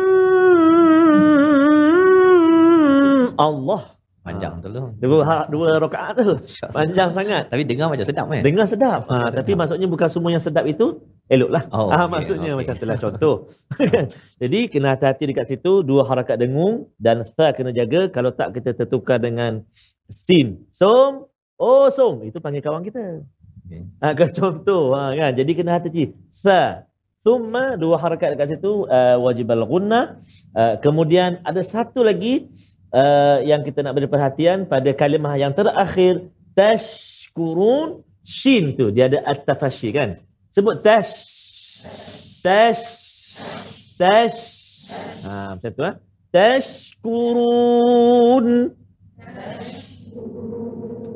Allah. 3.38 3.98
Panjang 4.28 4.60
Ha. 4.60 4.62
tu 4.64 4.68
lah. 4.68 4.84
Dua 5.00 5.18
ha- 5.24 5.48
dua 5.48 5.68
rakaat 5.80 6.20
tu. 6.20 6.36
Panjang 6.68 7.16
sangat. 7.16 7.48
Tapi 7.48 7.62
dengar 7.64 7.88
macam 7.88 8.04
sedap 8.04 8.26
kan? 8.28 8.42
Dengar 8.44 8.66
sedap. 8.68 9.00
Ha, 9.08 9.32
tapi 9.32 9.56
maksudnya 9.56 9.88
bukan 9.88 10.08
semua 10.12 10.30
yang 10.36 10.44
sedap 10.44 10.68
itu 10.68 11.00
eloklah. 11.32 11.64
Oh, 11.72 11.88
ah 11.88 12.04
okey, 12.04 12.12
maksudnya 12.12 12.50
okey. 12.52 12.58
macam 12.60 12.74
itulah 12.76 12.98
contoh. 13.00 13.36
Jadi 14.42 14.58
kena 14.68 14.92
hati-hati 14.92 15.32
dekat 15.32 15.46
situ 15.48 15.80
dua 15.80 16.04
harakat 16.04 16.36
dengung 16.36 16.92
dan 17.00 17.24
tha 17.24 17.56
kena 17.56 17.72
jaga 17.72 18.12
kalau 18.12 18.28
tak 18.34 18.52
kita 18.58 18.76
tertukar 18.76 19.16
dengan 19.16 19.64
sin. 20.12 20.66
Som, 20.68 21.24
oh 21.56 21.88
som 21.88 22.20
itu 22.20 22.36
panggil 22.36 22.60
kawan 22.60 22.84
kita. 22.84 23.24
Okay. 23.64 23.88
Ha, 24.04 24.12
kan 24.12 24.28
contoh 24.36 24.92
ha, 24.92 25.16
kan. 25.16 25.32
Jadi 25.32 25.50
kena 25.56 25.80
hati-hati. 25.80 26.12
Sa. 26.36 26.84
Thumma 27.26 27.74
dua 27.74 27.98
harakat 27.98 28.38
dekat 28.38 28.56
situ 28.56 28.86
uh, 28.88 29.16
wajib 29.20 29.50
al-gunnah. 29.50 30.22
Uh, 30.54 30.78
kemudian 30.80 31.42
ada 31.42 31.60
satu 31.66 32.00
lagi 32.06 32.46
uh, 32.92 33.38
yang 33.44 33.64
kita 33.64 33.82
nak 33.84 33.94
beri 33.96 34.08
perhatian 34.08 34.66
pada 34.68 34.90
kalimah 34.94 35.36
yang 35.36 35.52
terakhir 35.52 36.28
tashkurun 36.52 38.02
shin 38.22 38.76
tu 38.76 38.90
dia 38.92 39.08
ada 39.08 39.24
at-tafashi 39.24 39.92
kan. 39.92 40.16
Sebut 40.52 40.82
tash. 40.82 41.12
Tash. 42.42 42.82
Tash. 43.98 44.38
Ha, 45.24 45.54
macam 45.56 45.70
tu 45.72 45.82
ha. 45.84 45.92
Tashkurun. 47.38 48.46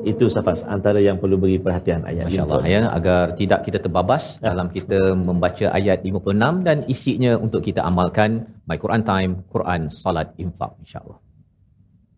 Itu 0.03 0.27
safas 0.27 0.67
antara 0.67 0.99
yang 0.99 1.15
perlu 1.15 1.39
beri 1.39 1.55
perhatian 1.63 2.03
ayat 2.03 2.27
Masya 2.27 2.43
Allah 2.43 2.67
ya 2.67 2.91
agar 2.91 3.39
tidak 3.39 3.63
kita 3.63 3.79
terbabas 3.79 4.35
Ya. 4.43 4.51
dalam 4.51 4.67
kita 4.67 5.15
membaca 5.15 5.71
ayat 5.71 6.03
56 6.03 6.67
dan 6.67 6.83
isinya 6.91 7.39
untuk 7.39 7.63
kita 7.63 7.87
amalkan 7.87 8.43
My 8.67 8.75
Quran 8.75 9.07
Time 9.07 9.47
Quran 9.47 9.87
Salat 9.87 10.35
Infak 10.35 10.75
insya-Allah. 10.83 11.22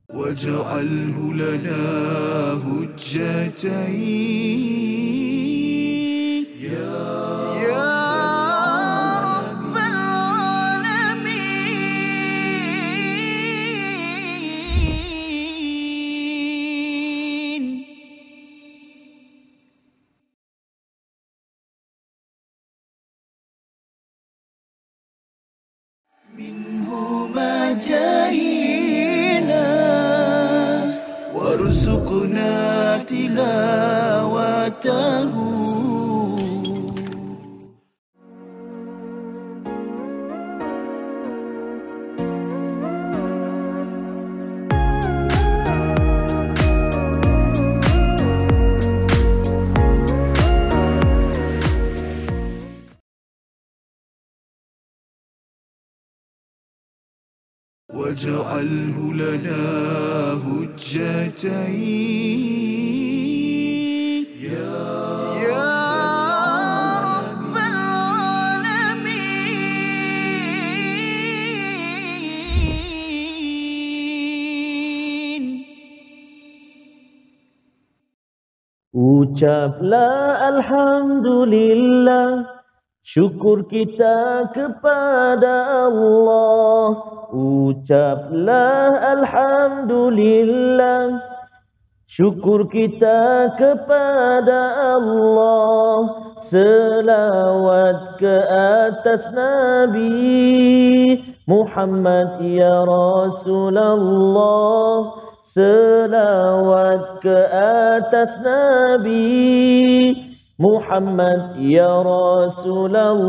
واجعله 0.09 1.33
لنا 1.33 1.83
هجتين. 2.65 4.25
واجعله 58.05 58.97
لنا 59.13 59.61
هجتين. 60.45 61.45
يا 64.41 64.85
رب 67.09 67.55
العالمين. 67.57 69.25
Ucaplah 78.93 80.53
Alhamdulillah. 80.53 82.54
Syukur 83.05 83.69
kita 83.69 84.49
kepada 84.49 85.85
Allah. 85.85 87.05
Ucaplah 87.29 89.21
Alhamdulillah. 89.21 91.21
Syukur 92.09 92.65
kita 92.65 93.53
kepada 93.61 94.57
Allah. 94.97 96.33
Selawat 96.49 98.17
ke 98.17 98.35
atas 98.89 99.21
Nabi 99.37 101.21
Muhammad 101.45 102.41
ya 102.41 102.89
Rasulullah. 102.89 105.13
Selawat 105.45 107.21
ke 107.21 107.37
atas 108.01 108.33
Nabi 108.41 110.24
Muhammad 110.55 111.59
ya 111.59 111.99
Rasulullah 111.99 113.19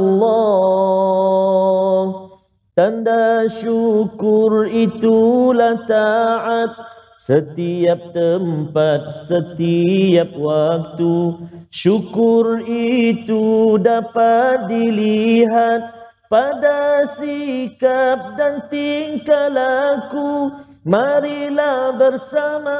Tanda 2.79 3.51
syukur 3.51 4.71
itulah 4.71 5.83
taat. 5.91 6.71
Setiap 7.19 8.15
tempat, 8.15 9.27
setiap 9.27 10.39
waktu 10.39 11.35
Syukur 11.75 12.62
itu 12.71 13.75
dapat 13.83 14.71
dilihat 14.71 15.83
Pada 16.31 17.11
sikap 17.11 18.39
dan 18.39 18.71
tingkah 18.71 19.51
laku 19.51 20.55
Marilah 20.87 21.99
bersama 21.99 22.79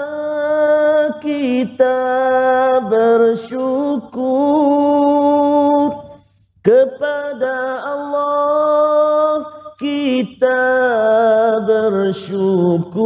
kita 1.18 1.98
bersyukur 2.86 4.06
kepada 6.62 7.82
Allah. 7.82 9.42
Kita 9.74 10.62
bersyukur. 11.66 13.02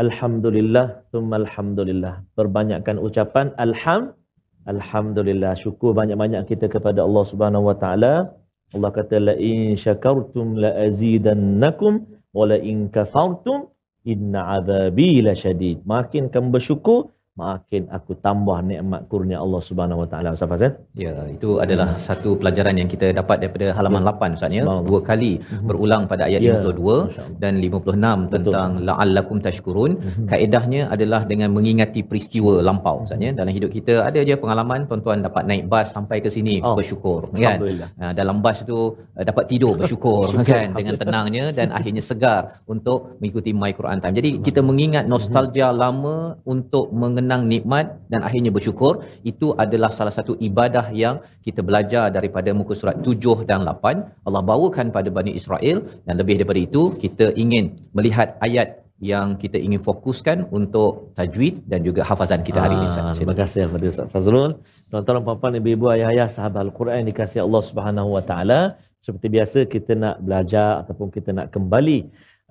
Alhamdulillah 0.00 1.12
thumma 1.12 1.44
alhamdulillah. 1.44 2.24
Perbanyakkan 2.40 2.96
ucapan 2.96 3.52
alham 3.60 4.16
alhamdulillah. 4.64 5.60
Syukur 5.60 5.92
banyak-banyak 5.92 6.48
kita 6.48 6.72
kepada 6.72 7.04
Allah 7.04 7.24
Subhanahu 7.28 7.68
wa 7.68 7.76
taala 7.76 8.32
Allah 8.74 8.90
kata 8.92 9.16
la 9.20 9.34
in 9.50 9.76
syakartum 9.80 10.56
la 10.60 10.70
azidannakum 10.86 12.04
wa 12.36 12.44
la 12.50 12.56
in 12.60 12.88
kafartum 12.92 13.68
inna 14.04 14.60
azabi 14.60 15.24
lasyadid 15.24 15.84
makin 15.88 16.28
kamu 16.28 16.52
bersyukur 16.52 17.08
makin 17.38 17.82
aku 17.96 18.12
tambah 18.26 18.58
nikmat 18.70 19.02
kurnia 19.10 19.38
Allah 19.44 19.60
Subhanahu 19.68 20.02
wa 20.02 20.08
taala 20.12 20.28
Ustaz 20.36 20.50
Fazal 20.52 20.72
Ya, 21.04 21.14
itu 21.34 21.50
adalah 21.64 21.88
satu 22.06 22.34
pelajaran 22.40 22.74
yang 22.80 22.88
kita 22.94 23.06
dapat 23.20 23.36
daripada 23.42 23.66
halaman 23.78 24.02
8 24.10 24.36
Ustaz 24.36 24.50
ya. 24.58 24.64
Dua 24.88 25.00
kali 25.10 25.32
berulang 25.68 26.02
pada 26.12 26.22
ayat 26.28 26.40
Ya, 26.42 26.58
52 26.58 26.98
Masya 27.06 27.22
Allah. 27.22 27.38
dan 27.42 27.52
56 27.62 28.18
tentang 28.34 28.70
la'allakum 28.88 29.36
tashkurun. 29.46 29.92
Mhm. 30.08 30.26
Kaedahnya 30.32 30.82
adalah 30.94 31.20
dengan 31.32 31.50
mengingati 31.56 32.02
peristiwa 32.10 32.54
lampau 32.68 32.96
Ustaz 33.06 33.22
ya. 33.26 33.30
Dalam 33.40 33.52
hidup 33.58 33.70
kita 33.78 33.94
ada 34.08 34.20
je 34.28 34.34
pengalaman 34.44 34.80
tuan-tuan 34.90 35.22
dapat 35.28 35.42
naik 35.50 35.64
bas 35.72 35.86
sampai 35.96 36.18
ke 36.24 36.30
sini 36.36 36.56
Oh, 36.66 36.74
bersyukur 36.78 37.30
kan. 37.46 37.58
Ha, 38.00 38.04
dalam 38.20 38.36
bas 38.44 38.58
tu 38.70 38.78
uh, 38.98 39.24
dapat 39.30 39.44
tidur 39.52 39.74
bersyukur 39.80 40.34
kan 40.50 40.74
dengan 40.74 40.94
tenangnya 41.02 41.44
dan 41.58 41.70
akhirnya 41.70 42.02
segar 42.02 42.42
untuk 42.66 42.98
mengikuti 43.22 43.50
My 43.54 43.70
Quran 43.78 44.02
Time. 44.02 44.16
Jadi 44.18 44.30
kita 44.42 44.60
mengingat 44.60 45.04
nostalgia 45.06 45.70
lama 45.84 46.16
untuk 46.44 46.90
mengenang 47.28 47.44
nikmat 47.52 47.86
dan 48.12 48.20
akhirnya 48.26 48.50
bersyukur 48.56 48.92
itu 49.30 49.46
adalah 49.64 49.90
salah 49.98 50.14
satu 50.18 50.32
ibadah 50.48 50.86
yang 51.02 51.20
kita 51.46 51.60
belajar 51.68 52.08
daripada 52.16 52.50
muka 52.60 52.72
surat 52.80 52.96
7 53.04 53.44
dan 53.48 53.68
8 53.68 54.24
Allah 54.26 54.42
bawakan 54.50 54.86
pada 54.96 55.08
Bani 55.18 55.32
Israel 55.40 55.84
dan 56.08 56.14
lebih 56.20 56.40
daripada 56.40 56.60
itu 56.68 56.82
kita 57.04 57.26
ingin 57.44 57.64
melihat 57.96 58.40
ayat 58.46 58.68
yang 59.12 59.36
kita 59.42 59.58
ingin 59.66 59.80
fokuskan 59.88 60.38
untuk 60.58 61.12
tajwid 61.18 61.54
dan 61.70 61.80
juga 61.88 62.00
hafazan 62.10 62.40
kita 62.48 62.58
hari 62.64 62.74
ini 62.80 62.86
Ah, 62.88 62.92
Ustaz. 62.94 63.18
Terima 63.20 63.36
kasih 63.40 63.60
kepada 63.68 63.86
Ustaz 63.92 64.08
Fazrul. 64.14 64.50
Tuan-tuan, 64.90 65.22
puan-puan, 65.26 65.54
ibu-ibu, 65.60 65.86
ayah-ayah, 65.94 66.26
sahabat 66.36 66.60
Al-Quran 66.66 67.06
dikasihi 67.10 67.42
Allah 67.46 67.62
Subhanahu 67.70 68.08
Wa 68.16 68.22
Taala. 68.30 68.60
Seperti 69.04 69.26
biasa 69.36 69.58
kita 69.74 69.92
nak 70.02 70.16
belajar 70.26 70.82
ataupun 70.82 71.14
kita 71.16 71.30
nak 71.38 71.46
kembali 71.54 71.98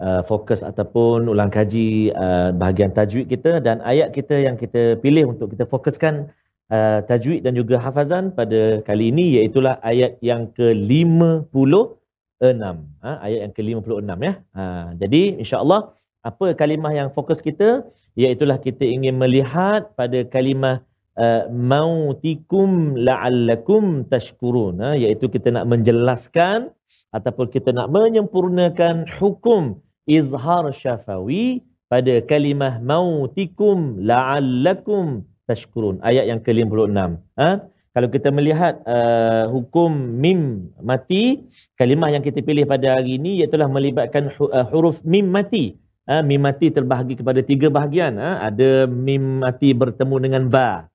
uh, 0.02 0.22
fokus 0.30 0.62
ataupun 0.62 1.30
ulang 1.34 1.52
kaji 1.54 2.14
uh, 2.14 2.50
bahagian 2.54 2.94
tajwid 2.94 3.28
kita 3.34 3.62
dan 3.62 3.82
ayat 3.82 4.14
kita 4.18 4.36
yang 4.38 4.56
kita 4.58 4.98
pilih 5.04 5.34
untuk 5.34 5.54
kita 5.54 5.66
fokuskan 5.66 6.30
uh, 6.74 7.00
tajwid 7.10 7.42
dan 7.46 7.54
juga 7.58 7.82
hafazan 7.82 8.34
pada 8.40 8.82
kali 8.88 9.10
ini 9.14 9.26
iaitulah 9.38 9.82
ayat 9.82 10.22
yang 10.22 10.50
ke-56. 10.58 12.78
Ha, 13.02 13.12
ayat 13.26 13.40
yang 13.50 13.54
ke-56 13.58 14.20
ya. 14.22 14.34
Ha, 14.54 14.64
jadi 15.02 15.22
insya-Allah 15.42 15.82
apa 16.22 16.54
kalimah 16.54 16.94
yang 16.94 17.10
fokus 17.16 17.42
kita 17.42 17.82
iaitulah 18.18 18.58
kita 18.62 18.86
ingin 18.86 19.18
melihat 19.18 19.94
pada 19.98 20.22
kalimah 20.26 20.82
uh, 21.18 21.50
mautikum 21.50 22.98
la'allakum 23.08 24.06
tashkurun 24.12 24.82
ha, 24.84 24.90
iaitu 24.98 25.30
kita 25.30 25.54
nak 25.56 25.66
menjelaskan 25.72 26.70
ataupun 27.16 27.48
kita 27.56 27.74
nak 27.74 27.90
menyempurnakan 27.90 29.08
hukum 29.18 29.82
izhar 30.08 30.66
syafawi 30.72 31.62
pada 31.92 32.24
kalimah 32.24 32.80
mautikum 32.80 34.00
la'allakum 34.02 35.28
tashkurun. 35.46 36.00
Ayat 36.02 36.26
yang 36.32 36.40
ke-56. 36.40 37.20
Ha? 37.40 37.50
Kalau 37.96 38.10
kita 38.14 38.30
melihat 38.30 38.80
uh, 38.86 39.50
hukum 39.50 39.90
mim 39.94 40.70
mati, 40.80 41.50
kalimah 41.76 42.14
yang 42.14 42.22
kita 42.22 42.40
pilih 42.46 42.64
pada 42.70 42.98
hari 42.98 43.18
ini 43.18 43.42
iaitu 43.42 43.58
melibatkan 43.58 44.30
hu- 44.36 44.54
uh, 44.54 44.66
huruf 44.72 45.02
mim 45.04 45.28
mati. 45.28 45.76
Ha? 46.08 46.24
Mim 46.24 46.42
mati 46.42 46.72
terbahagi 46.72 47.20
kepada 47.20 47.44
tiga 47.44 47.68
bahagian. 47.68 48.16
Ha? 48.16 48.48
Ada 48.48 48.86
mim 48.88 49.44
mati 49.44 49.76
bertemu 49.76 50.16
dengan 50.24 50.44
ba. 50.48 50.88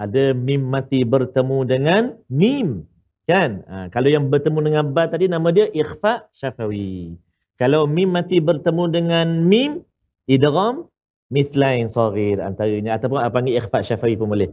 Ada 0.00 0.32
mim 0.32 0.64
mati 0.64 1.04
bertemu 1.04 1.58
dengan 1.68 2.02
mim. 2.32 2.88
Kan? 3.28 3.62
Ha, 3.68 3.86
kalau 3.94 4.08
yang 4.10 4.26
bertemu 4.26 4.58
dengan 4.72 4.84
ba 4.90 5.06
tadi 5.06 5.28
nama 5.30 5.52
dia 5.54 5.68
ikhfa 5.70 6.26
syafawi. 6.32 7.14
Kalau 7.60 7.84
mim 7.84 8.08
mati 8.16 8.40
bertemu 8.40 8.84
dengan 8.88 9.26
mim, 9.44 9.84
idgham 10.24 10.88
mithlain 11.28 11.86
saghir 11.92 12.40
antaranya 12.40 12.96
ataupun 12.98 13.20
apa 13.20 13.30
panggil 13.36 13.60
ikhfa 13.60 13.84
syafawi 13.84 14.16
pun 14.16 14.32
boleh. 14.32 14.48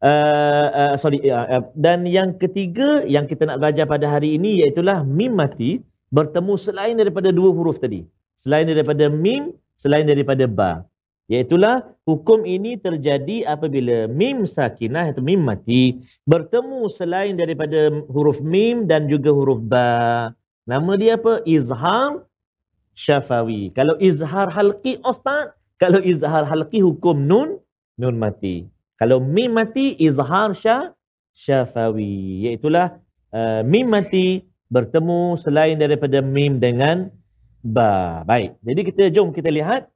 Uh, 0.00 0.68
uh, 0.80 0.94
sorry 0.96 1.20
uh, 1.28 1.60
uh, 1.60 1.62
dan 1.76 2.08
yang 2.08 2.36
ketiga 2.40 3.04
yang 3.04 3.28
kita 3.28 3.44
nak 3.44 3.60
belajar 3.60 3.84
pada 3.84 4.08
hari 4.08 4.36
ini 4.40 4.64
iaitu 4.64 4.80
mim 5.04 5.32
mati 5.36 5.84
bertemu 6.08 6.54
selain 6.56 6.94
daripada 7.00 7.32
dua 7.32 7.50
huruf 7.50 7.80
tadi. 7.80 8.04
Selain 8.36 8.64
daripada 8.64 9.08
mim, 9.12 9.52
selain 9.76 10.08
daripada 10.08 10.48
ba. 10.48 10.84
Iaitulah 11.30 11.86
hukum 12.08 12.42
ini 12.42 12.74
terjadi 12.74 13.46
apabila 13.46 14.10
mim 14.10 14.48
sakinah 14.48 15.14
atau 15.14 15.22
mim 15.22 15.38
mati 15.38 16.00
bertemu 16.26 16.90
selain 16.90 17.38
daripada 17.38 17.92
huruf 18.10 18.42
mim 18.42 18.88
dan 18.90 19.06
juga 19.06 19.30
huruf 19.30 19.60
ba. 19.62 20.32
Nama 20.66 20.92
dia 20.98 21.14
apa? 21.20 21.44
Izhar 21.46 22.26
syafawi. 23.02 23.72
Kalau 23.78 23.94
izhar 24.08 24.48
halqi 24.56 24.92
ustaz, 25.10 25.56
kalau 25.82 26.00
izhar 26.12 26.44
halqi 26.50 26.84
hukum 26.84 27.16
nun, 27.30 27.48
nun 27.96 28.16
mati. 28.20 28.68
Kalau 29.00 29.16
mim 29.36 29.56
mati, 29.56 29.96
izhar 29.96 30.52
syah, 30.52 30.92
syafawi. 31.32 32.44
Iaitulah 32.44 33.00
uh, 33.32 33.60
mim 33.64 33.88
mati 33.88 34.44
bertemu 34.68 35.40
selain 35.40 35.80
daripada 35.80 36.20
mim 36.20 36.60
dengan 36.60 37.08
ba. 37.64 38.20
Baik. 38.28 38.60
Jadi 38.60 38.80
kita 38.92 39.02
jom 39.16 39.32
kita 39.32 39.48
lihat 39.48 39.88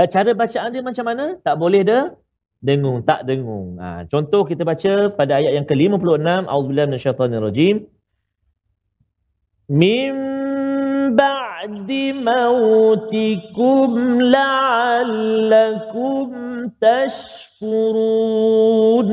uh, 0.00 0.08
cara 0.08 0.32
bacaan 0.32 0.72
dia 0.72 0.80
macam 0.80 1.04
mana? 1.04 1.24
Tak 1.44 1.60
boleh 1.60 1.84
dah 1.84 2.16
dengung, 2.62 3.02
tak 3.04 3.26
dengung. 3.28 3.76
Ha, 3.82 4.06
contoh 4.06 4.46
kita 4.46 4.62
baca 4.62 5.10
pada 5.18 5.42
ayat 5.42 5.52
yang 5.58 5.66
ke-56, 5.66 6.46
Auzubillahi 6.46 6.88
minasyaitanirrajim. 6.94 7.76
Mim 9.66 10.14
ba'di 11.62 12.10
mautikum 12.10 14.18
la'allakum 14.34 16.26
tashkurun. 16.82 19.10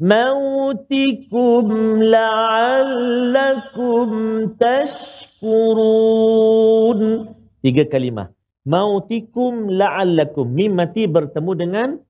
Mautikum 0.00 1.68
la'allakum 2.00 4.08
tashkurun. 4.56 7.28
Tiga 7.60 7.84
kalimah. 7.92 8.32
Mautikum 8.64 9.68
la'allakum. 9.68 10.48
Mim 10.48 10.80
mati 10.80 11.04
bertemu 11.04 11.52
dengan 11.60 12.00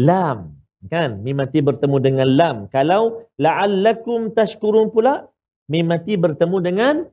lam. 0.00 0.56
Kan? 0.88 1.20
Mim 1.20 1.36
mati 1.36 1.60
bertemu 1.60 1.96
dengan 2.00 2.28
lam. 2.40 2.72
Kalau 2.72 3.28
la'allakum 3.36 4.32
tashkurun 4.32 4.88
pula, 4.88 5.28
mim 5.68 5.92
mati 5.92 6.16
bertemu 6.16 6.56
dengan 6.64 7.04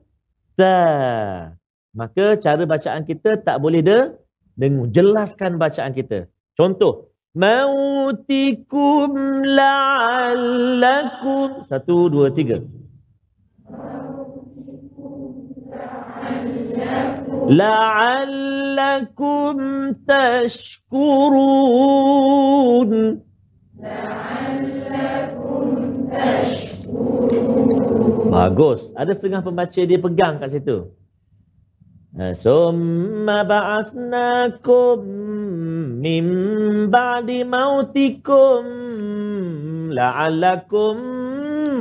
ta 0.56 1.52
maka 1.98 2.38
cara 2.38 2.62
bacaan 2.62 3.02
kita 3.02 3.42
tak 3.42 3.58
boleh 3.58 3.82
de 3.82 4.14
dengu 4.54 4.86
jelaskan 4.86 5.58
bacaan 5.58 5.90
kita. 5.90 6.30
Contoh 6.54 7.10
mautikum 7.34 9.10
la'allakum. 9.42 11.66
Satu 11.66 12.06
dua 12.06 12.30
tiga. 12.30 12.62
La'allakum 17.48 19.56
tashkurun. 20.06 21.00
La'allakum 23.82 25.66
tashkurun. 26.14 27.98
Bagus. 28.28 28.92
Ada 28.94 29.16
setengah 29.16 29.40
pembaca 29.42 29.80
dia 29.80 29.98
pegang 29.98 30.38
kat 30.38 30.52
situ. 30.54 30.92
Summa 32.18 33.46
ba'asnakum 33.46 35.06
min 36.02 36.26
ba'di 36.90 37.46
mautikum 37.46 38.66
la'allakum. 39.94 40.98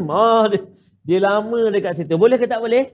Oh, 0.06 0.46
dia, 0.46 0.62
dia 1.02 1.26
lama 1.26 1.74
dekat 1.74 1.98
situ. 1.98 2.22
Boleh 2.22 2.38
ke 2.38 2.46
tak 2.46 2.62
boleh? 2.62 2.94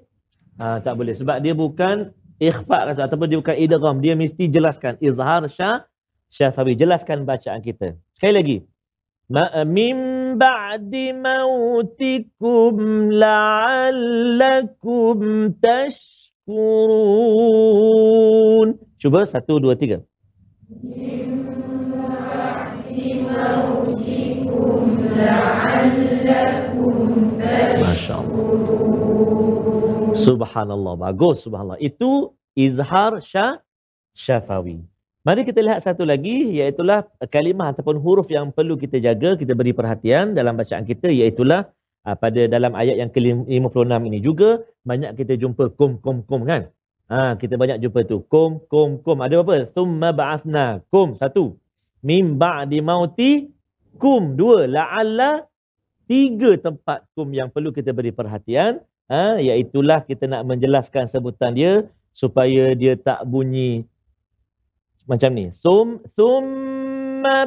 Ha, 0.55 0.79
tak 0.79 0.95
boleh. 0.95 1.19
Sebab 1.19 1.43
dia 1.43 1.51
bukan 1.51 2.15
ikhfa 2.39 2.87
rasa 2.87 3.11
ataupun 3.11 3.27
dia 3.27 3.43
bukan 3.43 3.59
idgham. 3.59 3.99
Dia 3.99 4.15
mesti 4.15 4.47
jelaskan. 4.47 4.95
Izhar 5.03 5.43
syah, 5.51 5.83
syafawi. 6.31 6.79
Jelaskan 6.79 7.27
bacaan 7.27 7.59
kita. 7.59 7.99
Sekali 8.15 8.33
lagi. 8.39 8.63
Mim 9.67 9.99
ba'di 10.39 11.11
mautikum 11.11 12.79
la'allakum 13.11 15.19
tashkurun. 16.43 18.67
Cuba. 18.99 19.23
Satu, 19.25 19.59
dua, 19.59 19.75
tiga. 19.75 19.99
Masya 27.83 28.15
Allah. 28.19 28.39
Subhanallah. 30.15 30.95
Bagus. 30.99 31.43
Subhanallah. 31.47 31.79
Itu 31.79 32.35
izhar 32.55 33.21
syah 33.23 33.59
syafawi. 34.15 34.79
Mari 35.23 35.47
kita 35.47 35.63
lihat 35.63 35.79
satu 35.79 36.03
lagi 36.03 36.59
iaitulah 36.59 37.07
kalimah 37.31 37.71
ataupun 37.71 37.95
huruf 37.95 38.27
yang 38.27 38.51
perlu 38.51 38.75
kita 38.75 38.99
jaga, 38.99 39.39
kita 39.39 39.55
beri 39.55 39.71
perhatian 39.71 40.35
dalam 40.35 40.59
bacaan 40.59 40.83
kita 40.83 41.07
iaitulah 41.07 41.71
uh, 42.07 42.15
pada 42.23 42.41
dalam 42.47 42.71
ayat 42.75 42.95
yang 43.01 43.11
ke-56 43.11 43.99
ini 44.09 44.19
juga 44.19 44.63
banyak 44.83 45.11
kita 45.19 45.33
jumpa 45.39 45.73
kum 45.79 45.99
kum 46.03 46.23
kum 46.27 46.43
kan? 46.43 46.71
Ha, 47.11 47.35
kita 47.35 47.59
banyak 47.59 47.83
jumpa 47.83 48.07
tu 48.07 48.23
kum 48.31 48.63
kum 48.71 48.99
kum. 49.03 49.17
Ada 49.19 49.43
apa? 49.43 49.67
Thumma 49.75 50.09
ba'athna 50.15 50.83
kum 50.93 51.15
satu. 51.19 51.59
Mim 52.03 52.39
ba'di 52.39 52.79
mauti 52.79 53.31
kum 53.99 54.35
dua. 54.39 54.67
La'alla 54.67 55.43
tiga 56.07 56.55
tempat 56.59 57.07
kum 57.15 57.31
yang 57.31 57.51
perlu 57.51 57.75
kita 57.75 57.91
beri 57.95 58.11
perhatian. 58.15 58.83
Ha, 59.11 59.37
iaitulah 59.43 60.07
kita 60.07 60.31
nak 60.31 60.47
menjelaskan 60.47 61.11
sebutan 61.11 61.51
dia 61.53 61.73
supaya 62.15 62.71
dia 62.77 62.95
tak 62.95 63.27
bunyi 63.27 63.83
macam 65.03 65.29
ni. 65.35 65.51
Sum 65.51 65.99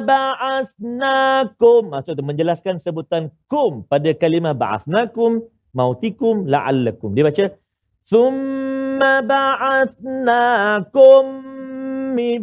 ba'asnakum. 0.01 1.93
Maksud 1.93 2.17
menjelaskan 2.25 2.81
sebutan 2.81 3.29
kum 3.51 3.85
pada 3.85 4.09
kalimah 4.17 4.57
ba'asnakum 4.57 5.45
mautikum 5.77 6.49
la'allakum. 6.49 7.13
Dia 7.13 7.29
baca 7.29 7.45
summa 8.07 9.21
ba'asnakum 9.21 11.25
min 12.17 12.41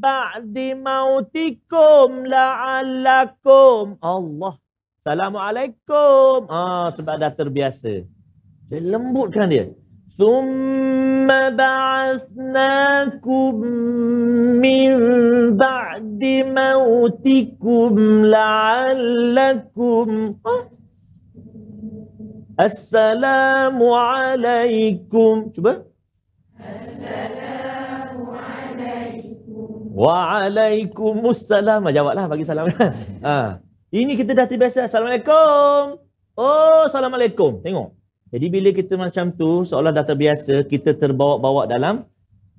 ba'di 0.00 0.72
mautikum 0.78 2.24
la'allakum. 2.24 4.00
Allah. 4.00 4.56
Assalamualaikum. 5.02 6.46
Ah 6.46 6.86
sebab 6.94 7.18
dah 7.18 7.34
terbiasa. 7.34 8.06
Dia 8.70 8.80
lembutkan 8.80 9.50
dia. 9.52 9.68
ثم 10.17 11.27
بعثناكم 11.61 13.53
من 14.65 14.91
بعد 15.57 16.21
موتكم 16.57 17.91
لعلكم 18.25 20.07
السلام 22.57 23.77
عليكم 23.83 25.33
cuba 25.53 25.85
Waalaikumsalam. 29.97 31.89
Jawablah 31.89 32.29
bagi 32.29 32.45
salam. 32.45 32.69
ha. 33.25 33.57
Ini 33.89 34.13
kita 34.13 34.37
dah 34.37 34.45
terbiasa. 34.45 34.85
Assalamualaikum. 34.85 35.97
Oh, 36.37 36.85
Assalamualaikum. 36.85 37.65
Tengok. 37.65 37.97
Jadi 38.32 38.46
bila 38.48 38.72
kita 38.72 38.96
macam 38.96 39.28
tu, 39.36 39.60
seolah 39.68 39.92
dah 39.92 40.08
terbiasa, 40.08 40.64
kita 40.64 40.96
terbawa-bawa 40.96 41.68
dalam 41.68 42.08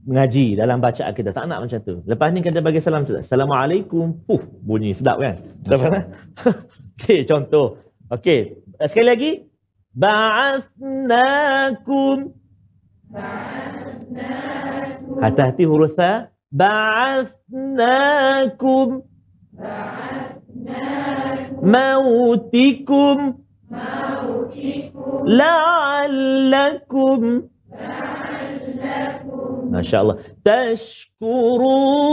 mengaji, 0.05 0.53
dalam 0.53 0.77
bacaan 0.77 1.09
kita. 1.17 1.33
Tak 1.33 1.49
nak 1.49 1.65
macam 1.65 1.81
tu. 1.81 2.05
Lepas 2.05 2.29
ni 2.29 2.45
kita 2.45 2.61
bagi 2.61 2.77
salam. 2.77 3.01
Assalamualaikum. 3.09 4.21
Puh, 4.29 4.45
bunyi 4.61 4.93
sedap 4.93 5.17
kan? 5.17 5.41
Sedap 5.65 5.81
kan? 5.81 6.13
Okey, 7.01 7.25
contoh. 7.25 7.81
Okey, 8.13 8.61
sekali 8.85 9.07
lagi. 9.09 9.49
Ba'athnakum. 9.97 11.17
Hati-hati 15.21 15.65
huruf 15.65 15.97
tha. 15.97 16.29
ba'athnakum 16.53 17.49
mautikum 21.63 23.17
la'allakum 25.39 27.21
Masya 29.73 29.97
Allah 30.05 30.17
Tashkurun 30.45 32.03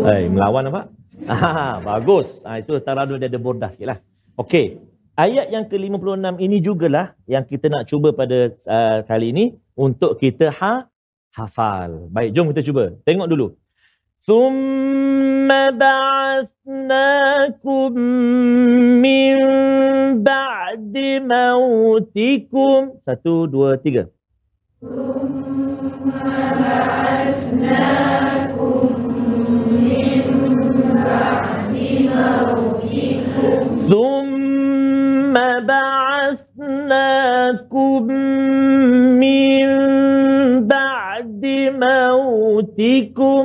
Eh, 0.00 0.32
melawan 0.32 0.64
apa? 0.72 0.82
Ah, 1.30 1.78
bagus. 1.84 2.40
Ah, 2.42 2.58
itu 2.58 2.80
taradul 2.80 3.20
dia 3.20 3.28
ada 3.28 3.36
bordah 3.36 3.70
sikit 3.70 3.86
lah. 3.92 3.98
Okey. 4.40 4.80
Ayat 5.20 5.52
yang 5.52 5.68
ke-56 5.68 6.40
ini 6.40 6.56
jugalah 6.64 7.12
yang 7.28 7.44
kita 7.44 7.68
nak 7.68 7.84
cuba 7.84 8.16
pada 8.16 8.50
uh, 8.64 9.04
kali 9.04 9.36
ini 9.36 9.44
untuk 9.76 10.16
kita 10.16 10.48
ha 10.48 10.88
hafal. 11.36 12.08
Baik, 12.08 12.32
jom 12.32 12.48
kita 12.50 12.64
cuba. 12.64 12.96
Tengok 13.04 13.28
dulu. 13.28 13.59
ثم 14.22 15.48
بعثناكم 15.82 17.20
من 19.04 19.36
بعد 20.22 20.94
موتكم 21.32 22.90
satu 23.08 23.46
دو 23.48 23.74
تيجا 23.74 24.06
ثم 24.80 26.10
بعثناكم 27.40 28.88
من 29.72 30.24
بعد 31.04 31.74
موتكم 32.12 33.60
ثم 33.90 35.34
بعثناكم 36.60 37.00
من 39.22 39.68
بعد 40.68 41.42
موتكم 41.84 43.44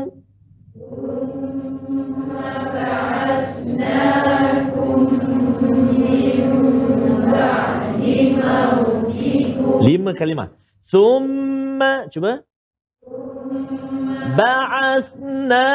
Lima 9.85 10.11
kalimah. 10.17 10.49
Thumma, 10.89 12.09
cuba. 12.09 12.41
Ba'athnakum. 14.37 15.65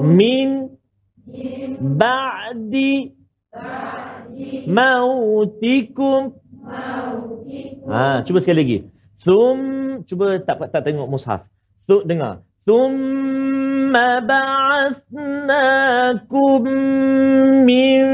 Min 0.00 0.48
ba'di 1.80 3.12
mautikum. 4.68 6.32
Ha, 7.84 8.24
cuba 8.24 8.38
sekali 8.40 8.58
lagi. 8.60 8.78
Thum, 9.20 9.58
cuba 10.08 10.40
tak 10.40 10.56
tak 10.72 10.82
tengok 10.84 11.08
mushaf. 11.08 11.44
Tu 11.84 12.00
dengar. 12.08 12.40
Thumma 12.64 14.24
ba'athnakum 14.24 15.04
min 17.68 18.04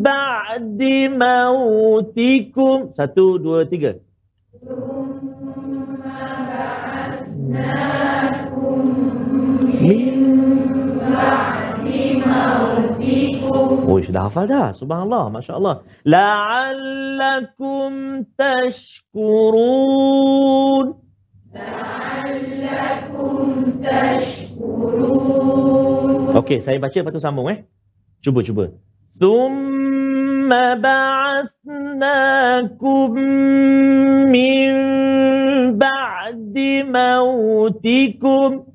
ba'di 0.00 1.12
mautikum. 1.12 2.96
Satu, 2.96 3.36
dua, 3.36 3.68
tiga. 3.68 4.00
Oh, 13.88 13.96
sudah 14.04 14.28
hafal 14.28 14.44
dah. 14.48 14.68
Subhanallah, 14.76 15.32
Masya 15.32 15.56
Allah. 15.56 15.80
La'allakum 16.08 17.92
tashkurun. 18.36 19.08
Okey, 26.38 26.60
saya 26.60 26.76
baca 26.76 26.92
lepas 26.92 27.12
tu 27.12 27.24
sambung 27.24 27.48
eh. 27.48 27.64
Cuba, 28.20 28.44
cuba. 28.44 28.68
Thumma 29.16 30.76
ba'athnakum 30.76 33.16
min 34.28 34.72
ba'di 35.74 36.84
mautikum. 36.84 38.68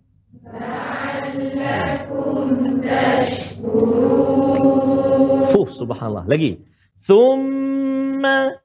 Fuh, 5.53 5.69
subhanallah. 5.77 6.25
Lagi. 6.25 6.57
Thumma 7.05 8.57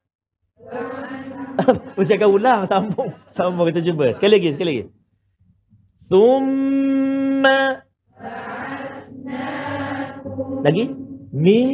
Ucapkan 1.98 2.30
ulang, 2.30 2.60
sambung. 2.66 3.10
Sambung 3.34 3.66
kita 3.70 3.82
cuba. 3.82 4.14
Sekali 4.14 4.32
lagi, 4.38 4.48
sekali 4.54 4.68
lagi. 4.70 4.84
Thumma 6.08 7.82
Lagi? 10.64 10.84
Min 11.34 11.68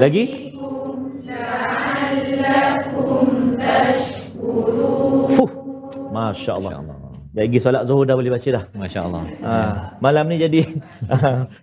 Lagi? 0.00 0.24
Fuh. 5.36 5.50
Masya 6.10 6.52
Allah. 6.56 6.70
Masya-Allah. 6.80 6.99
Lagi 7.30 7.62
solat 7.62 7.86
zuhur 7.86 8.10
dah 8.10 8.18
boleh 8.18 8.34
baca 8.34 8.48
dah. 8.50 8.64
Masya-Allah. 8.74 9.22
Ha, 9.46 9.54
malam 10.02 10.26
ni 10.26 10.42
jadi 10.42 10.66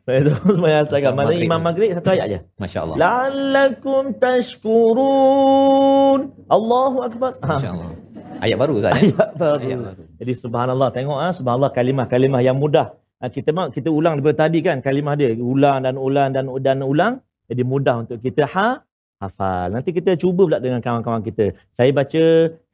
saya 0.07 0.20
terus 0.24 0.39
sembahyang 0.47 0.88
asar 0.88 0.99
kan. 1.03 1.11
Malam 1.11 1.36
Maghrib. 1.36 1.47
imam 1.51 1.59
maghrib 1.59 1.89
satu 1.91 2.07
ayat 2.15 2.26
aja. 2.32 2.39
Masya-Allah. 2.55 2.95
La'allakum 2.95 4.15
tashkurun. 4.15 6.20
Allahu 6.47 6.97
akbar. 7.03 7.36
Ha, 7.43 7.59
Masya-Allah. 7.59 7.89
Ayat 8.38 8.57
baru 8.61 8.74
Ustaz. 8.80 8.93
eh? 8.95 9.11
ayat 9.11 9.30
baru. 9.36 9.59
Ayat 9.65 9.80
baru. 9.82 10.01
Jadi 10.24 10.32
subhanallah 10.39 10.89
tengok 10.95 11.18
ah 11.20 11.34
subhanallah 11.36 11.72
kalimah-kalimah 11.76 12.39
yang 12.45 12.55
mudah. 12.55 12.95
Ah, 13.18 13.34
kita 13.34 13.49
mak 13.49 13.74
kita 13.74 13.89
ulang 13.89 14.22
daripada 14.22 14.45
tadi 14.45 14.61
kan 14.61 14.78
kalimah 14.80 15.18
dia 15.18 15.34
ulang 15.36 15.82
dan 15.82 15.97
ulang 15.97 16.30
dan 16.38 16.45
dan 16.61 16.86
ulang 16.86 17.18
jadi 17.49 17.65
mudah 17.65 18.05
untuk 18.05 18.22
kita 18.22 18.45
ha 18.45 18.86
hafal. 19.18 19.74
Nanti 19.74 19.89
kita 19.91 20.13
cuba 20.22 20.45
pula 20.45 20.61
dengan 20.61 20.86
kawan-kawan 20.86 21.26
kita. 21.26 21.57
Saya 21.74 21.89
baca 21.89 22.24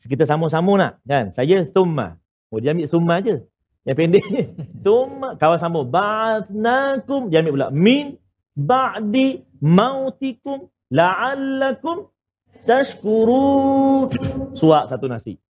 kita 0.03 0.27
sama-sama 0.27 0.75
nak 0.75 0.93
kan. 1.07 1.31
Saya 1.31 1.63
thumma. 1.63 2.19
Oh 2.53 2.61
dia 2.61 2.69
ambil 2.77 2.85
thumma 2.85 3.17
aje. 3.17 3.35
Yang 3.81 3.97
pendek 3.97 4.25
ni. 4.29 4.41
Thumma 4.85 5.33
kawan 5.41 5.57
sambung 5.57 5.89
ba'atnakum 5.89 7.33
dia 7.33 7.41
ambil 7.41 7.53
pula 7.57 7.69
min 7.73 8.21
ba'di 8.53 9.41
mautikum 9.57 10.69
la'allakum 10.93 12.13
tashkurun. 12.69 14.13
Suap 14.53 14.85
satu 14.85 15.09
nasi. 15.09 15.41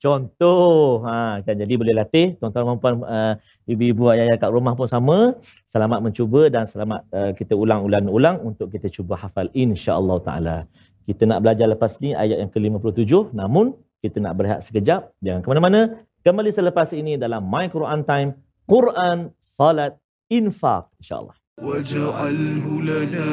Contoh, 0.00 1.04
ha, 1.04 1.44
kan 1.44 1.60
jadi 1.60 1.76
boleh 1.76 1.92
latih 1.92 2.32
tuan-tuan 2.40 2.72
dan 2.72 2.80
puan 2.80 2.94
uh, 3.04 3.36
ibu-ibu 3.68 4.08
ayah-ayah 4.08 4.40
kat 4.40 4.48
rumah 4.48 4.72
pun 4.72 4.88
sama. 4.88 5.36
Selamat 5.68 6.00
mencuba 6.00 6.48
dan 6.48 6.64
selamat 6.64 7.04
uh, 7.12 7.32
kita 7.36 7.52
ulang-ulang-ulang 7.52 8.40
untuk 8.40 8.72
kita 8.72 8.88
cuba 8.88 9.20
hafal 9.20 9.52
insya-Allah 9.52 10.16
taala. 10.24 10.56
Kita 11.04 11.28
nak 11.28 11.44
belajar 11.44 11.68
lepas 11.68 12.00
ni 12.00 12.16
ayat 12.16 12.40
yang 12.40 12.48
ke-57 12.48 13.36
namun 13.36 13.76
kita 14.00 14.16
nak 14.24 14.40
berehat 14.40 14.64
sekejap 14.64 15.12
jangan 15.20 15.40
ke 15.44 15.48
mana-mana. 15.52 15.80
Kembali 16.21 16.49
selepas 16.49 16.89
ini 16.91 17.15
dalam 17.15 17.45
My 17.45 17.69
Quran 17.69 18.01
Time, 18.03 18.29
Quran, 18.65 19.29
Salat, 19.39 19.93
Infak 20.29 20.89
insya-Allah. 20.99 21.37
واجعله 21.55 22.65
لنا 22.83 23.31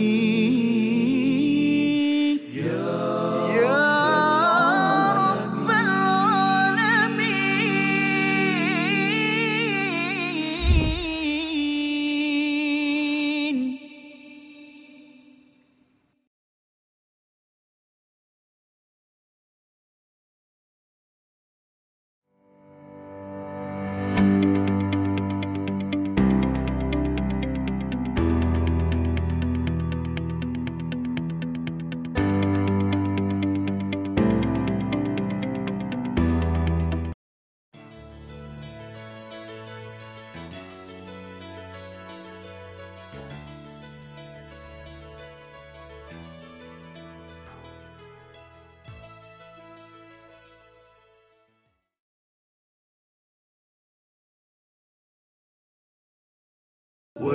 هجتين 0.00 1.23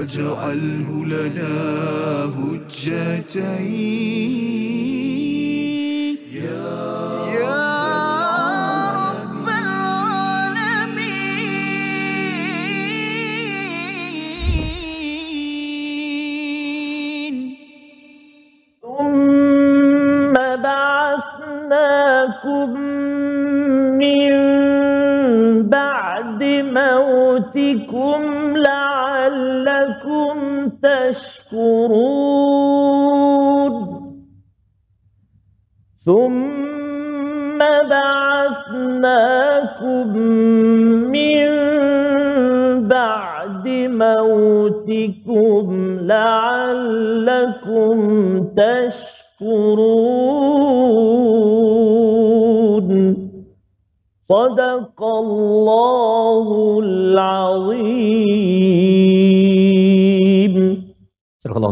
واجعله 0.01 1.05
لنا 1.05 1.55
هجتين. 2.37 3.91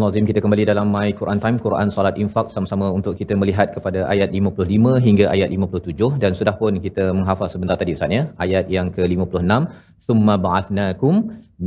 Surah 0.09 0.17
Al-Azim 0.17 0.29
kita 0.33 0.41
kembali 0.45 0.65
dalam 0.69 0.87
My 0.95 1.09
Quran 1.19 1.39
Time 1.43 1.57
Quran 1.65 1.89
Salat 1.95 2.17
Infak 2.23 2.47
sama-sama 2.55 2.87
untuk 2.99 3.13
kita 3.21 3.37
melihat 3.41 3.69
kepada 3.77 4.01
ayat 4.13 4.29
55 4.37 5.05
hingga 5.07 5.27
ayat 5.35 5.49
57 5.57 6.17
dan 6.23 6.33
sudah 6.39 6.55
pun 6.61 6.81
kita 6.87 7.05
menghafal 7.19 7.49
sebentar 7.55 7.77
tadi 7.81 7.93
Ustaz 7.97 8.17
ya. 8.17 8.23
Ayat 8.45 8.73
yang 8.77 8.89
ke-56 8.97 9.53
summa 10.07 10.35
ba'athnakum 10.47 11.15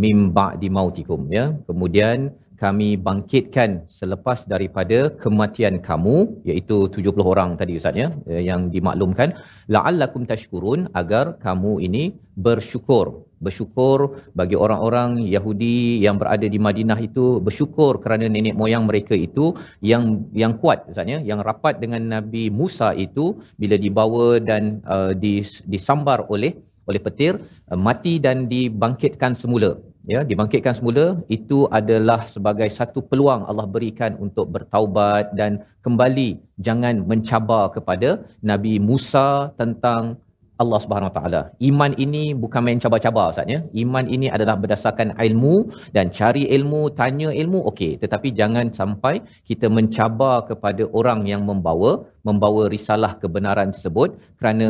mim 0.04 0.20
ba'di 0.38 0.70
mautikum 0.78 1.30
ya. 1.38 1.46
Kemudian 1.70 2.34
kami 2.64 2.90
bangkitkan 3.08 3.86
selepas 4.00 4.50
daripada 4.54 5.14
kematian 5.24 5.78
kamu 5.90 6.18
iaitu 6.50 6.90
70 6.98 7.22
orang 7.34 7.50
tadi 7.62 7.78
Ustaz 7.78 7.94
ya 8.04 8.10
yang 8.50 8.74
dimaklumkan 8.74 9.38
la'allakum 9.76 10.26
tashkurun 10.32 10.90
agar 11.02 11.38
kamu 11.46 11.74
ini 11.90 12.04
bersyukur 12.48 13.06
bersyukur 13.46 13.98
bagi 14.40 14.56
orang-orang 14.64 15.10
Yahudi 15.36 15.78
yang 16.06 16.16
berada 16.22 16.46
di 16.46 16.60
Madinah 16.68 17.00
itu 17.08 17.26
bersyukur 17.48 17.98
kerana 18.04 18.26
nenek 18.30 18.56
moyang 18.62 18.86
mereka 18.90 19.18
itu 19.28 19.46
yang 19.92 20.04
yang 20.42 20.54
kuat 20.62 20.86
Ustaz 20.92 21.10
ya 21.14 21.20
yang 21.30 21.42
rapat 21.50 21.82
dengan 21.84 22.02
Nabi 22.16 22.44
Musa 22.60 22.90
itu 23.06 23.26
bila 23.62 23.76
dibawa 23.86 24.28
dan 24.50 24.64
uh, 24.86 25.12
dis, 25.24 25.66
disambar 25.74 26.30
oleh 26.34 26.54
oleh 26.90 27.02
petir 27.08 27.34
uh, 27.72 27.80
mati 27.88 28.14
dan 28.26 28.46
dibangkitkan 28.54 29.34
semula. 29.42 29.72
Ya 30.12 30.20
dibangkitkan 30.30 30.74
semula 30.78 31.06
itu 31.38 31.70
adalah 31.80 32.26
sebagai 32.26 32.66
satu 32.78 33.06
peluang 33.10 33.46
Allah 33.50 33.70
berikan 33.70 34.18
untuk 34.18 34.50
bertaubat 34.50 35.38
dan 35.38 35.62
kembali 35.86 36.30
jangan 36.58 37.06
mencabar 37.06 37.70
kepada 37.76 38.10
Nabi 38.42 38.74
Musa 38.82 39.54
tentang 39.62 40.18
Allah 40.62 40.80
Subhanahu 40.84 41.10
Wa 41.12 41.16
Taala. 41.18 41.42
Iman 41.70 41.92
ini 42.06 42.24
bukan 42.44 42.62
main 42.66 42.80
cabar-cabar 42.84 43.26
Ustaz 43.34 43.54
ya. 43.56 43.60
Iman 43.84 44.06
ini 44.16 44.28
adalah 44.36 44.56
berdasarkan 44.64 45.18
ilmu 45.28 45.56
dan 45.96 46.14
cari 46.20 46.44
ilmu, 46.58 46.82
tanya 47.00 47.30
ilmu 47.42 47.60
okey, 47.72 47.92
tetapi 48.04 48.30
jangan 48.40 48.70
sampai 48.80 49.16
kita 49.50 49.68
mencabar 49.78 50.36
kepada 50.50 50.86
orang 51.02 51.22
yang 51.32 51.44
membawa 51.50 51.92
membawa 52.30 52.64
risalah 52.76 53.12
kebenaran 53.22 53.70
tersebut 53.76 54.10
kerana 54.40 54.68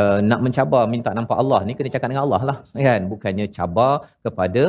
uh, 0.00 0.18
nak 0.30 0.40
mencabar 0.46 0.82
minta 0.94 1.10
nampak 1.18 1.38
Allah 1.42 1.60
ni 1.66 1.72
kena 1.78 1.90
cakap 1.94 2.08
dengan 2.10 2.24
Allah 2.26 2.42
lah 2.48 2.58
kan? 2.88 3.00
Bukannya 3.12 3.46
cabar 3.56 3.92
kepada 4.26 4.62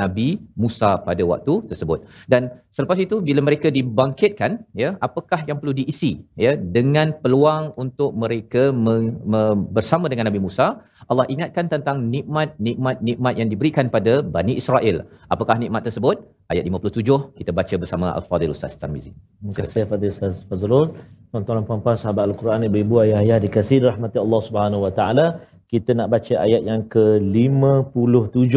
Nabi 0.00 0.28
Musa 0.62 0.90
pada 1.06 1.22
waktu 1.32 1.54
tersebut. 1.70 1.98
Dan 2.32 2.50
selepas 2.76 2.98
itu 3.06 3.18
bila 3.28 3.40
mereka 3.48 3.70
dibangkitkan 3.78 4.52
ya 4.82 4.90
apakah 5.06 5.40
yang 5.48 5.58
perlu 5.60 5.74
diisi 5.80 6.12
ya 6.44 6.52
dengan 6.76 7.10
peluang 7.22 7.64
untuk 7.84 8.10
mereka 8.24 8.64
me- 8.84 9.16
me- 9.32 9.58
bersama 9.76 10.06
dengan 10.12 10.26
Nabi 10.30 10.42
Musa? 10.46 10.68
Allah 11.10 11.26
ingatkan 11.34 11.66
tentang 11.74 11.96
nikmat-nikmat 12.14 12.96
nikmat 13.08 13.34
yang 13.40 13.48
diberikan 13.52 13.86
pada 13.96 14.12
Bani 14.34 14.54
Israel. 14.62 14.96
Apakah 15.34 15.56
nikmat 15.62 15.82
tersebut 15.86 16.16
ayat 16.52 16.64
57 16.68 17.38
kita 17.38 17.50
baca 17.58 17.74
bersama 17.82 18.06
Al-Fadhil 18.18 18.52
Ustaz 18.56 18.74
Tarmizi 18.80 19.12
Terima 19.42 19.54
kasih 19.58 19.82
Fadil 19.90 20.12
Ustaz 20.14 20.36
Fazrul. 20.46 20.94
Tuan-tuan 21.34 21.56
dan 21.58 21.64
puan-puan 21.66 21.96
sahabat 21.98 22.24
Al-Quran, 22.30 22.60
ibu-ibu, 22.68 22.94
ayah-ayah 23.04 23.38
dikasihi 23.42 23.82
rahmati 23.90 24.22
Allah 24.22 24.40
Subhanahu 24.48 24.84
Wa 24.86 24.92
Taala. 24.98 25.26
Kita 25.72 25.90
nak 25.98 26.08
baca 26.14 26.34
ayat 26.46 26.62
yang 26.70 26.86
ke-57. 26.94 28.54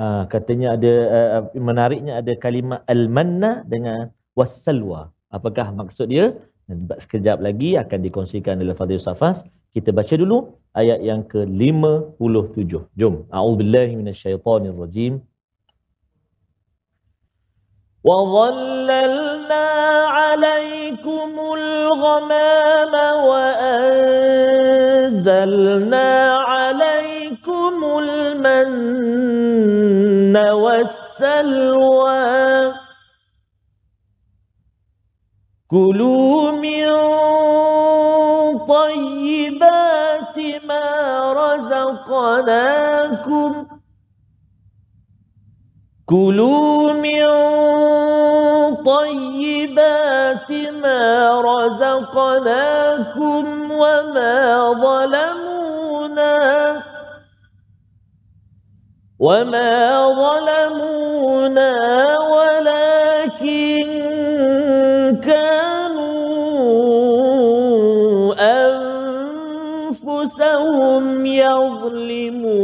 Ha, 0.00 0.04
katanya 0.32 0.68
ada 0.76 0.92
uh, 1.18 1.42
menariknya 1.68 2.12
ada 2.22 2.32
kalimah 2.44 2.80
al-manna 2.94 3.66
dengan 3.72 4.14
wassalwa. 4.38 5.12
Apakah 5.28 5.76
maksud 5.80 6.06
dia? 6.14 6.32
Sekejap 7.04 7.44
lagi 7.46 7.76
akan 7.82 7.98
dikongsikan 8.06 8.56
oleh 8.64 8.72
Fadil 8.80 9.02
Safas. 9.02 9.44
Kita 9.76 9.92
baca 9.92 10.14
dulu 10.16 10.38
ayat 10.72 11.04
yang 11.04 11.20
ke-57. 11.28 12.72
Jom. 12.96 13.14
A'udzubillahi 13.28 13.92
minasyaitonirrajim. 14.00 15.20
وظللنا 18.04 19.66
عليكم 20.06 21.30
الغمام 21.58 22.94
وأنزلنا 23.24 24.04
عليكم 26.36 27.98
المن 27.98 28.76
والسلوى. 30.36 32.24
كلوا 35.68 36.50
من 36.52 36.88
طيبات 38.68 40.38
ما 40.68 40.86
رزقناكم. 41.32 42.86
كلوا 46.06 46.92
من 46.92 47.24
طيبات 49.74 50.50
ما 50.82 51.40
رزقناكم 51.40 52.90
وما 53.70 54.72
ظلمونا 54.72 56.36
وما 59.18 60.08
ظلمونا 60.22 61.72
ولكن 62.18 63.86
كانوا 65.24 66.14
أنفسهم 69.90 71.26
يظلمون. 71.26 72.54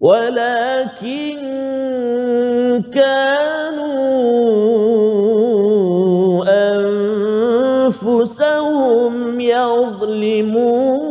ولكن 0.00 1.49
كانوا 3.09 4.05
أنفسهم 7.85 9.39
يظلمون 9.39 11.05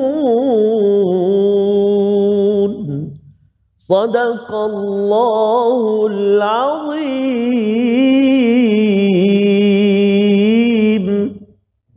صدق 3.78 4.54
الله 4.54 6.06
العظيم 6.06 8.07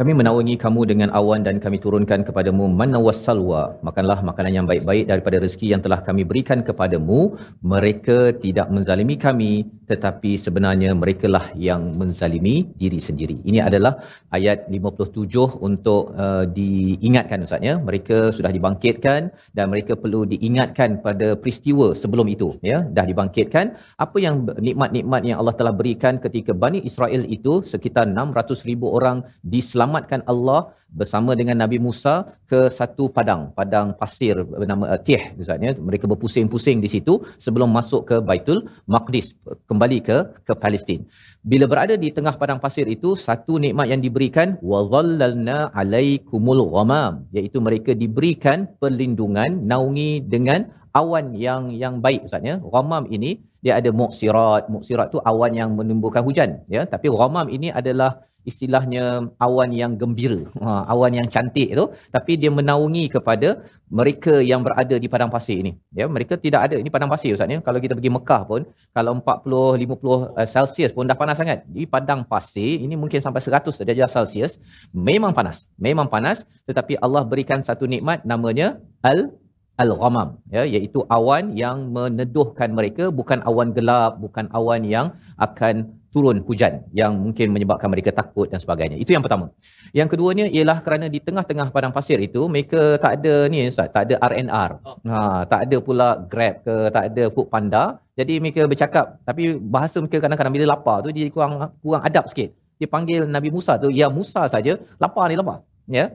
Kami 0.02 0.18
menaungi 0.18 0.58
kamu 0.58 0.80
dengan 0.90 1.14
awan 1.14 1.46
dan 1.46 1.62
kami 1.62 1.78
turunkan 1.78 2.26
kepadamu 2.26 2.66
manna 2.78 2.98
wassalwa. 2.98 3.78
Makanlah 3.86 4.18
makanan 4.26 4.52
yang 4.58 4.66
baik-baik 4.66 5.06
daripada 5.06 5.38
rezeki 5.38 5.66
yang 5.70 5.82
telah 5.84 6.02
kami 6.02 6.26
berikan 6.26 6.66
kepadamu. 6.66 7.38
Mereka 7.62 8.42
tidak 8.42 8.66
menzalimi 8.74 9.14
kami 9.14 9.62
tetapi 9.92 10.40
sebenarnya 10.44 10.90
merekalah 11.00 11.54
yang 11.68 11.94
menzalimi 12.00 12.56
diri 12.82 12.98
sendiri. 13.06 13.36
Ini 13.46 13.62
adalah 13.68 13.92
ayat 14.34 14.66
57 14.66 15.62
untuk 15.68 16.16
uh, 16.24 16.44
diingatkan 16.58 17.46
Ustaz 17.46 17.62
ya. 17.62 17.74
Mereka 17.88 18.34
sudah 18.36 18.50
dibangkitkan 18.56 19.30
dan 19.54 19.64
mereka 19.70 19.94
perlu 20.02 20.26
diingatkan 20.32 20.98
pada 21.06 21.38
peristiwa 21.38 21.94
sebelum 22.02 22.26
itu 22.34 22.58
ya. 22.58 22.82
Dah 22.96 23.06
dibangkitkan 23.06 23.78
apa 24.04 24.18
yang 24.18 24.50
nikmat-nikmat 24.66 25.22
yang 25.30 25.38
Allah 25.38 25.54
telah 25.54 25.74
berikan 25.80 26.18
ketika 26.18 26.50
Bani 26.64 26.82
Israel 26.90 27.22
itu 27.36 27.62
sekitar 27.62 28.10
600 28.10 28.66
ribu 28.66 28.90
orang 28.98 29.22
diselamatkan 29.46 29.91
Allah 30.32 30.60
bersama 30.92 31.32
dengan 31.40 31.56
Nabi 31.62 31.80
Musa 31.80 32.14
ke 32.50 32.68
satu 32.68 33.08
padang, 33.16 33.48
padang 33.58 33.96
pasir 33.96 34.36
bernama 34.44 34.84
uh, 34.92 35.00
Tih 35.00 35.22
Ustaz 35.40 35.58
ya. 35.66 35.72
Mereka 35.88 36.04
berpusing-pusing 36.12 36.78
di 36.84 36.88
situ 36.94 37.14
sebelum 37.44 37.72
masuk 37.72 38.02
ke 38.10 38.16
Baitul 38.20 38.68
Maqdis, 38.94 39.32
kembali 39.68 39.98
ke 40.08 40.16
ke 40.46 40.52
Palestin. 40.62 41.08
Bila 41.42 41.64
berada 41.72 41.94
di 41.96 42.08
tengah 42.16 42.36
padang 42.36 42.60
pasir 42.64 42.86
itu, 42.86 43.16
satu 43.16 43.56
nikmat 43.64 43.88
yang 43.92 44.00
diberikan 44.04 44.60
wa 44.60 44.84
dhallalna 44.92 45.72
alaikumul 45.72 46.62
ghamam, 46.70 47.24
iaitu 47.32 47.58
mereka 47.58 47.96
diberikan 47.96 48.68
perlindungan 48.78 49.64
naungi 49.64 50.22
dengan 50.34 50.68
awan 50.92 51.32
yang 51.46 51.72
yang 51.72 51.94
baik 52.04 52.28
Ustaz 52.28 52.44
ya. 52.44 52.60
Ghamam 52.60 53.08
ini 53.08 53.40
dia 53.64 53.80
ada 53.80 53.90
muksirat. 54.00 54.68
Muksirat 54.68 55.08
tu 55.14 55.18
awan 55.24 55.52
yang 55.56 55.70
menimbulkan 55.78 56.22
hujan 56.28 56.62
ya. 56.68 56.84
Tapi 56.84 57.08
ghamam 57.08 57.48
ini 57.48 57.72
adalah 57.72 58.20
istilahnya 58.42 59.32
awan 59.38 59.70
yang 59.70 59.94
gembira, 60.00 60.46
ha, 60.58 60.86
awan 60.92 61.14
yang 61.18 61.28
cantik 61.30 61.74
tu, 61.78 61.84
tapi 62.10 62.38
dia 62.40 62.50
menaungi 62.50 63.10
kepada 63.12 63.62
mereka 63.92 64.40
yang 64.40 64.64
berada 64.64 64.96
di 64.96 65.04
padang 65.04 65.28
pasir 65.28 65.60
ini. 65.60 65.76
Ya, 65.92 66.08
mereka 66.08 66.40
tidak 66.40 66.70
ada 66.70 66.80
ini 66.80 66.88
padang 66.88 67.12
pasir 67.12 67.36
Ustaz 67.36 67.52
ya. 67.52 67.60
Kalau 67.60 67.76
kita 67.76 67.92
pergi 67.92 68.08
Mekah 68.08 68.42
pun 68.48 68.60
kalau 68.96 69.20
40 69.20 69.84
50 69.84 69.84
uh, 69.84 70.48
Celsius 70.48 70.90
pun 70.96 71.04
dah 71.04 71.18
panas 71.18 71.36
sangat. 71.36 71.68
Di 71.68 71.84
padang 71.84 72.24
pasir 72.24 72.80
ini 72.80 72.96
mungkin 72.96 73.20
sampai 73.20 73.44
100 73.44 73.84
darjah 73.84 74.08
Celsius 74.08 74.56
memang 74.96 75.36
panas. 75.36 75.68
Memang 75.76 76.08
panas 76.08 76.48
tetapi 76.64 76.96
Allah 77.04 77.22
berikan 77.28 77.60
satu 77.60 77.84
nikmat 77.84 78.24
namanya 78.24 78.80
al 79.04 79.36
al-ghamam 79.80 80.36
ya 80.52 80.62
iaitu 80.68 81.00
awan 81.08 81.56
yang 81.56 81.88
meneduhkan 81.96 82.76
mereka 82.76 83.08
bukan 83.08 83.40
awan 83.48 83.72
gelap 83.76 84.20
bukan 84.20 84.46
awan 84.52 84.84
yang 84.84 85.16
akan 85.40 86.01
turun 86.12 86.44
hujan 86.44 86.84
yang 86.92 87.16
mungkin 87.16 87.56
menyebabkan 87.56 87.88
mereka 87.88 88.12
takut 88.12 88.46
dan 88.52 88.60
sebagainya. 88.60 89.00
Itu 89.00 89.16
yang 89.16 89.24
pertama. 89.24 89.48
Yang 89.96 90.08
keduanya 90.12 90.46
ialah 90.52 90.78
kerana 90.84 91.08
di 91.08 91.18
tengah-tengah 91.24 91.72
padang 91.72 91.90
pasir 91.96 92.20
itu 92.20 92.44
mereka 92.52 93.00
tak 93.00 93.12
ada 93.18 93.48
ni 93.48 93.64
ustaz 93.72 93.88
tak 93.96 94.02
ada 94.06 94.14
RNR 94.20 94.70
ha 95.08 95.18
tak 95.48 95.60
ada 95.64 95.76
pula 95.80 96.08
Grab 96.28 96.54
ke 96.66 96.76
tak 96.92 97.04
ada 97.08 97.24
Food 97.32 97.48
Panda. 97.48 97.84
Jadi 98.12 98.34
mereka 98.44 98.68
bercakap 98.68 99.16
tapi 99.24 99.56
bahasa 99.56 99.96
mereka 100.04 100.20
kadang-kadang 100.20 100.52
bila 100.52 100.66
lapar 100.76 101.00
tu 101.00 101.08
dia 101.16 101.26
kurang 101.32 101.72
kurang 101.80 102.04
adab 102.04 102.28
sikit. 102.28 102.52
Dia 102.76 102.88
panggil 102.92 103.24
Nabi 103.24 103.48
Musa 103.48 103.80
tu 103.80 103.88
ya 103.88 104.12
Musa 104.12 104.44
saja 104.52 104.76
lapar 105.00 105.32
ni 105.32 105.36
lapar. 105.40 105.64
Ya. 105.88 106.12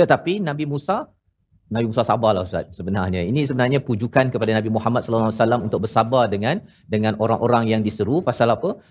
Tetapi 0.00 0.40
Nabi 0.40 0.64
Musa 0.64 1.12
Nabi 1.70 1.86
Musa 1.86 2.02
sabarlah 2.02 2.42
Ustaz 2.42 2.66
sebenarnya. 2.74 3.22
Ini 3.22 3.46
sebenarnya 3.46 3.78
pujukan 3.78 4.26
kepada 4.34 4.50
Nabi 4.58 4.70
Muhammad 4.74 5.06
wasallam 5.06 5.70
untuk 5.70 5.86
bersabar 5.86 6.26
dengan 6.26 6.58
dengan 6.90 7.14
orang-orang 7.22 7.70
yang 7.70 7.80
diseru. 7.86 8.18
Pasal 8.26 8.50
apa? 8.50 8.82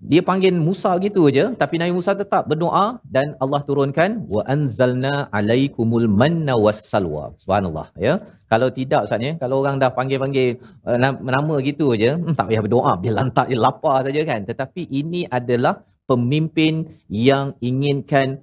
Dia 0.00 0.24
panggil 0.24 0.56
Musa 0.56 0.96
gitu 1.04 1.28
aja 1.28 1.52
tapi 1.60 1.76
Nabi 1.76 1.92
Musa 1.92 2.16
tetap 2.16 2.48
berdoa 2.48 3.04
dan 3.04 3.36
Allah 3.36 3.60
turunkan 3.68 4.24
wa 4.34 4.42
anzalna 4.48 5.28
alaikumul 5.28 6.08
manna 6.08 6.56
wassalwa. 6.56 7.36
Subhanallah 7.42 7.92
ya. 8.00 8.14
Kalau 8.50 8.68
tidak 8.74 9.06
Ustaz 9.06 9.22
ya, 9.22 9.32
kalau 9.38 9.62
orang 9.62 9.78
dah 9.78 9.94
panggil-panggil 9.94 10.58
uh, 10.82 10.98
nama 11.36 11.54
gitu 11.62 11.94
aja, 11.94 12.18
hmm, 12.18 12.34
tak 12.34 12.50
payah 12.50 12.62
berdoa, 12.66 12.92
biar 12.98 13.14
lantak 13.14 13.46
dia 13.46 13.60
lapar 13.66 14.02
saja 14.02 14.20
kan. 14.26 14.42
Tetapi 14.42 14.90
ini 14.90 15.22
adalah 15.38 15.86
pemimpin 16.10 16.98
yang 17.06 17.54
inginkan 17.62 18.42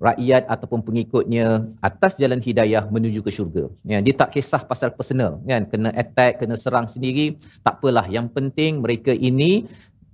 rakyat 0.00 0.48
ataupun 0.48 0.80
pengikutnya 0.80 1.76
atas 1.84 2.16
jalan 2.16 2.40
hidayah 2.40 2.88
menuju 2.88 3.20
ke 3.26 3.30
syurga. 3.34 3.68
Ya, 3.84 3.98
dia 4.00 4.14
tak 4.16 4.32
kisah 4.32 4.62
pasal 4.64 4.96
personal 4.96 5.42
kan, 5.44 5.68
kena 5.68 5.90
attack, 5.92 6.40
kena 6.40 6.56
serang 6.56 6.88
sendiri, 6.88 7.36
tak 7.60 7.82
apalah. 7.82 8.08
Yang 8.08 8.32
penting 8.32 8.80
mereka 8.80 9.12
ini 9.12 9.68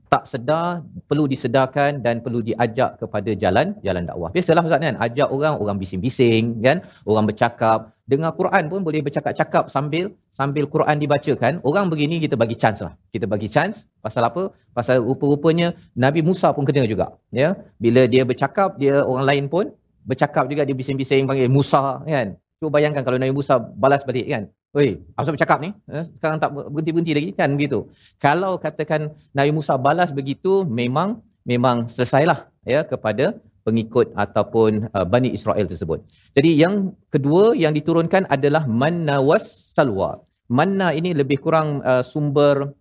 tak 0.06 0.24
sedar, 0.30 0.86
perlu 1.10 1.26
disedarkan 1.26 1.98
dan 1.98 2.22
perlu 2.22 2.38
diajak 2.38 3.02
kepada 3.02 3.30
jalan 3.34 3.74
jalan 3.82 4.06
dakwah. 4.06 4.30
Biasalah 4.30 4.62
Ustaz 4.62 4.78
kan, 4.78 4.94
ajak 5.02 5.28
orang, 5.34 5.54
orang 5.58 5.76
bising-bising 5.82 6.62
kan, 6.62 6.86
orang 7.02 7.26
bercakap, 7.26 7.90
dengar 8.06 8.32
Quran 8.38 8.70
pun 8.70 8.80
boleh 8.86 9.02
bercakap-cakap 9.02 9.66
sambil 9.66 10.14
sambil 10.30 10.64
Quran 10.70 10.96
dibacakan. 11.02 11.58
Orang 11.66 11.90
begini 11.90 12.22
kita 12.22 12.38
bagi 12.38 12.54
chance 12.54 12.86
lah. 12.86 12.94
Kita 13.10 13.26
bagi 13.26 13.50
chance 13.50 13.82
pasal 13.98 14.22
apa? 14.30 14.54
Pasal 14.70 15.02
rupa-rupanya 15.02 15.74
Nabi 15.98 16.22
Musa 16.22 16.54
pun 16.54 16.62
kena 16.62 16.86
juga. 16.86 17.18
Ya, 17.34 17.58
bila 17.82 18.06
dia 18.06 18.22
bercakap, 18.22 18.78
dia 18.78 19.02
orang 19.02 19.26
lain 19.26 19.44
pun 19.50 19.74
bercakap 20.06 20.46
juga 20.46 20.62
dia 20.62 20.76
bising-bising 20.78 21.26
panggil 21.26 21.50
Musa 21.50 22.06
kan. 22.06 22.38
Cuba 22.56 22.80
bayangkan 22.80 23.04
kalau 23.04 23.20
Nabi 23.20 23.36
Musa 23.36 23.60
balas 23.60 24.00
balik 24.00 24.24
kan. 24.32 24.48
Oi, 24.72 25.00
apa 25.12 25.28
bercakap 25.28 25.60
ni? 25.60 25.76
Eh, 25.92 26.04
sekarang 26.16 26.40
tak 26.40 26.52
berhenti-berhenti 26.52 27.12
lagi 27.12 27.30
kan 27.36 27.52
begitu. 27.52 27.88
Kalau 28.16 28.56
katakan 28.56 29.12
Nabi 29.36 29.52
Musa 29.52 29.76
balas 29.76 30.08
begitu 30.08 30.64
memang 30.64 31.20
memang 31.44 31.84
selesailah 31.84 32.48
ya 32.64 32.80
kepada 32.84 33.36
pengikut 33.60 34.08
ataupun 34.16 34.88
uh, 34.88 35.04
Bani 35.04 35.36
Israel 35.36 35.68
tersebut. 35.68 36.00
Jadi 36.32 36.56
yang 36.56 36.96
kedua 37.12 37.52
yang 37.52 37.76
diturunkan 37.76 38.24
adalah 38.32 38.64
manna 38.64 39.20
was 39.20 39.44
salwa. 39.76 40.24
Manna 40.48 40.96
ini 40.96 41.12
lebih 41.12 41.44
kurang 41.44 41.84
uh, 41.84 42.00
sumber 42.00 42.72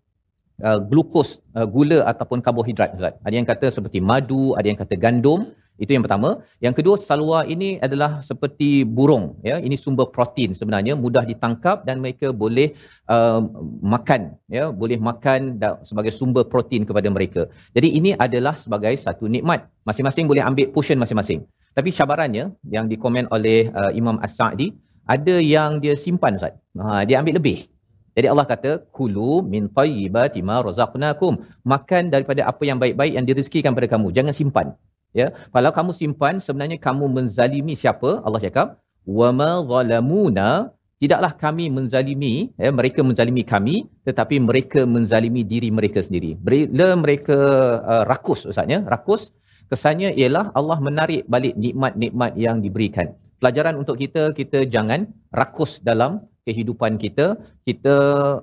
uh, 0.63 0.79
glukos, 0.87 1.43
uh, 1.51 1.67
gula 1.67 2.05
ataupun 2.07 2.39
karbohidrat. 2.39 2.95
Ada 3.27 3.33
yang 3.35 3.47
kata 3.47 3.73
seperti 3.75 3.99
madu, 3.99 4.55
ada 4.55 4.67
yang 4.71 4.79
kata 4.79 4.95
gandum. 4.95 5.51
Itu 5.75 5.91
yang 5.91 6.03
pertama. 6.07 6.39
Yang 6.63 6.75
kedua, 6.79 6.95
salwa 6.95 7.39
ini 7.43 7.75
adalah 7.83 8.23
seperti 8.23 8.87
burung. 8.87 9.35
Ya, 9.43 9.59
ini 9.59 9.75
sumber 9.75 10.07
protein 10.15 10.55
sebenarnya 10.55 10.95
mudah 10.95 11.27
ditangkap 11.27 11.83
dan 11.87 11.99
mereka 11.99 12.31
boleh 12.31 12.71
uh, 13.11 13.43
makan. 13.83 14.39
Ya, 14.47 14.71
boleh 14.71 14.95
makan 14.95 15.59
sebagai 15.83 16.15
sumber 16.15 16.47
protein 16.47 16.87
kepada 16.87 17.11
mereka. 17.11 17.51
Jadi 17.75 17.91
ini 17.99 18.11
adalah 18.15 18.55
sebagai 18.55 18.95
satu 18.95 19.27
nikmat. 19.27 19.67
Masing-masing 19.83 20.25
boleh 20.31 20.41
ambil 20.41 20.71
portion 20.71 20.95
masing-masing. 20.95 21.43
Tapi 21.75 21.91
cabarannya 21.91 22.55
yang 22.71 22.87
dikomen 22.87 23.27
oleh 23.35 23.67
uh, 23.75 23.91
Imam 23.91 24.15
As-Sa'di 24.23 24.71
ada 25.05 25.35
yang 25.37 25.83
dia 25.83 25.93
simpan 25.93 26.39
Ustaz. 26.39 26.55
Ha, 26.79 27.03
dia 27.05 27.21
ambil 27.21 27.37
lebih. 27.37 27.67
Jadi 28.15 28.27
Allah 28.31 28.47
kata 28.47 28.71
kulu 28.95 29.43
min 29.43 29.67
tayyibati 29.67 30.39
ma 30.39 30.63
razaqnakum. 30.63 31.43
Makan 31.67 32.03
daripada 32.15 32.47
apa 32.47 32.63
yang 32.63 32.79
baik-baik 32.79 33.13
yang 33.19 33.25
direzekikan 33.27 33.75
pada 33.75 33.91
kamu. 33.91 34.15
Jangan 34.15 34.33
simpan. 34.33 34.67
Ya, 35.15 35.31
kalau 35.55 35.71
kamu 35.71 35.91
simpan 35.95 36.43
sebenarnya 36.43 36.77
kamu 36.87 37.07
menzalimi 37.07 37.73
siapa? 37.73 38.19
Allah 38.27 38.41
cakap, 38.43 38.67
"Wa 39.07 39.31
ma 39.31 39.63
zalamuna" 39.63 40.75
Tidaklah 40.95 41.35
kami 41.35 41.67
menzalimi, 41.67 42.55
ya, 42.55 42.71
mereka 42.71 43.03
menzalimi 43.03 43.43
kami, 43.43 43.83
tetapi 44.07 44.39
mereka 44.39 44.87
menzalimi 44.87 45.43
diri 45.43 45.67
mereka 45.67 45.99
sendiri. 45.99 46.39
Bila 46.39 46.95
mereka 46.95 47.35
uh, 47.83 48.03
rakus, 48.07 48.47
Ustaznya, 48.47 48.79
rakus, 48.87 49.35
kesannya 49.67 50.15
ialah 50.15 50.55
Allah 50.55 50.79
menarik 50.79 51.27
balik 51.27 51.51
nikmat-nikmat 51.59 52.31
yang 52.39 52.63
diberikan. 52.63 53.11
Pelajaran 53.43 53.75
untuk 53.75 53.99
kita, 53.99 54.31
kita 54.39 54.63
jangan 54.71 55.11
rakus 55.35 55.83
dalam 55.83 56.23
kehidupan 56.47 56.95
kita, 56.95 57.43
kita 57.67 57.95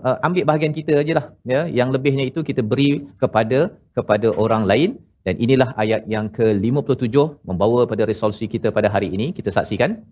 uh, 0.04 0.18
ambil 0.26 0.44
bahagian 0.44 0.76
kita 0.76 1.00
ajalah. 1.00 1.32
Ya. 1.48 1.64
Yang 1.64 1.88
lebihnya 1.96 2.24
itu 2.28 2.44
kita 2.44 2.60
beri 2.60 3.08
kepada 3.16 3.72
kepada 3.96 4.28
orang 4.36 4.68
lain 4.68 5.00
dan 5.26 5.34
inilah 5.44 5.70
ayat 5.82 6.02
yang 6.14 6.26
ke-57 6.36 7.16
membawa 7.48 7.80
pada 7.90 8.02
resolusi 8.10 8.46
kita 8.54 8.68
pada 8.76 8.88
hari 8.94 9.08
ini. 9.16 9.26
Kita 9.38 9.50
saksikan. 9.56 10.02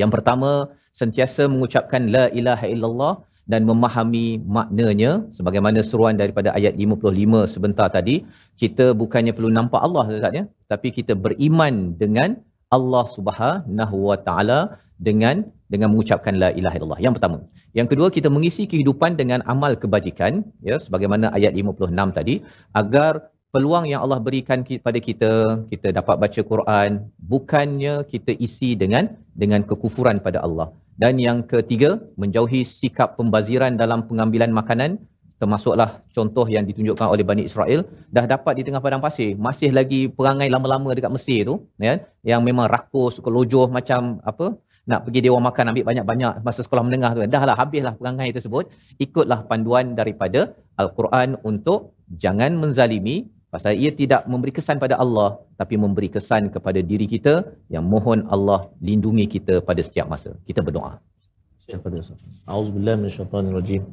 Yang 0.00 0.10
pertama, 0.14 0.50
sentiasa 1.00 1.42
mengucapkan 1.52 2.02
La 2.16 2.24
ilaha 2.40 2.66
illallah 2.74 3.14
dan 3.52 3.62
memahami 3.70 4.26
maknanya 4.56 5.10
sebagaimana 5.36 5.80
seruan 5.88 6.18
daripada 6.22 6.50
ayat 6.58 6.74
55 6.84 7.52
sebentar 7.54 7.86
tadi 7.96 8.16
kita 8.62 8.86
bukannya 9.00 9.32
perlu 9.36 9.50
nampak 9.58 9.80
Allah 9.86 10.04
saja 10.26 10.42
tapi 10.72 10.90
kita 10.96 11.14
beriman 11.24 11.94
dengan 12.02 12.30
Allah 12.76 13.04
Subhanahu 13.16 13.96
wa 14.10 14.18
taala 14.26 14.60
dengan 15.08 15.46
dengan 15.72 15.88
mengucapkan 15.94 16.34
la 16.42 16.50
ilaha 16.58 16.74
illallah 16.78 17.00
yang 17.06 17.14
pertama 17.16 17.38
yang 17.78 17.88
kedua 17.90 18.08
kita 18.16 18.28
mengisi 18.36 18.66
kehidupan 18.72 19.14
dengan 19.20 19.40
amal 19.54 19.72
kebajikan 19.82 20.42
ya 20.68 20.76
sebagaimana 20.86 21.30
ayat 21.38 21.54
56 21.54 22.18
tadi 22.18 22.34
agar 22.82 23.12
peluang 23.54 23.84
yang 23.90 24.00
Allah 24.04 24.20
berikan 24.26 24.60
kepada 24.68 24.98
kita 25.08 25.32
kita 25.72 25.88
dapat 25.98 26.16
baca 26.22 26.40
Quran 26.52 26.90
bukannya 27.32 27.94
kita 28.12 28.32
isi 28.46 28.70
dengan 28.82 29.04
dengan 29.42 29.60
kekufuran 29.68 30.18
pada 30.26 30.40
Allah. 30.46 30.68
Dan 30.96 31.20
yang 31.26 31.38
ketiga 31.44 31.90
menjauhi 32.20 32.64
sikap 32.64 33.20
pembaziran 33.20 33.76
dalam 33.82 34.08
pengambilan 34.08 34.50
makanan 34.60 34.96
termasuklah 35.40 36.00
contoh 36.16 36.46
yang 36.48 36.64
ditunjukkan 36.68 37.06
oleh 37.12 37.24
Bani 37.30 37.42
Israel 37.48 37.80
dah 38.08 38.24
dapat 38.24 38.52
di 38.58 38.62
tengah 38.66 38.80
padang 38.84 39.04
pasir. 39.04 39.36
Masih 39.46 39.70
lagi 39.78 40.00
perangai 40.08 40.48
lama-lama 40.54 40.96
dekat 40.96 41.12
Mesir 41.16 41.40
tu 41.48 41.54
ya 41.88 42.00
yang 42.30 42.40
memang 42.48 42.66
rakus 42.74 43.20
kelojoh 43.24 43.68
macam 43.78 44.24
apa 44.32 44.56
nak 44.90 45.00
pergi 45.04 45.20
dewan 45.26 45.42
makan 45.48 45.70
ambil 45.74 45.84
banyak-banyak 45.90 46.32
masa 46.46 46.60
sekolah 46.64 46.84
menengah 46.86 47.10
tu 47.12 47.20
dah 47.36 47.42
lah 47.48 47.56
habislah 47.60 47.94
perangai 48.00 48.28
tersebut. 48.36 48.64
Ikutlah 49.06 49.40
panduan 49.50 49.92
daripada 50.00 50.40
al-Quran 50.80 51.36
untuk 51.50 51.92
jangan 52.24 52.56
menzalimi 52.62 53.16
Pasal 53.55 53.75
ia 53.75 53.91
tidak 53.91 54.23
memberi 54.31 54.55
kesan 54.55 54.79
pada 54.79 54.95
Allah 55.03 55.43
tapi 55.59 55.75
memberi 55.75 56.07
kesan 56.07 56.47
kepada 56.55 56.79
diri 56.79 57.03
kita 57.03 57.43
yang 57.67 57.83
mohon 57.83 58.23
Allah 58.31 58.71
lindungi 58.79 59.27
kita 59.27 59.59
pada 59.59 59.83
setiap 59.87 60.07
masa. 60.13 60.31
Kita 60.47 60.63
berdoa. 60.63 61.03
Auzubillahi 62.47 62.95
minasyaitonirrajim. 63.01 63.83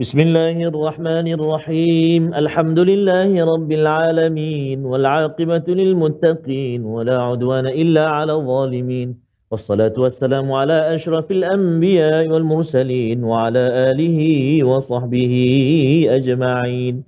Bismillahirrahmanirrahim. 0.00 2.32
Alhamdulillahi 2.32 3.36
rabbil 3.52 3.84
alamin 3.84 4.78
wal 4.86 5.04
'aqibatu 5.04 5.76
lil 5.80 5.92
muttaqin 6.02 6.80
wa 6.80 7.04
la 7.04 7.28
'udwana 7.28 7.68
illa 7.74 8.22
'alal 8.22 8.46
zalimin. 8.46 9.18
والصلاة 9.50 9.98
والسلام 9.98 10.46
على 10.52 10.94
أشرف 10.94 11.30
الأنبياء 11.30 12.30
والمرسلين 12.30 13.24
وعلى 13.24 13.90
آله 13.90 14.18
وصحبه 14.62 15.34
أجمعين 16.06 17.02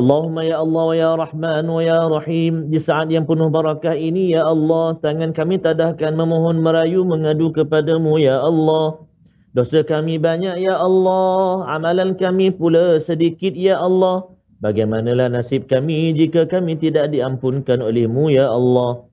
Allahumma 0.00 0.40
ya 0.48 0.56
Allah 0.64 0.84
wa 0.88 0.96
ya 0.96 1.12
Rahman 1.12 1.64
wa 1.68 1.80
ya 1.84 2.00
Rahim. 2.08 2.72
Di 2.72 2.80
saat 2.80 3.12
yang 3.12 3.28
penuh 3.28 3.52
barakah 3.52 3.92
ini 3.92 4.32
ya 4.32 4.48
Allah 4.48 4.96
tangan 4.96 5.36
kami 5.36 5.60
tadahkan 5.60 6.16
memohon 6.16 6.56
merayu 6.64 7.04
mengadu 7.04 7.52
kepadamu 7.52 8.16
ya 8.16 8.40
Allah. 8.40 8.96
Dosa 9.52 9.84
kami 9.84 10.16
banyak 10.16 10.56
ya 10.64 10.80
Allah. 10.80 11.68
Amalan 11.68 12.16
kami 12.16 12.48
pula 12.48 12.96
sedikit 12.96 13.52
ya 13.52 13.76
Allah. 13.76 14.24
Bagaimanalah 14.64 15.28
nasib 15.28 15.68
kami 15.68 16.16
jika 16.16 16.48
kami 16.48 16.80
tidak 16.80 17.12
diampunkan 17.12 17.84
olehmu 17.84 18.32
ya 18.32 18.48
Allah? 18.48 19.04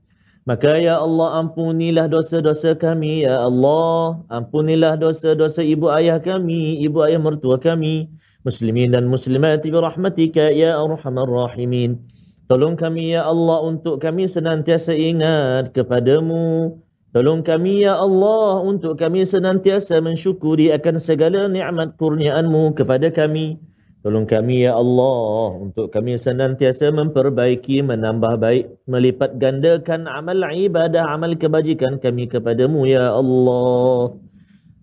Maka 0.48 0.80
ya 0.80 1.04
Allah 1.04 1.44
ampunilah 1.44 2.08
dosa-dosa 2.08 2.80
kami 2.80 3.28
ya 3.28 3.44
Allah. 3.44 4.24
Ampunilah 4.32 4.96
dosa-dosa 4.96 5.60
ibu 5.60 5.92
ayah 5.92 6.24
kami, 6.24 6.80
ibu 6.80 7.04
ayah 7.04 7.20
mertua 7.20 7.60
kami 7.60 8.08
muslimin 8.48 8.96
dan 8.96 9.12
muslimat 9.12 9.60
bi 9.60 9.76
rahmatika 9.76 10.48
ya 10.56 10.80
arhamar 10.80 11.28
rahimin. 11.28 12.00
Tolong 12.48 12.80
kami 12.80 13.12
ya 13.12 13.28
Allah 13.28 13.60
untuk 13.60 14.00
kami 14.00 14.24
senantiasa 14.24 14.96
ingat 14.96 15.76
kepadamu. 15.76 16.80
Tolong 17.12 17.44
kami 17.44 17.84
ya 17.84 18.00
Allah 18.00 18.64
untuk 18.64 18.96
kami 18.96 19.28
senantiasa 19.28 20.00
mensyukuri 20.00 20.72
akan 20.72 20.96
segala 20.96 21.52
nikmat 21.52 22.00
kurniaanmu 22.00 22.72
kepada 22.80 23.12
kami. 23.12 23.60
Tolong 24.00 24.24
kami 24.24 24.64
ya 24.64 24.80
Allah 24.80 25.60
untuk 25.60 25.92
kami 25.92 26.16
senantiasa 26.16 26.88
memperbaiki, 26.96 27.84
menambah 27.84 28.40
baik, 28.40 28.88
melipat 28.88 29.36
gandakan 29.36 30.08
amal 30.08 30.48
ibadah, 30.48 31.04
amal 31.12 31.36
kebajikan 31.36 32.00
kami 32.00 32.32
kepadamu 32.32 32.88
ya 32.88 33.12
Allah. 33.12 34.16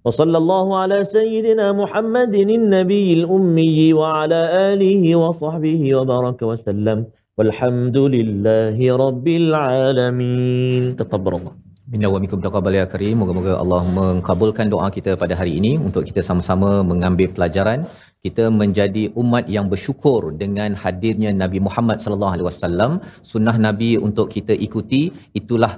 وصلى 0.06 0.38
الله 0.44 0.68
على 0.82 0.98
سيدنا 1.04 1.66
محمد 1.82 2.36
النبي 2.36 3.08
الأمي 3.20 3.94
وعلى 4.00 4.42
آله 4.72 5.04
وصحبه 5.24 5.82
وبارك 5.98 6.40
وسلم 6.50 6.98
والحمد 7.38 7.98
لله 8.16 8.78
رب 9.06 9.28
العالمين 9.42 10.84
تقبل 11.02 11.34
الله 11.40 11.56
Minna 11.90 12.06
wa 12.14 12.22
minkum 12.22 12.38
taqabbal 12.38 12.76
ya 12.78 12.86
karim. 12.86 13.18
Moga-moga 13.22 13.54
Allah 13.62 13.82
mengkabulkan 13.98 14.70
doa 14.74 14.88
kita 14.94 15.18
pada 15.22 15.34
hari 15.40 15.58
ini 15.60 15.72
untuk 15.88 16.06
kita 16.10 16.22
sama-sama 16.28 16.70
mengambil 16.86 17.34
pelajaran 17.34 17.90
kita 18.26 18.46
menjadi 18.62 19.04
umat 19.22 19.46
yang 19.56 19.66
bersyukur 19.72 20.22
dengan 20.42 20.76
hadirnya 20.82 21.32
Nabi 21.44 21.60
Muhammad 21.68 21.98
sallallahu 22.04 22.34
alaihi 22.36 22.48
wasallam 22.52 22.92
sunnah 23.32 23.56
nabi 23.68 23.92
untuk 24.08 24.28
kita 24.36 24.54
ikuti 24.68 25.02
itulah 25.40 25.72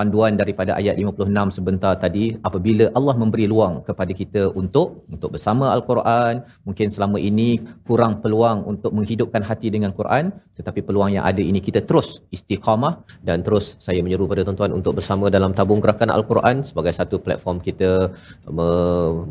panduan 0.00 0.34
daripada 0.40 0.72
ayat 0.80 0.94
56 1.02 1.56
sebentar 1.56 1.92
tadi 2.04 2.24
apabila 2.48 2.84
Allah 2.98 3.14
memberi 3.22 3.46
luang 3.52 3.74
kepada 3.88 4.12
kita 4.20 4.42
untuk 4.60 4.88
untuk 5.14 5.30
bersama 5.34 5.66
al-Quran 5.76 6.34
mungkin 6.68 6.88
selama 6.94 7.18
ini 7.30 7.48
kurang 7.88 8.14
peluang 8.22 8.58
untuk 8.72 8.92
menghidupkan 8.98 9.44
hati 9.50 9.68
dengan 9.76 9.92
Quran 9.98 10.24
tetapi 10.58 10.80
peluang 10.88 11.10
yang 11.16 11.24
ada 11.30 11.42
ini 11.50 11.60
kita 11.66 11.80
terus 11.88 12.08
istiqamah 12.36 12.94
dan 13.28 13.44
terus 13.46 13.66
saya 13.86 14.00
menyeru 14.04 14.24
pada 14.32 14.42
tuan-tuan 14.46 14.72
untuk 14.78 14.94
bersama 14.98 15.26
dalam 15.36 15.52
tabung 15.58 15.82
gerakan 15.84 16.12
al-Quran 16.16 16.56
sebagai 16.70 16.94
satu 17.00 17.18
platform 17.26 17.58
kita 17.68 17.90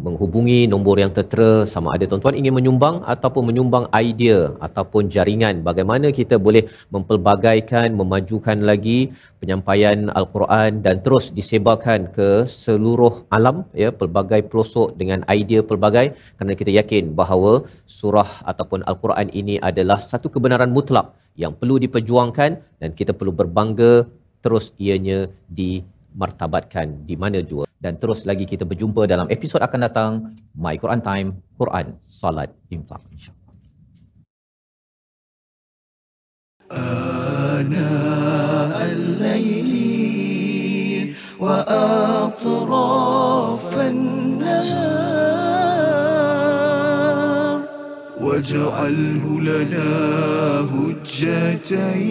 menghubungi 0.05 0.59
nombor 0.73 0.95
yang 1.03 1.11
tertera 1.17 1.51
sama 1.73 1.89
ada 1.95 2.05
tuan-tuan 2.11 2.37
ingin 2.41 2.53
menyumbang 2.59 2.95
ataupun 3.15 3.43
menyumbang 3.49 3.85
idea 4.05 4.39
ataupun 4.67 5.03
jaringan 5.15 5.65
bagaimana 5.69 6.09
kita 6.19 6.37
boleh 6.47 6.63
mempelbagaikan 6.93 7.89
memajukan 8.01 8.57
lagi 8.71 8.99
penyampaian 9.42 10.10
al-Quran 10.20 10.64
Quran 10.64 10.84
dan 10.86 10.96
terus 11.04 11.24
disebarkan 11.38 12.00
ke 12.16 12.28
seluruh 12.62 13.14
alam 13.36 13.56
ya 13.82 13.88
pelbagai 14.00 14.40
pelosok 14.50 14.88
dengan 15.00 15.20
idea 15.36 15.60
pelbagai 15.70 16.06
kerana 16.36 16.54
kita 16.60 16.70
yakin 16.78 17.04
bahawa 17.20 17.52
surah 17.98 18.30
ataupun 18.50 18.80
al-Quran 18.90 19.28
ini 19.40 19.56
adalah 19.70 19.98
satu 20.10 20.28
kebenaran 20.34 20.70
mutlak 20.76 21.06
yang 21.42 21.52
perlu 21.60 21.76
diperjuangkan 21.84 22.50
dan 22.80 22.90
kita 22.98 23.12
perlu 23.18 23.32
berbangga 23.40 23.92
terus 24.44 24.66
ianya 24.86 25.20
dimartabatkan 25.58 26.86
di 27.08 27.16
mana 27.22 27.40
jua 27.50 27.64
dan 27.84 27.96
terus 28.02 28.20
lagi 28.30 28.44
kita 28.52 28.64
berjumpa 28.70 29.02
dalam 29.12 29.28
episod 29.36 29.60
akan 29.68 29.80
datang 29.86 30.12
My 30.64 30.76
Quran 30.82 31.02
Time 31.08 31.28
Quran 31.60 31.86
Salat 32.20 32.50
Infak 32.76 33.02
insyaallah 33.14 33.42
آناء 36.74 38.47
الليل 39.21 41.13
وأطراف 41.39 42.39
النهار. 43.79 45.09
واجعله 48.21 49.41
لنا 49.41 49.89
هجتين. 50.59 52.09